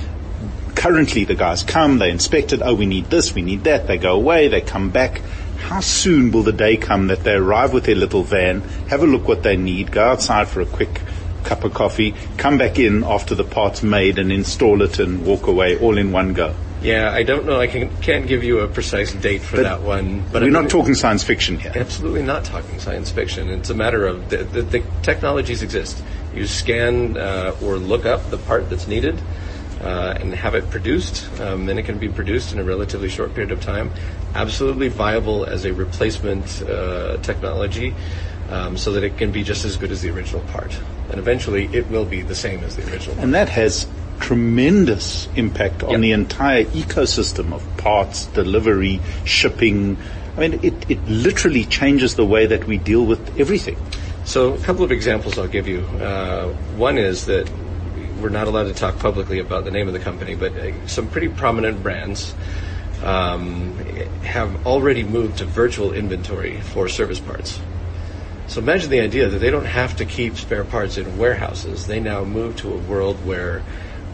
currently 0.74 1.24
the 1.24 1.34
guys 1.34 1.62
come, 1.62 1.98
they 1.98 2.10
inspect 2.10 2.52
it. 2.52 2.60
Oh, 2.62 2.74
we 2.74 2.86
need 2.86 3.06
this, 3.06 3.34
we 3.34 3.42
need 3.42 3.64
that. 3.64 3.86
They 3.86 3.96
go 3.96 4.14
away, 4.14 4.48
they 4.48 4.60
come 4.60 4.90
back 4.90 5.22
how 5.60 5.80
soon 5.80 6.32
will 6.32 6.42
the 6.42 6.52
day 6.52 6.76
come 6.76 7.08
that 7.08 7.22
they 7.22 7.34
arrive 7.34 7.72
with 7.72 7.84
their 7.84 7.94
little 7.94 8.22
van, 8.22 8.62
have 8.88 9.02
a 9.02 9.06
look 9.06 9.28
what 9.28 9.42
they 9.42 9.56
need, 9.56 9.92
go 9.92 10.04
outside 10.04 10.48
for 10.48 10.60
a 10.60 10.66
quick 10.66 11.00
cup 11.44 11.64
of 11.64 11.74
coffee, 11.74 12.14
come 12.38 12.58
back 12.58 12.78
in 12.78 13.04
after 13.04 13.34
the 13.34 13.44
part's 13.44 13.82
made 13.82 14.18
and 14.18 14.32
install 14.32 14.82
it 14.82 14.98
and 14.98 15.24
walk 15.24 15.46
away 15.46 15.78
all 15.78 15.98
in 15.98 16.12
one 16.12 16.32
go. 16.32 16.54
Yeah, 16.82 17.10
I 17.12 17.22
don't 17.24 17.44
know. 17.44 17.60
I 17.60 17.66
can, 17.66 17.94
can't 18.00 18.26
give 18.26 18.42
you 18.42 18.60
a 18.60 18.68
precise 18.68 19.12
date 19.12 19.42
for 19.42 19.56
but 19.56 19.62
that 19.64 19.82
one. 19.82 20.20
But 20.20 20.32
we're 20.32 20.38
I 20.38 20.42
mean, 20.44 20.52
not 20.52 20.70
talking 20.70 20.94
science 20.94 21.22
fiction 21.22 21.58
here. 21.58 21.72
Absolutely 21.74 22.22
not 22.22 22.44
talking 22.44 22.78
science 22.80 23.10
fiction. 23.10 23.50
It's 23.50 23.70
a 23.70 23.74
matter 23.74 24.06
of 24.06 24.30
the, 24.30 24.38
the, 24.38 24.62
the 24.62 24.84
technologies 25.02 25.62
exist. 25.62 26.02
You 26.34 26.46
scan 26.46 27.18
uh, 27.18 27.54
or 27.62 27.76
look 27.76 28.06
up 28.06 28.30
the 28.30 28.38
part 28.38 28.70
that's 28.70 28.86
needed 28.86 29.20
uh, 29.82 30.14
and 30.18 30.34
have 30.34 30.54
it 30.54 30.70
produced. 30.70 31.28
Um, 31.40 31.66
then 31.66 31.78
it 31.78 31.84
can 31.84 31.98
be 31.98 32.08
produced 32.08 32.52
in 32.52 32.58
a 32.58 32.64
relatively 32.64 33.08
short 33.08 33.34
period 33.34 33.52
of 33.52 33.60
time. 33.60 33.90
Absolutely 34.34 34.88
viable 34.88 35.44
as 35.44 35.64
a 35.64 35.74
replacement 35.74 36.62
uh, 36.62 37.18
technology 37.18 37.94
um, 38.48 38.76
so 38.76 38.92
that 38.92 39.04
it 39.04 39.18
can 39.18 39.32
be 39.32 39.42
just 39.42 39.64
as 39.64 39.76
good 39.76 39.90
as 39.90 40.02
the 40.02 40.10
original 40.10 40.42
part. 40.48 40.78
And 41.10 41.18
eventually 41.18 41.66
it 41.72 41.90
will 41.90 42.04
be 42.04 42.22
the 42.22 42.34
same 42.34 42.60
as 42.60 42.76
the 42.76 42.90
original 42.90 43.18
And 43.18 43.34
that 43.34 43.48
has 43.50 43.86
tremendous 44.20 45.28
impact 45.34 45.82
on 45.82 45.90
yep. 45.90 46.00
the 46.00 46.12
entire 46.12 46.64
ecosystem 46.66 47.52
of 47.52 47.64
parts, 47.76 48.26
delivery, 48.26 49.00
shipping. 49.24 49.96
I 50.36 50.40
mean, 50.40 50.60
it, 50.62 50.90
it 50.90 51.02
literally 51.08 51.64
changes 51.64 52.14
the 52.14 52.24
way 52.24 52.46
that 52.46 52.64
we 52.64 52.78
deal 52.78 53.04
with 53.04 53.40
everything. 53.40 53.76
So 54.24 54.54
a 54.54 54.58
couple 54.58 54.84
of 54.84 54.92
examples 54.92 55.38
I'll 55.38 55.48
give 55.48 55.66
you. 55.66 55.80
Uh, 55.80 56.52
one 56.76 56.98
is 56.98 57.26
that 57.26 57.50
we're 58.20 58.28
not 58.28 58.46
allowed 58.46 58.64
to 58.64 58.74
talk 58.74 58.98
publicly 58.98 59.38
about 59.38 59.64
the 59.64 59.70
name 59.70 59.88
of 59.88 59.94
the 59.94 59.98
company, 59.98 60.34
but 60.34 60.52
uh, 60.52 60.86
some 60.86 61.08
pretty 61.08 61.28
prominent 61.28 61.82
brands 61.82 62.34
um, 63.02 63.74
have 64.22 64.66
already 64.66 65.02
moved 65.02 65.38
to 65.38 65.46
virtual 65.46 65.92
inventory 65.92 66.60
for 66.60 66.88
service 66.88 67.18
parts. 67.18 67.58
So 68.46 68.60
imagine 68.60 68.90
the 68.90 69.00
idea 69.00 69.28
that 69.28 69.38
they 69.38 69.50
don't 69.50 69.64
have 69.64 69.96
to 69.96 70.04
keep 70.04 70.36
spare 70.36 70.64
parts 70.64 70.98
in 70.98 71.18
warehouses. 71.18 71.86
They 71.86 72.00
now 72.00 72.24
move 72.24 72.56
to 72.56 72.72
a 72.72 72.76
world 72.76 73.24
where 73.24 73.62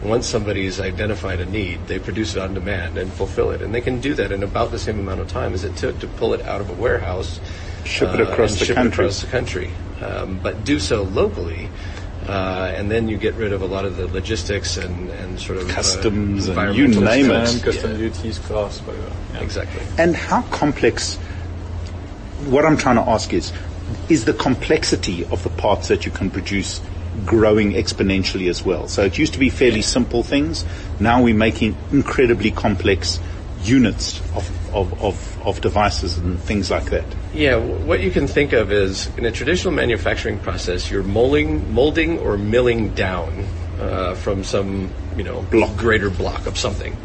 once 0.03 0.27
somebody's 0.27 0.79
identified 0.79 1.39
a 1.39 1.45
need, 1.45 1.85
they 1.87 1.99
produce 1.99 2.35
it 2.35 2.41
on 2.41 2.53
demand 2.53 2.97
and 2.97 3.11
fulfill 3.11 3.51
it. 3.51 3.61
And 3.61 3.73
they 3.73 3.81
can 3.81 3.99
do 3.99 4.13
that 4.15 4.31
in 4.31 4.43
about 4.43 4.71
the 4.71 4.79
same 4.79 4.99
amount 4.99 5.21
of 5.21 5.27
time 5.27 5.53
as 5.53 5.63
it 5.63 5.75
took 5.75 5.99
to 5.99 6.07
pull 6.07 6.33
it 6.33 6.41
out 6.41 6.61
of 6.61 6.69
a 6.69 6.73
warehouse. 6.73 7.39
Ship 7.83 8.13
it 8.13 8.21
across 8.21 8.55
uh, 8.55 8.59
the 8.59 8.65
ship 8.65 8.75
country. 8.75 9.05
It 9.05 9.07
across 9.07 9.21
the 9.21 9.27
country. 9.27 9.71
Um, 10.01 10.39
but 10.41 10.63
do 10.63 10.79
so 10.79 11.03
locally. 11.03 11.69
Uh, 12.27 12.73
and 12.75 12.91
then 12.91 13.07
you 13.07 13.17
get 13.17 13.33
rid 13.35 13.53
of 13.53 13.61
a 13.61 13.65
lot 13.65 13.85
of 13.85 13.95
the 13.95 14.05
logistics 14.07 14.75
and, 14.75 15.09
and 15.11 15.39
sort 15.39 15.57
of 15.57 15.69
uh, 15.69 15.73
customs 15.73 16.49
uh, 16.49 16.59
and 16.59 16.75
you 16.75 16.87
name 16.87 17.31
it. 17.31 17.63
Custom 17.63 17.91
yeah. 17.91 17.97
duties, 17.97 18.39
costs, 18.39 18.83
Yeah. 18.85 19.39
Exactly. 19.39 19.81
And 19.97 20.15
how 20.15 20.41
complex? 20.43 21.15
What 22.45 22.65
I'm 22.65 22.77
trying 22.77 22.97
to 22.97 23.09
ask 23.09 23.33
is, 23.33 23.53
is 24.09 24.25
the 24.25 24.33
complexity 24.33 25.25
of 25.25 25.41
the 25.43 25.49
parts 25.49 25.87
that 25.87 26.05
you 26.05 26.11
can 26.11 26.29
produce 26.29 26.81
growing 27.25 27.73
exponentially 27.73 28.49
as 28.49 28.63
well. 28.63 28.87
So 28.87 29.03
it 29.03 29.17
used 29.17 29.33
to 29.33 29.39
be 29.39 29.49
fairly 29.49 29.81
simple 29.81 30.23
things. 30.23 30.65
Now 30.99 31.21
we're 31.21 31.35
making 31.35 31.77
incredibly 31.91 32.51
complex 32.51 33.19
units 33.63 34.19
of, 34.35 34.75
of, 34.75 35.01
of, 35.01 35.47
of, 35.47 35.61
devices 35.61 36.17
and 36.17 36.39
things 36.39 36.69
like 36.69 36.91
that. 36.91 37.05
Yeah, 37.33 37.57
what 37.57 38.01
you 38.01 38.11
can 38.11 38.27
think 38.27 38.53
of 38.53 38.71
is 38.71 39.07
in 39.17 39.25
a 39.25 39.31
traditional 39.31 39.73
manufacturing 39.73 40.39
process, 40.39 40.91
you're 40.91 41.03
molding, 41.03 41.73
molding 41.73 42.19
or 42.19 42.37
milling 42.37 42.93
down 42.93 43.45
uh, 43.79 44.15
from 44.15 44.43
some, 44.43 44.91
you 45.15 45.23
know, 45.23 45.41
block. 45.43 45.75
greater 45.77 46.09
block 46.09 46.45
of 46.45 46.57
something. 46.57 46.95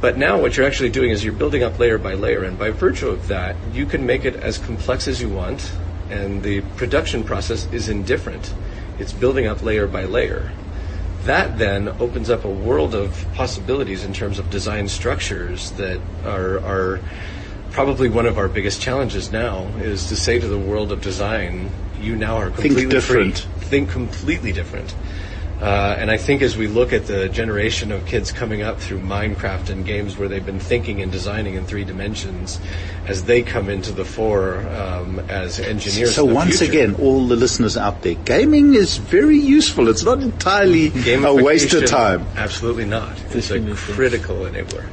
But 0.00 0.18
now 0.18 0.40
what 0.40 0.56
you're 0.56 0.66
actually 0.66 0.90
doing 0.90 1.10
is 1.10 1.24
you're 1.24 1.32
building 1.32 1.62
up 1.62 1.78
layer 1.78 1.98
by 1.98 2.14
layer, 2.14 2.44
and 2.44 2.58
by 2.58 2.70
virtue 2.70 3.08
of 3.08 3.28
that, 3.28 3.56
you 3.72 3.86
can 3.86 4.04
make 4.04 4.24
it 4.24 4.36
as 4.36 4.58
complex 4.58 5.08
as 5.08 5.20
you 5.20 5.30
want, 5.30 5.72
and 6.10 6.42
the 6.42 6.60
production 6.76 7.24
process 7.24 7.66
is 7.72 7.88
indifferent. 7.88 8.52
It's 8.98 9.12
building 9.12 9.46
up 9.46 9.62
layer 9.62 9.86
by 9.86 10.04
layer. 10.04 10.52
That 11.24 11.58
then 11.58 11.88
opens 11.88 12.28
up 12.28 12.44
a 12.44 12.50
world 12.50 12.94
of 12.94 13.26
possibilities 13.34 14.04
in 14.04 14.12
terms 14.12 14.38
of 14.38 14.50
design 14.50 14.88
structures 14.88 15.70
that 15.72 16.00
are, 16.24 16.58
are 16.60 17.00
probably 17.70 18.08
one 18.08 18.26
of 18.26 18.38
our 18.38 18.48
biggest 18.48 18.80
challenges 18.80 19.32
now 19.32 19.66
is 19.78 20.08
to 20.08 20.16
say 20.16 20.38
to 20.38 20.46
the 20.46 20.58
world 20.58 20.92
of 20.92 21.00
design, 21.00 21.70
you 22.00 22.14
now 22.14 22.36
are 22.36 22.50
completely 22.50 22.82
Think 22.82 22.90
different. 22.90 23.38
free. 23.38 23.64
Think 23.66 23.90
completely 23.90 24.52
different. 24.52 24.94
Uh, 25.60 25.96
and 25.98 26.10
I 26.10 26.16
think 26.16 26.42
as 26.42 26.56
we 26.56 26.66
look 26.66 26.92
at 26.92 27.06
the 27.06 27.28
generation 27.28 27.92
of 27.92 28.04
kids 28.06 28.32
coming 28.32 28.62
up 28.62 28.80
through 28.80 28.98
Minecraft 29.00 29.70
and 29.70 29.86
games 29.86 30.18
where 30.18 30.28
they've 30.28 30.44
been 30.44 30.58
thinking 30.60 31.00
and 31.00 31.12
designing 31.12 31.54
in 31.54 31.64
three 31.64 31.84
dimensions, 31.84 32.60
as 33.06 33.24
they 33.24 33.42
come 33.42 33.68
into 33.70 33.92
the 33.92 34.04
fore 34.04 34.58
um, 34.68 35.20
as 35.28 35.60
engineers. 35.60 36.14
So 36.16 36.24
once 36.24 36.58
future, 36.58 36.72
again, 36.72 36.94
all 36.96 37.26
the 37.28 37.36
listeners 37.36 37.76
out 37.76 38.02
there, 38.02 38.14
gaming 38.14 38.74
is 38.74 38.96
very 38.96 39.38
useful. 39.38 39.88
It's 39.88 40.02
not 40.02 40.20
entirely 40.20 40.88
a 40.88 41.34
waste 41.44 41.72
of 41.72 41.86
time. 41.86 42.26
Absolutely 42.36 42.84
not. 42.84 43.16
It's 43.30 43.50
a 43.50 43.60
critical 43.76 44.36
enabler. 44.40 44.84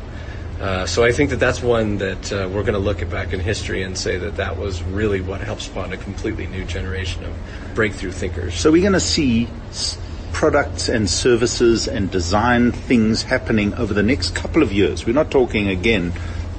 Uh, 0.62 0.86
so 0.86 1.03
I 1.03 1.12
think 1.12 1.32
that 1.32 1.39
that's 1.39 1.64
one 1.64 1.97
that 1.97 2.32
uh, 2.32 2.47
we're 2.47 2.62
going 2.62 2.74
to 2.74 2.80
look 2.80 3.01
at 3.01 3.09
back 3.09 3.34
in 3.34 3.39
history 3.39 3.82
and 3.82 3.97
say 3.97 4.20
that 4.20 4.36
that 4.36 4.57
was 4.59 4.84
really 4.84 5.20
what 5.20 5.41
helped 5.41 5.64
spawn 5.64 5.91
a 5.91 5.97
completely 5.97 6.45
new 6.45 6.64
generation 6.66 7.24
of 7.24 7.34
breakthrough 7.74 8.12
thinkers. 8.12 8.53
So 8.53 8.72
we're 8.72 8.84
going 8.84 8.93
to 8.93 8.99
see 8.99 9.49
s- 9.72 9.97
products 10.32 10.89
and 10.89 11.09
services 11.09 11.88
and 11.88 12.09
design 12.09 12.71
things 12.71 13.23
happening 13.23 13.73
over 13.75 13.93
the 13.93 14.03
next 14.03 14.36
couple 14.36 14.63
of 14.63 14.71
years. 14.71 15.05
We're 15.05 15.13
not 15.13 15.32
talking 15.32 15.67
again 15.67 16.13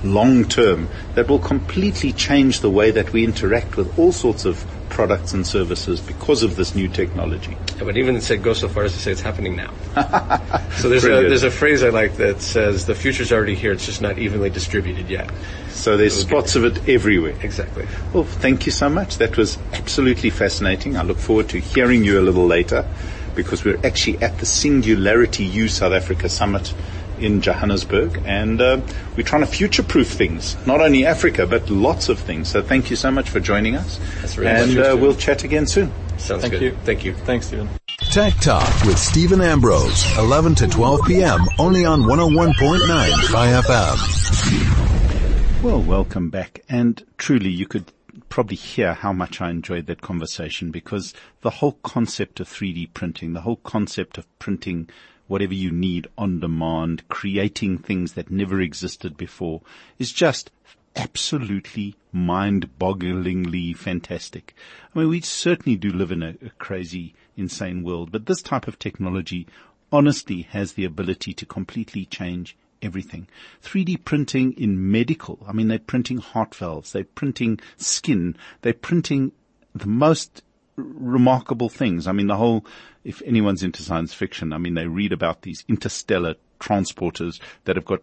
long 0.04 0.44
term 0.44 0.88
that 1.14 1.28
will 1.28 1.38
completely 1.38 2.12
change 2.12 2.60
the 2.60 2.70
way 2.70 2.90
that 2.90 3.12
we 3.12 3.24
interact 3.24 3.76
with 3.76 3.98
all 3.98 4.12
sorts 4.12 4.44
of 4.44 4.64
products 4.88 5.32
and 5.32 5.46
services 5.46 6.00
because 6.00 6.42
of 6.42 6.56
this 6.56 6.74
new 6.74 6.86
technology. 6.86 7.56
I 7.80 7.84
would 7.84 7.96
even 7.96 8.20
say 8.20 8.36
go 8.36 8.52
so 8.52 8.68
far 8.68 8.84
as 8.84 8.92
to 8.92 8.98
say 8.98 9.10
it's 9.10 9.22
happening 9.22 9.56
now. 9.56 9.72
so 10.76 10.88
there's 10.90 11.04
a, 11.04 11.08
there's 11.08 11.44
a 11.44 11.50
phrase 11.50 11.82
I 11.82 11.88
like 11.88 12.16
that 12.16 12.42
says 12.42 12.84
the 12.84 12.94
future's 12.94 13.32
already 13.32 13.54
here. 13.54 13.72
It's 13.72 13.86
just 13.86 14.02
not 14.02 14.18
evenly 14.18 14.50
distributed 14.50 15.08
yet. 15.08 15.30
So 15.70 15.96
there's 15.96 16.20
spots 16.20 16.56
of 16.56 16.64
it 16.64 16.88
everywhere. 16.88 17.34
Exactly. 17.42 17.86
Well, 18.12 18.24
thank 18.24 18.66
you 18.66 18.72
so 18.72 18.90
much. 18.90 19.16
That 19.16 19.36
was 19.38 19.56
absolutely 19.72 20.30
fascinating. 20.30 20.96
I 20.96 21.02
look 21.02 21.18
forward 21.18 21.48
to 21.50 21.58
hearing 21.58 22.04
you 22.04 22.20
a 22.20 22.22
little 22.22 22.46
later 22.46 22.86
because 23.34 23.64
we're 23.64 23.84
actually 23.84 24.22
at 24.22 24.38
the 24.38 24.46
Singularity 24.46 25.44
U 25.44 25.68
South 25.68 25.92
Africa 25.92 26.28
Summit 26.28 26.72
in 27.18 27.40
Johannesburg 27.40 28.20
and 28.24 28.60
uh, 28.60 28.80
we're 29.16 29.22
trying 29.22 29.42
to 29.42 29.46
future-proof 29.46 30.08
things, 30.08 30.56
not 30.66 30.80
only 30.80 31.06
Africa, 31.06 31.46
but 31.46 31.70
lots 31.70 32.08
of 32.08 32.18
things. 32.18 32.48
So 32.48 32.62
thank 32.62 32.90
you 32.90 32.96
so 32.96 33.10
much 33.10 33.30
for 33.30 33.40
joining 33.40 33.76
us. 33.76 33.98
That's 34.20 34.36
really 34.36 34.50
and 34.50 34.78
uh, 34.78 34.96
we'll 34.98 35.14
chat 35.14 35.44
again 35.44 35.66
soon. 35.66 35.92
Sounds 36.18 36.42
Thank 36.42 36.52
good. 36.52 36.62
you. 36.62 36.76
Thank 36.84 37.04
you. 37.04 37.14
Thanks, 37.14 37.46
Stephen. 37.46 37.68
Tech 38.10 38.34
Talk 38.34 38.84
with 38.84 38.98
Stephen 38.98 39.40
Ambrose, 39.40 40.04
11 40.18 40.54
to 40.56 40.68
12 40.68 41.00
p.m. 41.06 41.40
only 41.58 41.84
on 41.84 42.02
101.9 42.02 43.30
Chai 43.30 43.62
FM. 43.62 45.62
Well, 45.62 45.80
welcome 45.80 46.30
back. 46.30 46.62
And 46.68 47.02
truly, 47.18 47.50
you 47.50 47.66
could 47.66 47.92
probably 48.28 48.56
hear 48.56 48.94
how 48.94 49.12
much 49.12 49.40
I 49.40 49.50
enjoyed 49.50 49.86
that 49.86 50.00
conversation 50.00 50.70
because 50.70 51.14
the 51.40 51.50
whole 51.50 51.78
concept 51.82 52.40
of 52.40 52.48
3D 52.48 52.92
printing, 52.94 53.32
the 53.32 53.42
whole 53.42 53.56
concept 53.56 54.18
of 54.18 54.38
printing 54.38 54.88
whatever 55.28 55.54
you 55.54 55.70
need 55.70 56.06
on 56.18 56.40
demand, 56.40 57.08
creating 57.08 57.78
things 57.78 58.12
that 58.12 58.30
never 58.30 58.60
existed 58.60 59.16
before 59.16 59.62
is 59.98 60.12
just 60.12 60.50
absolutely 60.94 61.96
mind-bogglingly 62.12 63.74
fantastic. 63.74 64.54
I 64.94 64.98
mean, 64.98 65.08
we 65.08 65.20
certainly 65.22 65.76
do 65.76 65.90
live 65.90 66.12
in 66.12 66.22
a, 66.22 66.34
a 66.44 66.50
crazy, 66.58 67.14
insane 67.36 67.82
world, 67.82 68.12
but 68.12 68.26
this 68.26 68.42
type 68.42 68.68
of 68.68 68.78
technology 68.78 69.46
honestly 69.90 70.42
has 70.42 70.74
the 70.74 70.84
ability 70.84 71.32
to 71.34 71.46
completely 71.46 72.04
change 72.04 72.56
everything. 72.82 73.28
3D 73.62 74.04
printing 74.04 74.52
in 74.52 74.90
medical, 74.90 75.38
I 75.46 75.52
mean, 75.52 75.68
they're 75.68 75.78
printing 75.78 76.18
heart 76.18 76.54
valves, 76.54 76.92
they're 76.92 77.04
printing 77.04 77.60
skin, 77.76 78.36
they're 78.62 78.72
printing 78.72 79.32
the 79.74 79.86
most 79.86 80.42
remarkable 80.76 81.68
things. 81.68 82.06
I 82.06 82.12
mean, 82.12 82.26
the 82.26 82.36
whole, 82.36 82.64
if 83.04 83.22
anyone's 83.22 83.62
into 83.62 83.82
science 83.82 84.14
fiction, 84.14 84.52
I 84.52 84.58
mean, 84.58 84.74
they 84.74 84.86
read 84.86 85.12
about 85.12 85.42
these 85.42 85.64
interstellar 85.68 86.34
transporters 86.60 87.40
that 87.64 87.76
have 87.76 87.84
got 87.84 88.02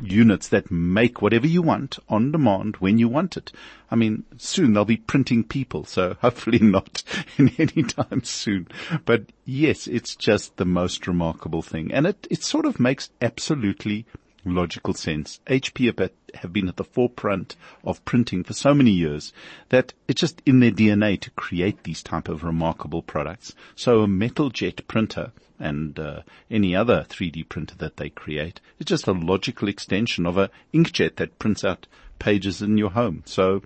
units 0.00 0.48
that 0.48 0.70
make 0.70 1.22
whatever 1.22 1.46
you 1.46 1.62
want 1.62 1.98
on 2.08 2.32
demand 2.32 2.76
when 2.76 2.98
you 2.98 3.08
want 3.08 3.36
it. 3.36 3.52
I 3.90 3.96
mean, 3.96 4.24
soon 4.36 4.72
they'll 4.72 4.84
be 4.84 4.96
printing 4.96 5.44
people, 5.44 5.84
so 5.84 6.16
hopefully 6.20 6.58
not 6.58 7.02
in 7.38 7.50
any 7.58 7.82
time 7.82 8.24
soon. 8.24 8.68
But 9.04 9.26
yes, 9.44 9.86
it's 9.86 10.16
just 10.16 10.56
the 10.56 10.64
most 10.64 11.06
remarkable 11.06 11.62
thing. 11.62 11.92
And 11.92 12.06
it, 12.06 12.26
it 12.30 12.42
sort 12.42 12.66
of 12.66 12.80
makes 12.80 13.10
absolutely 13.20 14.06
logical 14.44 14.94
sense. 14.94 15.40
HP 15.46 15.86
have, 16.34 16.52
been 16.52 16.68
at 16.68 16.76
the 16.76 16.84
forefront 16.84 17.56
of 17.84 18.04
printing 18.04 18.42
for 18.44 18.52
so 18.52 18.74
many 18.74 18.90
years 18.90 19.32
that 19.68 19.92
it's 20.08 20.20
just 20.20 20.42
in 20.44 20.60
their 20.60 20.70
DNA 20.70 21.20
to 21.20 21.30
create 21.30 21.84
these 21.84 22.02
type 22.02 22.28
of 22.28 22.44
remarkable 22.44 23.02
products. 23.02 23.54
So 23.74 24.00
a 24.00 24.08
metal 24.08 24.50
jet 24.50 24.86
printer 24.88 25.32
and 25.58 25.98
uh, 25.98 26.22
any 26.50 26.74
other 26.74 27.06
3D 27.08 27.48
printer 27.48 27.76
that 27.76 27.96
they 27.96 28.10
create 28.10 28.60
is 28.78 28.86
just 28.86 29.06
a 29.06 29.12
logical 29.12 29.68
extension 29.68 30.26
of 30.26 30.36
a 30.36 30.50
inkjet 30.74 31.16
that 31.16 31.38
prints 31.38 31.64
out 31.64 31.86
pages 32.18 32.62
in 32.62 32.76
your 32.78 32.90
home. 32.90 33.22
So 33.26 33.62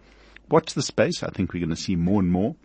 watch 0.50 0.74
the 0.74 0.82
space. 0.82 1.22
I 1.22 1.30
think 1.30 1.52
we're 1.52 1.60
going 1.60 1.70
to 1.70 1.76
see 1.76 1.96
more 1.96 2.20
and 2.20 2.30
more 2.30 2.56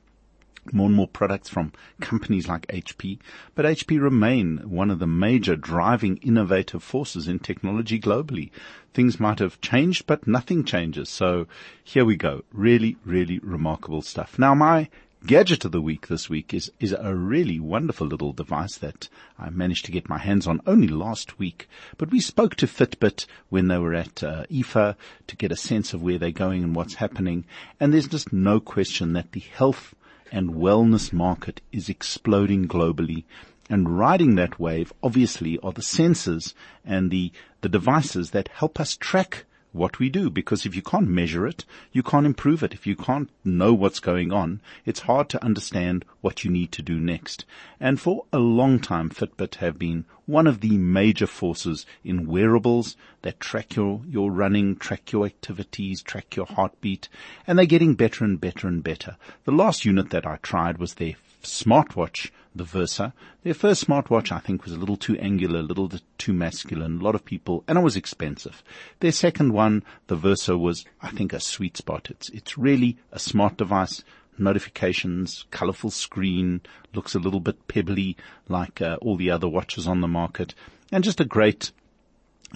more 0.71 0.87
and 0.87 0.95
more 0.95 1.07
products 1.07 1.49
from 1.49 1.73
companies 1.99 2.47
like 2.47 2.67
HP, 2.67 3.19
but 3.55 3.65
HP 3.65 4.01
remain 4.01 4.57
one 4.69 4.91
of 4.91 4.99
the 4.99 5.07
major 5.07 5.55
driving 5.55 6.17
innovative 6.17 6.83
forces 6.83 7.27
in 7.27 7.39
technology 7.39 7.99
globally. 7.99 8.51
Things 8.93 9.19
might 9.19 9.39
have 9.39 9.61
changed, 9.61 10.05
but 10.05 10.27
nothing 10.27 10.63
changes. 10.63 11.09
So 11.09 11.47
here 11.83 12.05
we 12.05 12.15
go. 12.15 12.43
Really, 12.51 12.97
really 13.05 13.39
remarkable 13.39 14.01
stuff. 14.01 14.37
Now 14.37 14.53
my 14.53 14.89
gadget 15.25 15.63
of 15.65 15.71
the 15.71 15.81
week 15.81 16.07
this 16.07 16.29
week 16.29 16.53
is, 16.53 16.71
is 16.79 16.93
a 16.93 17.13
really 17.13 17.59
wonderful 17.59 18.07
little 18.07 18.33
device 18.33 18.77
that 18.77 19.07
I 19.37 19.49
managed 19.49 19.85
to 19.85 19.91
get 19.91 20.09
my 20.09 20.17
hands 20.17 20.47
on 20.47 20.61
only 20.65 20.87
last 20.87 21.37
week. 21.37 21.69
But 21.97 22.11
we 22.11 22.19
spoke 22.19 22.55
to 22.55 22.67
Fitbit 22.67 23.25
when 23.49 23.67
they 23.67 23.77
were 23.77 23.93
at 23.93 24.23
uh, 24.23 24.45
IFA 24.49 24.95
to 25.27 25.35
get 25.35 25.51
a 25.51 25.55
sense 25.55 25.93
of 25.93 26.01
where 26.01 26.17
they're 26.17 26.31
going 26.31 26.63
and 26.63 26.75
what's 26.75 26.95
happening. 26.95 27.45
And 27.79 27.93
there's 27.93 28.07
just 28.07 28.33
no 28.33 28.59
question 28.59 29.13
that 29.13 29.31
the 29.31 29.41
health 29.41 29.93
and 30.31 30.51
wellness 30.51 31.11
market 31.11 31.61
is 31.71 31.89
exploding 31.89 32.67
globally. 32.67 33.25
And 33.69 33.97
riding 33.97 34.35
that 34.35 34.59
wave, 34.59 34.91
obviously, 35.03 35.57
are 35.59 35.71
the 35.71 35.81
sensors 35.81 36.53
and 36.85 37.11
the, 37.11 37.31
the 37.61 37.69
devices 37.69 38.31
that 38.31 38.49
help 38.49 38.79
us 38.79 38.95
track 38.97 39.45
what 39.73 39.99
we 39.99 40.09
do. 40.09 40.29
Because 40.29 40.65
if 40.65 40.75
you 40.75 40.81
can't 40.81 41.07
measure 41.07 41.47
it, 41.47 41.65
you 41.91 42.03
can't 42.03 42.25
improve 42.25 42.63
it. 42.63 42.73
If 42.73 42.85
you 42.85 42.95
can't 42.95 43.29
know 43.43 43.73
what's 43.73 43.99
going 43.99 44.31
on, 44.31 44.61
it's 44.85 45.01
hard 45.01 45.29
to 45.29 45.43
understand 45.43 46.05
what 46.21 46.43
you 46.43 46.51
need 46.51 46.71
to 46.73 46.81
do 46.81 46.99
next. 46.99 47.45
And 47.79 47.99
for 47.99 48.25
a 48.31 48.39
long 48.39 48.79
time, 48.79 49.09
Fitbit 49.09 49.55
have 49.55 49.79
been 49.79 50.05
one 50.25 50.47
of 50.47 50.61
the 50.61 50.77
major 50.77 51.27
forces 51.27 51.85
in 52.03 52.27
wearables 52.27 52.95
that 53.21 53.39
track 53.39 53.75
your, 53.75 54.01
your 54.07 54.31
running, 54.31 54.75
track 54.75 55.11
your 55.11 55.25
activities, 55.25 56.01
track 56.01 56.35
your 56.35 56.45
heartbeat, 56.45 57.09
and 57.45 57.57
they're 57.57 57.65
getting 57.65 57.95
better 57.95 58.23
and 58.23 58.39
better 58.39 58.67
and 58.67 58.83
better. 58.83 59.17
The 59.45 59.51
last 59.51 59.83
unit 59.85 60.09
that 60.11 60.25
I 60.25 60.37
tried 60.37 60.77
was 60.77 60.95
their 60.95 61.15
smartwatch, 61.43 62.29
the 62.53 62.63
Versa. 62.63 63.13
Their 63.43 63.53
first 63.53 63.87
smartwatch, 63.87 64.31
I 64.31 64.39
think, 64.39 64.63
was 64.63 64.73
a 64.73 64.77
little 64.77 64.97
too 64.97 65.17
angular, 65.17 65.59
a 65.59 65.63
little 65.63 65.91
too 66.17 66.33
masculine. 66.33 66.99
A 66.99 67.03
lot 67.03 67.15
of 67.15 67.25
people, 67.25 67.63
and 67.67 67.77
it 67.77 67.81
was 67.81 67.95
expensive. 67.95 68.63
Their 68.99 69.11
second 69.11 69.53
one, 69.53 69.83
the 70.07 70.15
Versa, 70.15 70.57
was, 70.57 70.85
I 71.01 71.11
think, 71.11 71.33
a 71.33 71.39
sweet 71.39 71.77
spot. 71.77 72.09
It's, 72.09 72.29
it's 72.29 72.57
really 72.57 72.97
a 73.11 73.19
smart 73.19 73.57
device. 73.57 74.03
Notifications, 74.37 75.45
colorful 75.51 75.91
screen, 75.91 76.61
looks 76.93 77.13
a 77.15 77.19
little 77.19 77.41
bit 77.41 77.67
pebbly 77.67 78.17
like 78.47 78.81
uh, 78.81 78.97
all 79.01 79.15
the 79.15 79.29
other 79.29 79.47
watches 79.47 79.87
on 79.87 80.01
the 80.01 80.07
market, 80.07 80.55
and 80.91 81.03
just 81.03 81.19
a 81.19 81.25
great 81.25 81.71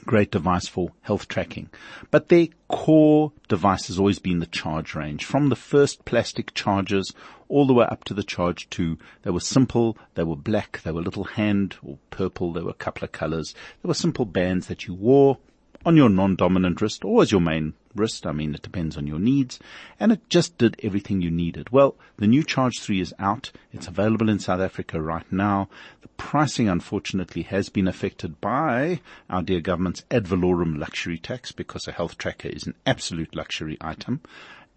great 0.06 0.32
device 0.32 0.68
for 0.68 0.92
health 1.02 1.28
tracking. 1.28 1.70
But 2.12 2.30
their 2.30 2.48
core 2.68 3.32
device 3.48 3.88
has 3.88 4.00
always 4.00 4.20
been 4.20 4.40
the 4.40 4.46
charge 4.46 4.96
range. 4.96 5.26
From 5.26 5.50
the 5.50 5.56
first 5.56 6.06
plastic 6.06 6.54
chargers 6.54 7.14
all 7.48 7.68
the 7.68 7.74
way 7.74 7.86
up 7.86 8.04
to 8.06 8.14
the 8.14 8.24
charge 8.24 8.70
2, 8.70 8.98
they 9.24 9.32
were 9.32 9.40
simple, 9.40 9.98
they 10.16 10.24
were 10.24 10.36
black, 10.36 10.82
they 10.84 10.92
were 10.92 11.02
little 11.02 11.24
hand 11.24 11.78
or 11.84 11.98
purple, 12.10 12.54
there 12.54 12.64
were 12.64 12.72
a 12.72 12.74
couple 12.74 13.04
of 13.04 13.12
colors. 13.12 13.54
They 13.82 13.88
were 13.88 13.94
simple 13.94 14.26
bands 14.26 14.68
that 14.68 14.88
you 14.88 14.94
wore 14.94 15.38
on 15.86 15.96
your 15.96 16.10
non-dominant 16.10 16.82
wrist 16.82 17.06
or 17.06 17.22
as 17.22 17.32
your 17.32 17.42
main 17.42 17.74
wrist. 17.94 18.26
I 18.26 18.32
mean, 18.32 18.56
it 18.56 18.62
depends 18.62 18.98
on 18.98 19.08
your 19.08 19.20
needs. 19.20 19.60
And 20.00 20.12
it 20.12 20.30
just 20.30 20.58
did 20.58 20.80
everything 20.84 21.22
you 21.22 21.32
needed. 21.32 21.70
Well, 21.70 21.96
the 22.18 22.28
new 22.28 22.44
Charge 22.44 22.80
3 22.80 23.00
is 23.00 23.14
out. 23.20 23.52
It's 23.72 23.88
available 23.88 24.30
in 24.30 24.40
South 24.40 24.60
Africa 24.60 25.02
right 25.02 25.32
now. 25.32 25.70
The 26.02 26.08
pricing, 26.10 26.68
unfortunately, 26.68 27.44
has 27.44 27.70
been 27.70 27.88
affected 27.88 28.42
by 28.42 29.02
our 29.30 29.42
dear 29.42 29.62
government's 29.62 30.04
ad 30.10 30.28
valorem 30.28 30.78
luxury 30.78 31.20
tax 31.20 31.52
because 31.52 31.88
a 31.88 31.92
health 31.92 32.18
tracker 32.18 32.50
is 32.50 32.66
an 32.66 32.76
absolute 32.86 33.36
luxury 33.36 33.78
item 33.80 34.22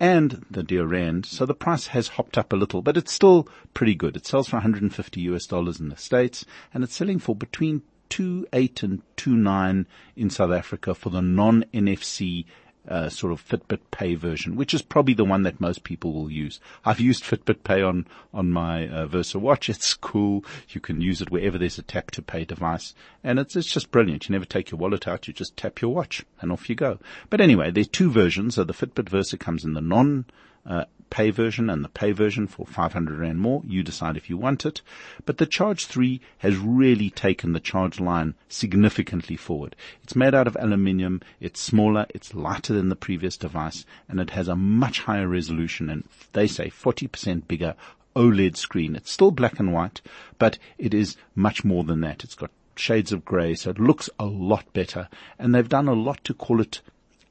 and 0.01 0.45
the 0.51 0.63
dear 0.63 0.87
rand. 0.87 1.27
So 1.27 1.45
the 1.45 1.55
price 1.55 1.89
has 1.89 2.09
hopped 2.09 2.39
up 2.39 2.53
a 2.53 2.57
little, 2.57 2.83
but 2.83 2.97
it's 2.97 3.13
still 3.13 3.49
pretty 3.75 3.95
good. 3.95 4.17
It 4.17 4.27
sells 4.27 4.49
for 4.49 4.57
150 4.57 5.21
US 5.23 5.47
dollars 5.47 5.81
in 5.81 5.89
the 5.89 5.97
States 5.97 6.45
and 6.73 6.85
it's 6.85 6.95
selling 6.95 7.19
for 7.19 7.35
between 7.35 7.83
two 8.09 8.47
eight 8.53 8.83
and 8.83 9.03
two 9.17 9.37
nine 9.37 9.87
in 10.17 10.31
South 10.31 10.51
Africa 10.51 10.95
for 10.95 11.11
the 11.11 11.21
non-NFC 11.21 12.45
uh, 12.89 13.09
sort 13.09 13.33
of 13.33 13.47
Fitbit 13.47 13.81
Pay 13.91 14.15
version, 14.15 14.57
which 14.57 14.73
is 14.73 14.83
probably 14.83 15.15
the 15.15 15.25
one 15.25 15.43
that 15.43 15.61
most 15.61 15.85
people 15.85 16.13
will 16.13 16.31
use. 16.31 16.59
I've 16.85 17.01
used 17.01 17.23
Fitbit 17.23 17.63
Pay 17.63 17.83
on 17.83 18.07
on 18.33 18.51
my 18.51 18.89
uh, 18.89 19.07
Versa 19.07 19.39
watch. 19.39 19.69
It's 19.79 19.95
cool. 19.95 20.45
You 20.71 20.81
can 20.81 21.01
use 21.01 21.21
it 21.21 21.31
wherever 21.31 21.59
there's 21.59 21.79
a 21.79 21.83
tap 21.83 22.11
to 22.13 22.23
pay 22.23 22.45
device, 22.45 22.95
and 23.23 23.39
it's 23.39 23.55
it's 23.57 23.73
just 23.73 23.91
brilliant. 23.91 24.29
You 24.29 24.33
never 24.33 24.45
take 24.45 24.71
your 24.71 24.79
wallet 24.79 25.07
out. 25.07 25.29
You 25.29 25.35
just 25.35 25.57
tap 25.57 25.81
your 25.81 25.95
watch, 25.95 26.25
and 26.41 26.51
off 26.51 26.69
you 26.69 26.75
go. 26.75 26.99
But 27.31 27.41
anyway, 27.41 27.71
there's 27.71 27.89
two 27.89 28.11
versions. 28.11 28.55
So 28.55 28.65
the 28.65 28.73
Fitbit 28.73 29.09
Versa 29.09 29.37
comes 29.37 29.65
in 29.65 29.75
the 29.75 29.81
non 29.81 30.25
uh, 30.67 30.85
pay 31.11 31.31
version 31.31 31.71
and 31.71 31.85
the 31.85 31.89
pay 31.89 32.13
version 32.13 32.47
for 32.47 32.67
500 32.67 33.19
Rand 33.19 33.39
more. 33.41 33.63
You 33.67 33.83
decide 33.83 34.17
if 34.17 34.29
you 34.29 34.37
want 34.37 34.67
it. 34.67 34.81
But 35.25 35.39
the 35.39 35.47
Charge 35.47 35.87
3 35.87 36.21
has 36.39 36.57
really 36.57 37.11
taken 37.11 37.53
the 37.53 37.61
Charge 37.61 38.01
line 38.01 38.35
significantly 38.49 39.37
forward. 39.37 39.77
It's 40.03 40.17
made 40.17 40.35
out 40.35 40.47
of 40.47 40.57
aluminium, 40.57 41.21
it's 41.41 41.61
smaller, 41.61 42.07
it's 42.11 42.35
lighter 42.35 42.73
than 42.73 42.89
the 42.89 42.97
previous 42.97 43.37
device, 43.37 43.85
and 44.09 44.21
it 44.21 44.31
has 44.31 44.49
a 44.49 44.57
much 44.57 45.01
higher 45.01 45.29
resolution 45.29 45.89
and 45.89 46.05
they 46.33 46.47
say 46.47 46.71
40% 46.71 47.47
bigger 47.49 47.75
OLED 48.17 48.57
screen. 48.57 48.97
It's 48.97 49.13
still 49.13 49.31
black 49.31 49.61
and 49.61 49.73
white, 49.73 50.01
but 50.39 50.59
it 50.77 50.93
is 50.93 51.17
much 51.35 51.65
more 51.65 51.85
than 51.85 52.01
that. 52.01 52.25
It's 52.25 52.35
got 52.35 52.51
shades 52.75 53.13
of 53.13 53.25
grey, 53.25 53.55
so 53.55 53.71
it 53.71 53.79
looks 53.79 54.11
a 54.19 54.27
lot 54.27 54.73
better. 54.73 55.09
And 55.39 55.55
they've 55.55 55.69
done 55.69 55.89
a 55.89 55.95
lot 55.95 56.25
to 56.25 56.35
call 56.35 56.61
it 56.61 56.81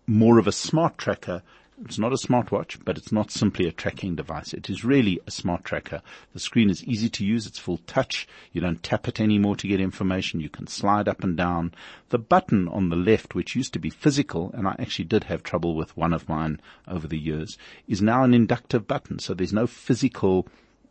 more 0.06 0.40
of 0.40 0.48
a 0.48 0.52
smart 0.52 0.98
tracker 0.98 1.44
it's 1.84 2.00
not 2.00 2.12
a 2.12 2.16
smartwatch, 2.16 2.80
but 2.84 2.98
it's 2.98 3.12
not 3.12 3.30
simply 3.30 3.68
a 3.68 3.72
tracking 3.72 4.16
device. 4.16 4.54
It 4.54 4.70
is 4.70 4.84
really 4.84 5.20
a 5.28 5.32
smart 5.32 5.64
tracker. 5.64 6.02
The 6.34 6.40
screen 6.40 6.70
is 6.70 6.84
easy 6.84 7.10
to 7.10 7.26
use. 7.26 7.46
It's 7.46 7.60
full 7.60 7.78
touch. 7.86 8.28
You 8.52 8.62
don't 8.62 8.82
tap 8.82 9.08
it 9.08 9.20
anymore 9.20 9.56
to 9.58 9.68
get 9.68 9.80
information. 9.80 10.40
You 10.40 10.50
can 10.50 10.68
slide 10.68 11.08
up 11.08 11.24
and 11.24 11.38
down. 11.38 11.74
The 12.10 12.20
button 12.20 12.68
on 12.68 12.90
the 12.90 12.96
left, 12.96 13.36
which 13.36 13.56
used 13.56 13.74
to 13.74 13.80
be 13.80 13.90
physical, 13.92 14.52
and 14.54 14.68
I 14.68 14.76
actually 14.80 15.06
did 15.06 15.26
have 15.26 15.44
trouble 15.44 15.76
with 15.76 15.96
one 15.96 16.14
of 16.14 16.28
mine 16.28 16.60
over 16.88 17.08
the 17.08 17.20
years, 17.20 17.58
is 17.88 18.02
now 18.02 18.24
an 18.24 18.34
inductive 18.34 18.88
button. 18.88 19.20
So 19.20 19.34
there's 19.34 19.54
no 19.54 19.68
physical 19.68 20.48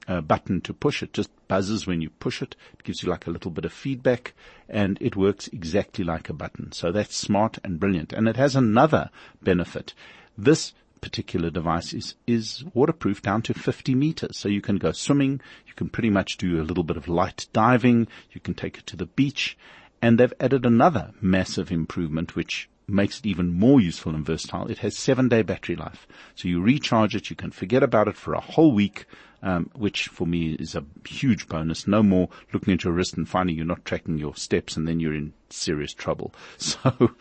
uh, 0.09 0.21
button 0.21 0.61
to 0.63 0.73
push. 0.73 1.03
It 1.03 1.13
just 1.13 1.31
buzzes 1.49 1.87
when 1.87 2.01
you 2.01 2.11
push 2.11 2.43
it. 2.43 2.55
It 2.75 2.85
gives 2.85 3.03
you 3.03 3.11
like 3.11 3.27
a 3.27 3.31
little 3.31 3.51
bit 3.51 3.65
of 3.65 3.73
feedback 3.73 4.35
and 4.69 4.99
it 5.01 5.17
works 5.17 5.49
exactly 5.49 6.05
like 6.05 6.29
a 6.29 6.33
button. 6.33 6.73
So 6.73 6.93
that's 6.93 7.17
smart 7.17 7.59
and 7.65 7.81
brilliant. 7.81 8.13
And 8.13 8.29
it 8.29 8.37
has 8.37 8.55
another 8.57 9.11
benefit. 9.43 9.95
This 10.39 10.75
particular 11.01 11.51
device 11.51 11.93
is, 11.93 12.15
is 12.27 12.65
waterproof 12.75 13.23
down 13.23 13.43
to 13.43 13.55
50 13.55 13.95
meters. 13.95 14.39
So 14.39 14.49
you 14.49 14.61
can 14.61 14.77
go 14.77 14.93
swimming, 14.93 15.41
you 15.67 15.75
can 15.75 15.89
pretty 15.89 16.11
much 16.11 16.37
do 16.37 16.61
a 16.61 16.65
little 16.65 16.85
bit 16.85 16.97
of 16.97 17.09
light 17.09 17.47
diving, 17.53 18.09
you 18.33 18.41
can 18.41 18.55
take 18.55 18.79
it 18.79 18.87
to 18.87 18.97
the 18.97 19.07
beach, 19.07 19.57
and 20.03 20.19
they've 20.19 20.33
added 20.41 20.67
another 20.67 21.13
massive 21.21 21.71
improvement 21.71 22.35
which 22.35 22.69
makes 22.89 23.19
it 23.19 23.27
even 23.27 23.53
more 23.53 23.81
useful 23.81 24.15
and 24.15 24.25
versatile. 24.25 24.67
It 24.69 24.79
has 24.79 24.97
seven 24.97 25.29
day 25.29 25.43
battery 25.43 25.77
life. 25.77 26.07
So 26.35 26.49
you 26.49 26.61
recharge 26.61 27.17
it, 27.17 27.31
you 27.31 27.37
can 27.37 27.51
forget 27.51 27.83
about 27.83 28.09
it 28.09 28.17
for 28.17 28.35
a 28.35 28.41
whole 28.41 28.73
week, 28.73 29.07
um, 29.43 29.71
which 29.75 30.09
for 30.09 30.27
me 30.27 30.53
is 30.53 30.75
a 30.75 30.85
huge 31.07 31.49
bonus. 31.49 31.87
No 31.87 32.03
more 32.03 32.29
looking 32.53 32.75
at 32.75 32.85
your 32.85 32.93
wrist 32.93 33.17
and 33.17 33.29
finding 33.29 33.57
you're 33.57 33.65
not 33.65 33.85
tracking 33.85 34.19
your 34.19 34.37
steps 34.37 34.77
and 34.77 34.87
then 34.87 35.01
you're 35.01 35.15
in 35.15 35.33
serious 35.51 35.93
trouble. 35.93 36.35
So 36.59 37.13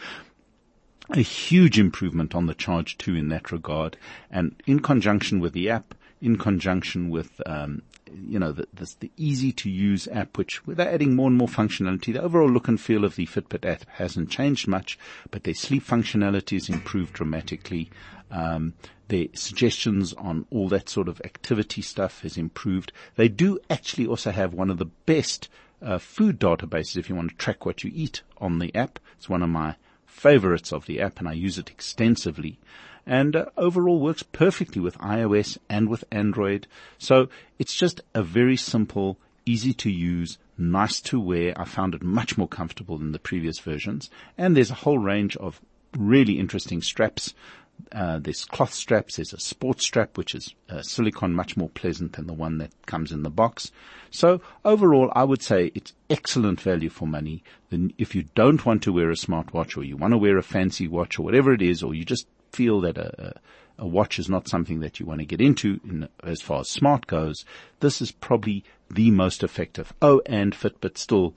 a 1.09 1.21
huge 1.21 1.79
improvement 1.79 2.33
on 2.35 2.45
the 2.45 2.53
Charge 2.53 2.97
2 2.97 3.15
in 3.15 3.29
that 3.29 3.51
regard. 3.51 3.97
And 4.31 4.61
in 4.65 4.79
conjunction 4.79 5.39
with 5.39 5.53
the 5.53 5.69
app, 5.69 5.95
in 6.21 6.37
conjunction 6.37 7.09
with, 7.09 7.41
um, 7.45 7.83
you 8.27 8.39
know, 8.39 8.51
the, 8.51 8.67
the, 8.73 8.95
the, 9.01 9.11
easy 9.17 9.51
to 9.51 9.69
use 9.69 10.07
app, 10.07 10.37
which 10.37 10.61
they're 10.65 10.91
adding 10.91 11.15
more 11.15 11.27
and 11.27 11.37
more 11.37 11.47
functionality. 11.47 12.13
The 12.13 12.23
overall 12.23 12.49
look 12.49 12.67
and 12.67 12.79
feel 12.79 13.03
of 13.03 13.15
the 13.15 13.27
Fitbit 13.27 13.65
app 13.65 13.85
hasn't 13.89 14.29
changed 14.29 14.67
much, 14.67 14.97
but 15.31 15.43
their 15.43 15.53
sleep 15.53 15.85
functionality 15.85 16.53
has 16.53 16.69
improved 16.69 17.13
dramatically. 17.13 17.89
Um, 18.31 18.73
their 19.07 19.27
suggestions 19.33 20.13
on 20.13 20.45
all 20.49 20.67
that 20.69 20.89
sort 20.89 21.07
of 21.07 21.21
activity 21.23 21.81
stuff 21.81 22.21
has 22.21 22.37
improved. 22.37 22.91
They 23.15 23.27
do 23.27 23.59
actually 23.69 24.07
also 24.07 24.31
have 24.31 24.53
one 24.53 24.71
of 24.71 24.79
the 24.79 24.85
best 24.85 25.47
uh, 25.81 25.99
food 25.99 26.39
databases 26.39 26.97
if 26.97 27.09
you 27.09 27.15
want 27.15 27.29
to 27.29 27.35
track 27.35 27.65
what 27.65 27.83
you 27.83 27.91
eat 27.93 28.23
on 28.39 28.59
the 28.59 28.73
app. 28.73 28.99
It's 29.17 29.29
one 29.29 29.43
of 29.43 29.49
my 29.49 29.75
favorites 30.15 30.71
of 30.71 30.85
the 30.85 31.01
app 31.01 31.19
and 31.19 31.27
I 31.27 31.33
use 31.33 31.57
it 31.57 31.69
extensively 31.69 32.57
and 33.05 33.35
uh, 33.35 33.45
overall 33.57 33.99
works 33.99 34.23
perfectly 34.23 34.81
with 34.81 34.97
iOS 34.97 35.57
and 35.69 35.89
with 35.89 36.05
Android. 36.09 36.65
So 36.97 37.27
it's 37.59 37.75
just 37.75 38.01
a 38.15 38.23
very 38.23 38.55
simple, 38.55 39.17
easy 39.45 39.73
to 39.73 39.91
use, 39.91 40.37
nice 40.57 41.01
to 41.01 41.19
wear. 41.19 41.53
I 41.59 41.65
found 41.65 41.93
it 41.93 42.01
much 42.01 42.37
more 42.37 42.47
comfortable 42.47 42.97
than 42.97 43.11
the 43.11 43.19
previous 43.19 43.59
versions 43.59 44.09
and 44.37 44.55
there's 44.55 44.71
a 44.71 44.81
whole 44.85 44.99
range 44.99 45.35
of 45.35 45.59
really 45.97 46.39
interesting 46.39 46.81
straps 46.81 47.33
uh, 47.91 48.19
there's 48.19 48.45
cloth 48.45 48.73
straps. 48.73 49.15
There's 49.15 49.33
a 49.33 49.39
sports 49.39 49.85
strap, 49.85 50.17
which 50.17 50.35
is 50.35 50.53
uh, 50.69 50.81
silicone, 50.81 51.33
much 51.33 51.55
more 51.55 51.69
pleasant 51.69 52.13
than 52.13 52.27
the 52.27 52.33
one 52.33 52.57
that 52.57 52.71
comes 52.85 53.11
in 53.11 53.23
the 53.23 53.29
box. 53.29 53.71
So 54.11 54.41
overall, 54.63 55.11
I 55.15 55.23
would 55.23 55.41
say 55.41 55.71
it's 55.75 55.93
excellent 56.09 56.61
value 56.61 56.89
for 56.89 57.07
money. 57.07 57.43
Then 57.69 57.93
if 57.97 58.15
you 58.15 58.23
don't 58.35 58.65
want 58.65 58.83
to 58.83 58.93
wear 58.93 59.09
a 59.09 59.15
smartwatch 59.15 59.77
or 59.77 59.83
you 59.83 59.97
want 59.97 60.11
to 60.11 60.17
wear 60.17 60.37
a 60.37 60.43
fancy 60.43 60.87
watch 60.87 61.19
or 61.19 61.23
whatever 61.23 61.53
it 61.53 61.61
is, 61.61 61.83
or 61.83 61.93
you 61.93 62.05
just 62.05 62.27
feel 62.51 62.81
that 62.81 62.97
a, 62.97 63.33
a 63.77 63.87
watch 63.87 64.19
is 64.19 64.29
not 64.29 64.47
something 64.47 64.79
that 64.79 64.99
you 64.99 65.05
want 65.05 65.19
to 65.19 65.25
get 65.25 65.41
into 65.41 65.79
in, 65.83 66.07
as 66.23 66.41
far 66.41 66.61
as 66.61 66.69
smart 66.69 67.07
goes, 67.07 67.45
this 67.81 68.01
is 68.01 68.11
probably 68.11 68.63
the 68.89 69.11
most 69.11 69.43
effective. 69.43 69.93
Oh, 70.01 70.21
and 70.25 70.53
Fitbit 70.53 70.97
still 70.97 71.35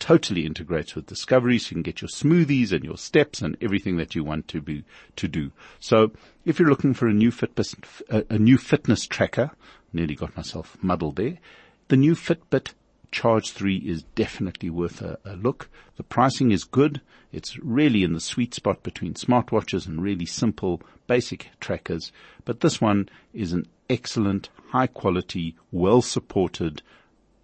totally 0.00 0.44
integrates 0.44 0.96
with 0.96 1.06
Discovery. 1.06 1.58
So 1.58 1.70
you 1.70 1.74
can 1.76 1.82
get 1.82 2.00
your 2.00 2.08
smoothies 2.08 2.72
and 2.72 2.84
your 2.84 2.98
steps 2.98 3.40
and 3.40 3.56
everything 3.60 3.96
that 3.98 4.14
you 4.14 4.24
want 4.24 4.48
to 4.48 4.60
be, 4.60 4.84
to 5.16 5.28
do. 5.28 5.52
So 5.78 6.10
if 6.44 6.58
you're 6.58 6.70
looking 6.70 6.94
for 6.94 7.06
a 7.06 7.12
new 7.12 7.30
fitness, 7.30 7.76
a 8.08 8.38
new 8.38 8.58
fitness 8.58 9.06
tracker, 9.06 9.52
nearly 9.92 10.16
got 10.16 10.36
myself 10.36 10.76
muddled 10.82 11.16
there, 11.16 11.38
the 11.88 11.96
new 11.96 12.14
Fitbit 12.14 12.72
Charge 13.10 13.50
3 13.50 13.76
is 13.78 14.04
definitely 14.14 14.70
worth 14.70 15.02
a, 15.02 15.18
a, 15.24 15.34
look. 15.34 15.68
The 15.96 16.04
pricing 16.04 16.52
is 16.52 16.62
good. 16.62 17.00
It's 17.32 17.58
really 17.58 18.04
in 18.04 18.12
the 18.12 18.20
sweet 18.20 18.54
spot 18.54 18.84
between 18.84 19.14
smartwatches 19.14 19.86
and 19.86 20.00
really 20.00 20.26
simple 20.26 20.80
basic 21.08 21.50
trackers. 21.58 22.12
But 22.44 22.60
this 22.60 22.80
one 22.80 23.08
is 23.34 23.52
an 23.52 23.66
excellent, 23.88 24.48
high 24.68 24.86
quality, 24.86 25.56
well 25.72 26.02
supported 26.02 26.82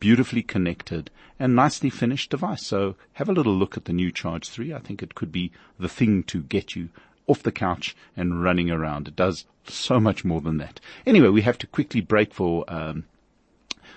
beautifully 0.06 0.40
connected 0.40 1.10
and 1.36 1.56
nicely 1.56 1.90
finished 1.90 2.30
device. 2.30 2.64
So 2.64 2.94
have 3.14 3.28
a 3.28 3.32
little 3.32 3.52
look 3.52 3.76
at 3.76 3.86
the 3.86 3.92
new 3.92 4.12
Charge 4.12 4.48
3. 4.48 4.72
I 4.72 4.78
think 4.78 5.02
it 5.02 5.16
could 5.16 5.32
be 5.32 5.50
the 5.80 5.88
thing 5.88 6.22
to 6.28 6.44
get 6.44 6.76
you 6.76 6.90
off 7.26 7.42
the 7.42 7.50
couch 7.50 7.96
and 8.16 8.40
running 8.40 8.70
around. 8.70 9.08
It 9.08 9.16
does 9.16 9.46
so 9.66 9.98
much 9.98 10.24
more 10.24 10.40
than 10.40 10.58
that. 10.58 10.78
Anyway, 11.04 11.30
we 11.30 11.42
have 11.42 11.58
to 11.58 11.66
quickly 11.66 12.00
break 12.00 12.32
for, 12.32 12.64
um, 12.68 13.02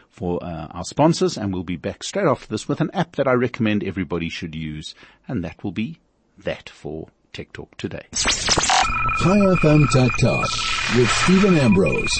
for 0.09 0.43
uh, 0.43 0.65
our 0.71 0.83
sponsors 0.83 1.37
and 1.37 1.53
we'll 1.53 1.61
be 1.61 1.75
back 1.75 2.03
straight 2.03 2.25
after 2.25 2.47
this 2.47 2.67
with 2.67 2.81
an 2.81 2.89
app 2.91 3.15
that 3.15 3.27
I 3.27 3.33
recommend 3.33 3.83
everybody 3.83 4.29
should 4.29 4.55
use 4.55 4.95
and 5.27 5.43
that 5.43 5.63
will 5.63 5.73
be 5.73 5.99
that 6.39 6.71
for 6.71 7.09
Tech 7.33 7.53
Talk 7.53 7.77
today. 7.77 8.07
Chai 8.13 9.37
FM 9.61 9.87
Tech 9.91 10.17
Talk 10.17 10.49
with 10.97 11.07
Stephen 11.07 11.55
Ambrose. 11.55 12.11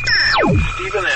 Stephen 0.76 1.06
Ambrose. 1.06 1.09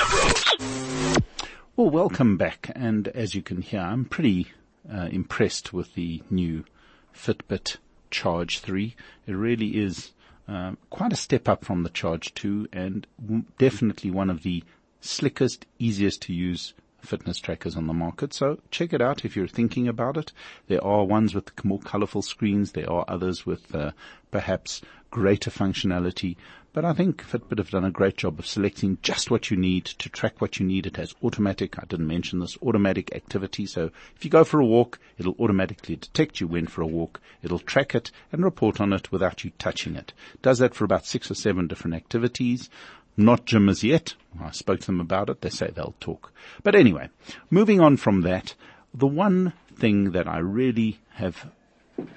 Well, 1.76 1.90
welcome 1.90 2.36
back. 2.36 2.70
And 2.76 3.08
as 3.08 3.34
you 3.34 3.42
can 3.42 3.60
hear, 3.60 3.80
I'm 3.80 4.04
pretty 4.04 4.52
uh, 4.88 5.08
impressed 5.10 5.72
with 5.72 5.94
the 5.94 6.22
new 6.30 6.64
Fitbit 7.12 7.78
Charge 8.12 8.60
3. 8.60 8.94
It 9.26 9.32
really 9.32 9.76
is 9.82 10.12
uh, 10.46 10.74
quite 10.90 11.12
a 11.12 11.16
step 11.16 11.48
up 11.48 11.64
from 11.64 11.82
the 11.82 11.88
Charge 11.88 12.32
2 12.34 12.68
and 12.72 13.08
w- 13.20 13.42
definitely 13.58 14.12
one 14.12 14.30
of 14.30 14.44
the 14.44 14.62
slickest, 15.00 15.66
easiest 15.80 16.22
to 16.22 16.32
use 16.32 16.74
fitness 17.00 17.40
trackers 17.40 17.74
on 17.74 17.88
the 17.88 17.92
market. 17.92 18.32
So 18.32 18.60
check 18.70 18.92
it 18.92 19.02
out 19.02 19.24
if 19.24 19.34
you're 19.34 19.48
thinking 19.48 19.88
about 19.88 20.16
it. 20.16 20.30
There 20.68 20.82
are 20.84 21.04
ones 21.04 21.34
with 21.34 21.64
more 21.64 21.80
colorful 21.80 22.22
screens. 22.22 22.70
There 22.70 22.88
are 22.88 23.04
others 23.08 23.44
with 23.44 23.74
uh, 23.74 23.90
perhaps 24.30 24.80
greater 25.10 25.50
functionality. 25.50 26.36
But 26.74 26.84
I 26.84 26.92
think 26.92 27.22
Fitbit 27.22 27.58
have 27.58 27.70
done 27.70 27.84
a 27.84 27.90
great 27.92 28.16
job 28.16 28.40
of 28.40 28.48
selecting 28.48 28.98
just 29.00 29.30
what 29.30 29.48
you 29.48 29.56
need 29.56 29.84
to 29.84 30.08
track 30.08 30.40
what 30.40 30.58
you 30.58 30.66
need. 30.66 30.86
It 30.86 30.96
has 30.96 31.14
automatic, 31.22 31.78
I 31.78 31.84
didn't 31.86 32.08
mention 32.08 32.40
this, 32.40 32.58
automatic 32.60 33.14
activity. 33.14 33.64
So 33.64 33.92
if 34.16 34.24
you 34.24 34.30
go 34.30 34.42
for 34.42 34.58
a 34.58 34.66
walk, 34.66 34.98
it'll 35.16 35.36
automatically 35.38 35.94
detect 35.94 36.40
you 36.40 36.48
went 36.48 36.72
for 36.72 36.82
a 36.82 36.86
walk. 36.86 37.20
It'll 37.44 37.60
track 37.60 37.94
it 37.94 38.10
and 38.32 38.42
report 38.42 38.80
on 38.80 38.92
it 38.92 39.12
without 39.12 39.44
you 39.44 39.52
touching 39.56 39.94
it. 39.94 40.12
Does 40.42 40.58
that 40.58 40.74
for 40.74 40.84
about 40.84 41.06
six 41.06 41.30
or 41.30 41.36
seven 41.36 41.68
different 41.68 41.94
activities. 41.94 42.68
Not 43.16 43.44
gym 43.44 43.68
as 43.68 43.84
yet. 43.84 44.14
I 44.42 44.50
spoke 44.50 44.80
to 44.80 44.86
them 44.86 45.00
about 45.00 45.30
it. 45.30 45.42
They 45.42 45.50
say 45.50 45.70
they'll 45.70 45.94
talk. 46.00 46.32
But 46.64 46.74
anyway, 46.74 47.08
moving 47.50 47.80
on 47.80 47.98
from 47.98 48.22
that, 48.22 48.56
the 48.92 49.06
one 49.06 49.52
thing 49.76 50.10
that 50.10 50.26
I 50.26 50.38
really 50.38 50.98
have 51.10 51.52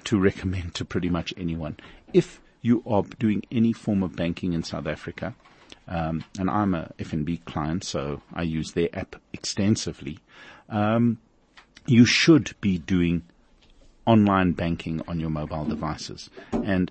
to 0.02 0.18
recommend 0.20 0.74
to 0.74 0.84
pretty 0.84 1.10
much 1.10 1.32
anyone, 1.36 1.76
if 2.12 2.40
you 2.62 2.82
are 2.86 3.02
doing 3.18 3.42
any 3.50 3.72
form 3.72 4.02
of 4.02 4.16
banking 4.16 4.52
in 4.52 4.62
South 4.62 4.86
Africa, 4.86 5.34
um, 5.86 6.24
and 6.38 6.50
I'm 6.50 6.74
a 6.74 6.90
FNB 6.98 7.44
client, 7.44 7.84
so 7.84 8.20
I 8.34 8.42
use 8.42 8.72
their 8.72 8.88
app 8.92 9.16
extensively. 9.32 10.18
Um, 10.68 11.18
you 11.86 12.04
should 12.04 12.54
be 12.60 12.78
doing 12.78 13.22
online 14.06 14.52
banking 14.52 15.02
on 15.08 15.20
your 15.20 15.30
mobile 15.30 15.64
devices, 15.64 16.30
and 16.52 16.90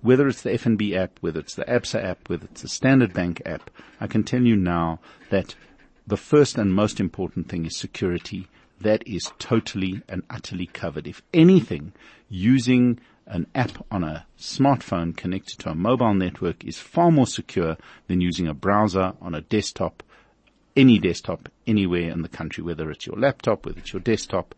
whether 0.00 0.28
it's 0.28 0.42
the 0.42 0.50
FNB 0.50 0.96
app, 0.96 1.18
whether 1.20 1.40
it's 1.40 1.54
the 1.54 1.64
ABSA 1.64 2.02
app, 2.02 2.28
whether 2.28 2.44
it's 2.44 2.62
the 2.62 2.68
Standard 2.68 3.12
Bank 3.12 3.42
app, 3.44 3.70
I 4.00 4.06
can 4.06 4.22
tell 4.22 4.42
you 4.42 4.56
now 4.56 5.00
that 5.30 5.54
the 6.06 6.16
first 6.16 6.56
and 6.56 6.74
most 6.74 7.00
important 7.00 7.48
thing 7.48 7.66
is 7.66 7.76
security. 7.76 8.48
That 8.80 9.06
is 9.06 9.32
totally 9.38 10.02
and 10.08 10.22
utterly 10.30 10.66
covered. 10.66 11.06
If 11.06 11.20
anything, 11.34 11.92
using 12.28 13.00
an 13.28 13.46
app 13.54 13.84
on 13.90 14.02
a 14.02 14.26
smartphone 14.38 15.16
connected 15.16 15.58
to 15.60 15.70
a 15.70 15.74
mobile 15.74 16.14
network 16.14 16.64
is 16.64 16.78
far 16.78 17.10
more 17.10 17.26
secure 17.26 17.76
than 18.06 18.20
using 18.20 18.48
a 18.48 18.54
browser 18.54 19.12
on 19.20 19.34
a 19.34 19.42
desktop, 19.42 20.02
any 20.76 20.98
desktop, 20.98 21.48
anywhere 21.66 22.10
in 22.10 22.22
the 22.22 22.28
country, 22.28 22.64
whether 22.64 22.90
it's 22.90 23.06
your 23.06 23.18
laptop, 23.18 23.66
whether 23.66 23.78
it's 23.78 23.92
your 23.92 24.00
desktop. 24.00 24.54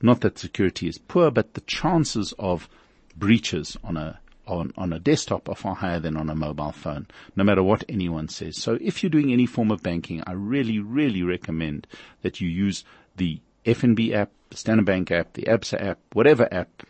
Not 0.00 0.22
that 0.22 0.38
security 0.38 0.88
is 0.88 0.98
poor, 0.98 1.30
but 1.30 1.54
the 1.54 1.60
chances 1.62 2.32
of 2.38 2.68
breaches 3.16 3.76
on 3.84 3.96
a 3.96 4.18
on, 4.46 4.74
on 4.76 4.92
a 4.92 4.98
desktop 4.98 5.48
are 5.48 5.54
far 5.54 5.74
higher 5.74 5.98
than 5.98 6.18
on 6.18 6.28
a 6.28 6.34
mobile 6.34 6.72
phone, 6.72 7.06
no 7.34 7.44
matter 7.44 7.62
what 7.62 7.82
anyone 7.88 8.28
says. 8.28 8.60
So 8.60 8.76
if 8.78 9.02
you're 9.02 9.08
doing 9.08 9.32
any 9.32 9.46
form 9.46 9.70
of 9.70 9.82
banking, 9.82 10.22
I 10.26 10.32
really, 10.32 10.78
really 10.80 11.22
recommend 11.22 11.86
that 12.20 12.42
you 12.42 12.48
use 12.48 12.84
the 13.16 13.40
FNB 13.64 14.12
app, 14.12 14.30
the 14.50 14.58
Standard 14.58 14.84
Bank 14.84 15.10
app, 15.10 15.32
the 15.32 15.44
ABSA 15.44 15.82
app, 15.82 15.98
whatever 16.12 16.46
app 16.52 16.82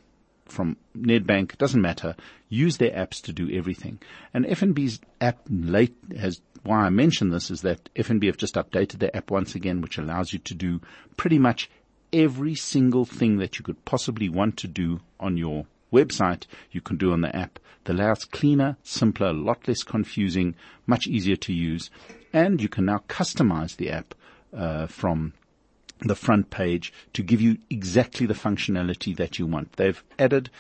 from 0.47 0.77
Nedbank, 0.97 1.57
doesn't 1.59 1.81
matter. 1.81 2.17
Use 2.49 2.77
their 2.77 2.91
apps 2.91 3.23
to 3.23 3.33
do 3.33 3.51
everything. 3.51 3.99
And 4.33 4.45
FNB's 4.45 5.01
app 5.21 5.41
late 5.49 5.95
has, 6.19 6.41
why 6.63 6.81
I 6.81 6.91
mention 6.91 7.31
this 7.31 7.51
is 7.51 7.63
that 7.63 7.89
FNB 7.95 8.27
have 8.27 8.37
just 8.37 8.55
updated 8.55 8.99
their 8.99 9.17
app 9.17 9.31
once 9.31 9.55
again, 9.55 9.81
which 9.81 9.99
allows 9.99 10.33
you 10.33 10.39
to 10.41 10.55
do 10.55 10.81
pretty 11.17 11.39
much 11.39 11.71
every 12.13 12.55
single 12.55 13.05
thing 13.05 13.39
that 13.39 13.59
you 13.59 13.65
could 13.65 13.85
possibly 13.85 14.29
want 14.29 14.57
to 14.59 14.69
do 14.69 15.01
on 15.19 15.37
your 15.37 15.67
website 15.93 16.45
you 16.71 16.81
can 16.81 16.97
do 16.97 17.13
on 17.13 17.21
the 17.21 17.35
app. 17.35 17.59
The 17.85 17.93
layout's 17.93 18.25
cleaner, 18.25 18.77
simpler, 18.83 19.29
a 19.29 19.33
lot 19.33 19.69
less 19.69 19.83
confusing, 19.83 20.55
much 20.87 21.07
easier 21.07 21.37
to 21.37 21.53
use. 21.53 21.91
And 22.33 22.61
you 22.61 22.69
can 22.69 22.87
now 22.87 23.03
customize 23.09 23.77
the 23.77 23.91
app 23.91 24.15
uh, 24.57 24.87
from 24.87 25.35
the 26.01 26.15
front 26.15 26.51
page 26.51 26.93
to 27.13 27.23
give 27.23 27.41
you 27.41 27.59
exactly 27.71 28.27
the 28.27 28.35
functionality 28.35 29.17
that 29.17 29.39
you 29.39 29.47
want. 29.47 29.73
They've 29.73 30.03
added 30.19 30.51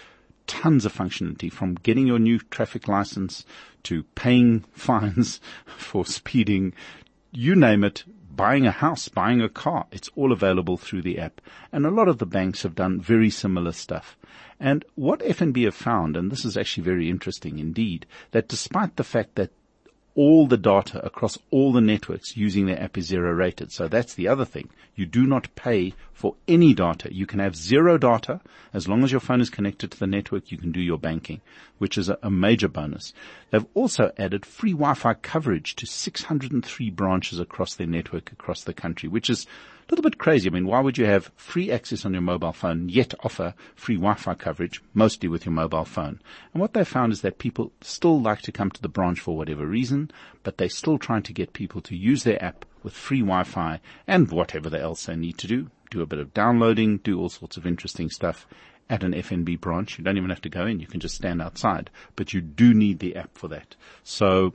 tons 0.46 0.84
of 0.84 0.92
functionality 0.92 1.50
from 1.50 1.74
getting 1.76 2.06
your 2.06 2.18
new 2.18 2.38
traffic 2.38 2.88
license 2.88 3.44
to 3.84 4.02
paying 4.14 4.60
fines 4.72 5.40
for 5.66 6.04
speeding, 6.04 6.72
you 7.32 7.54
name 7.54 7.84
it, 7.84 8.04
buying 8.34 8.66
a 8.66 8.70
house, 8.70 9.08
buying 9.08 9.40
a 9.40 9.48
car. 9.48 9.86
It's 9.92 10.10
all 10.16 10.32
available 10.32 10.76
through 10.76 11.02
the 11.02 11.18
app. 11.18 11.40
And 11.72 11.86
a 11.86 11.90
lot 11.90 12.08
of 12.08 12.18
the 12.18 12.26
banks 12.26 12.62
have 12.62 12.74
done 12.74 13.00
very 13.00 13.30
similar 13.30 13.72
stuff. 13.72 14.16
And 14.58 14.84
what 14.94 15.20
FNB 15.20 15.64
have 15.64 15.74
found, 15.74 16.16
and 16.16 16.30
this 16.30 16.44
is 16.44 16.56
actually 16.56 16.84
very 16.84 17.08
interesting 17.08 17.58
indeed, 17.58 18.06
that 18.30 18.48
despite 18.48 18.96
the 18.96 19.04
fact 19.04 19.34
that 19.36 19.50
all 20.14 20.46
the 20.46 20.56
data 20.56 21.04
across 21.04 21.36
all 21.50 21.72
the 21.72 21.80
networks 21.80 22.36
using 22.36 22.66
their 22.66 22.80
app 22.80 22.96
is 22.96 23.06
zero 23.06 23.32
rated. 23.32 23.72
So 23.72 23.88
that's 23.88 24.14
the 24.14 24.28
other 24.28 24.44
thing. 24.44 24.70
You 24.94 25.06
do 25.06 25.26
not 25.26 25.54
pay 25.56 25.92
for 26.12 26.36
any 26.46 26.72
data. 26.72 27.12
You 27.12 27.26
can 27.26 27.40
have 27.40 27.56
zero 27.56 27.98
data. 27.98 28.40
As 28.72 28.86
long 28.86 29.02
as 29.02 29.10
your 29.10 29.20
phone 29.20 29.40
is 29.40 29.50
connected 29.50 29.90
to 29.90 29.98
the 29.98 30.06
network, 30.06 30.52
you 30.52 30.58
can 30.58 30.70
do 30.70 30.80
your 30.80 30.98
banking, 30.98 31.40
which 31.78 31.98
is 31.98 32.08
a, 32.08 32.18
a 32.22 32.30
major 32.30 32.68
bonus. 32.68 33.12
They've 33.50 33.66
also 33.74 34.12
added 34.16 34.46
free 34.46 34.72
Wi-Fi 34.72 35.14
coverage 35.14 35.74
to 35.76 35.86
603 35.86 36.90
branches 36.90 37.40
across 37.40 37.74
their 37.74 37.88
network 37.88 38.30
across 38.30 38.62
the 38.62 38.74
country, 38.74 39.08
which 39.08 39.28
is 39.28 39.46
a 39.88 39.92
little 39.92 40.02
bit 40.02 40.18
crazy. 40.18 40.48
I 40.48 40.52
mean, 40.52 40.66
why 40.66 40.80
would 40.80 40.96
you 40.96 41.04
have 41.04 41.30
free 41.36 41.70
access 41.70 42.04
on 42.04 42.12
your 42.12 42.22
mobile 42.22 42.52
phone 42.52 42.88
yet 42.88 43.12
offer 43.22 43.54
free 43.74 43.96
Wi-Fi 43.96 44.34
coverage, 44.34 44.82
mostly 44.94 45.28
with 45.28 45.44
your 45.44 45.52
mobile 45.52 45.84
phone? 45.84 46.20
And 46.52 46.60
what 46.60 46.72
they 46.72 46.84
found 46.84 47.12
is 47.12 47.20
that 47.20 47.38
people 47.38 47.72
still 47.82 48.20
like 48.20 48.40
to 48.42 48.52
come 48.52 48.70
to 48.70 48.82
the 48.82 48.88
branch 48.88 49.20
for 49.20 49.36
whatever 49.36 49.66
reason, 49.66 50.10
but 50.42 50.56
they're 50.56 50.68
still 50.68 50.98
trying 50.98 51.22
to 51.24 51.32
get 51.32 51.52
people 51.52 51.80
to 51.82 51.96
use 51.96 52.24
their 52.24 52.42
app 52.42 52.64
with 52.82 52.94
free 52.94 53.20
Wi-Fi 53.20 53.80
and 54.06 54.30
whatever 54.30 54.74
else 54.74 55.06
they 55.06 55.16
need 55.16 55.38
to 55.38 55.46
do. 55.46 55.70
Do 55.90 56.02
a 56.02 56.06
bit 56.06 56.18
of 56.18 56.34
downloading, 56.34 56.98
do 56.98 57.20
all 57.20 57.28
sorts 57.28 57.56
of 57.56 57.66
interesting 57.66 58.10
stuff 58.10 58.46
at 58.88 59.04
an 59.04 59.12
FNB 59.12 59.60
branch. 59.60 59.98
You 59.98 60.04
don't 60.04 60.16
even 60.16 60.30
have 60.30 60.42
to 60.42 60.48
go 60.48 60.66
in. 60.66 60.80
You 60.80 60.86
can 60.86 61.00
just 61.00 61.14
stand 61.14 61.40
outside, 61.40 61.90
but 62.16 62.32
you 62.32 62.40
do 62.40 62.74
need 62.74 62.98
the 62.98 63.16
app 63.16 63.36
for 63.36 63.48
that. 63.48 63.76
So 64.02 64.54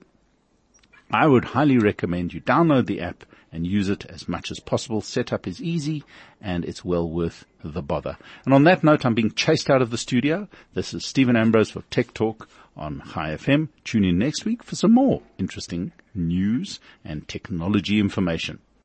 I 1.12 1.28
would 1.28 1.46
highly 1.46 1.78
recommend 1.78 2.34
you 2.34 2.42
download 2.42 2.86
the 2.86 3.02
app 3.02 3.26
and 3.52 3.66
use 3.66 3.89
it 3.89 4.06
as 4.06 4.28
much 4.28 4.52
as 4.52 4.60
possible. 4.60 5.02
Setup 5.02 5.47
is 5.47 5.62
easy 5.62 6.04
and 6.41 6.64
it's 6.66 6.86
well 6.86 7.10
worth 7.10 7.45
the 7.64 7.82
bother. 7.82 8.18
And 8.45 8.54
on 8.54 8.64
that 8.66 8.84
note, 8.84 9.06
I'm 9.06 9.16
being 9.16 9.32
chased 9.32 9.70
out 9.70 9.82
of 9.82 9.89
the 9.89 9.97
studio. 9.97 10.47
This 10.74 10.93
is 10.93 11.06
Stephen 11.06 11.36
Ambrose 11.36 11.72
for 11.72 11.82
Tech 11.89 12.14
Talk 12.14 12.47
on 12.78 13.02
Chai 13.14 13.36
FM. 13.36 13.70
Tune 13.84 14.06
in 14.06 14.18
next 14.18 14.45
week 14.45 14.64
for 14.64 14.76
some 14.76 14.93
more 14.93 15.22
interesting 15.38 15.91
news 16.14 16.80
and 17.04 17.28
technology 17.28 18.00
information. 18.00 18.60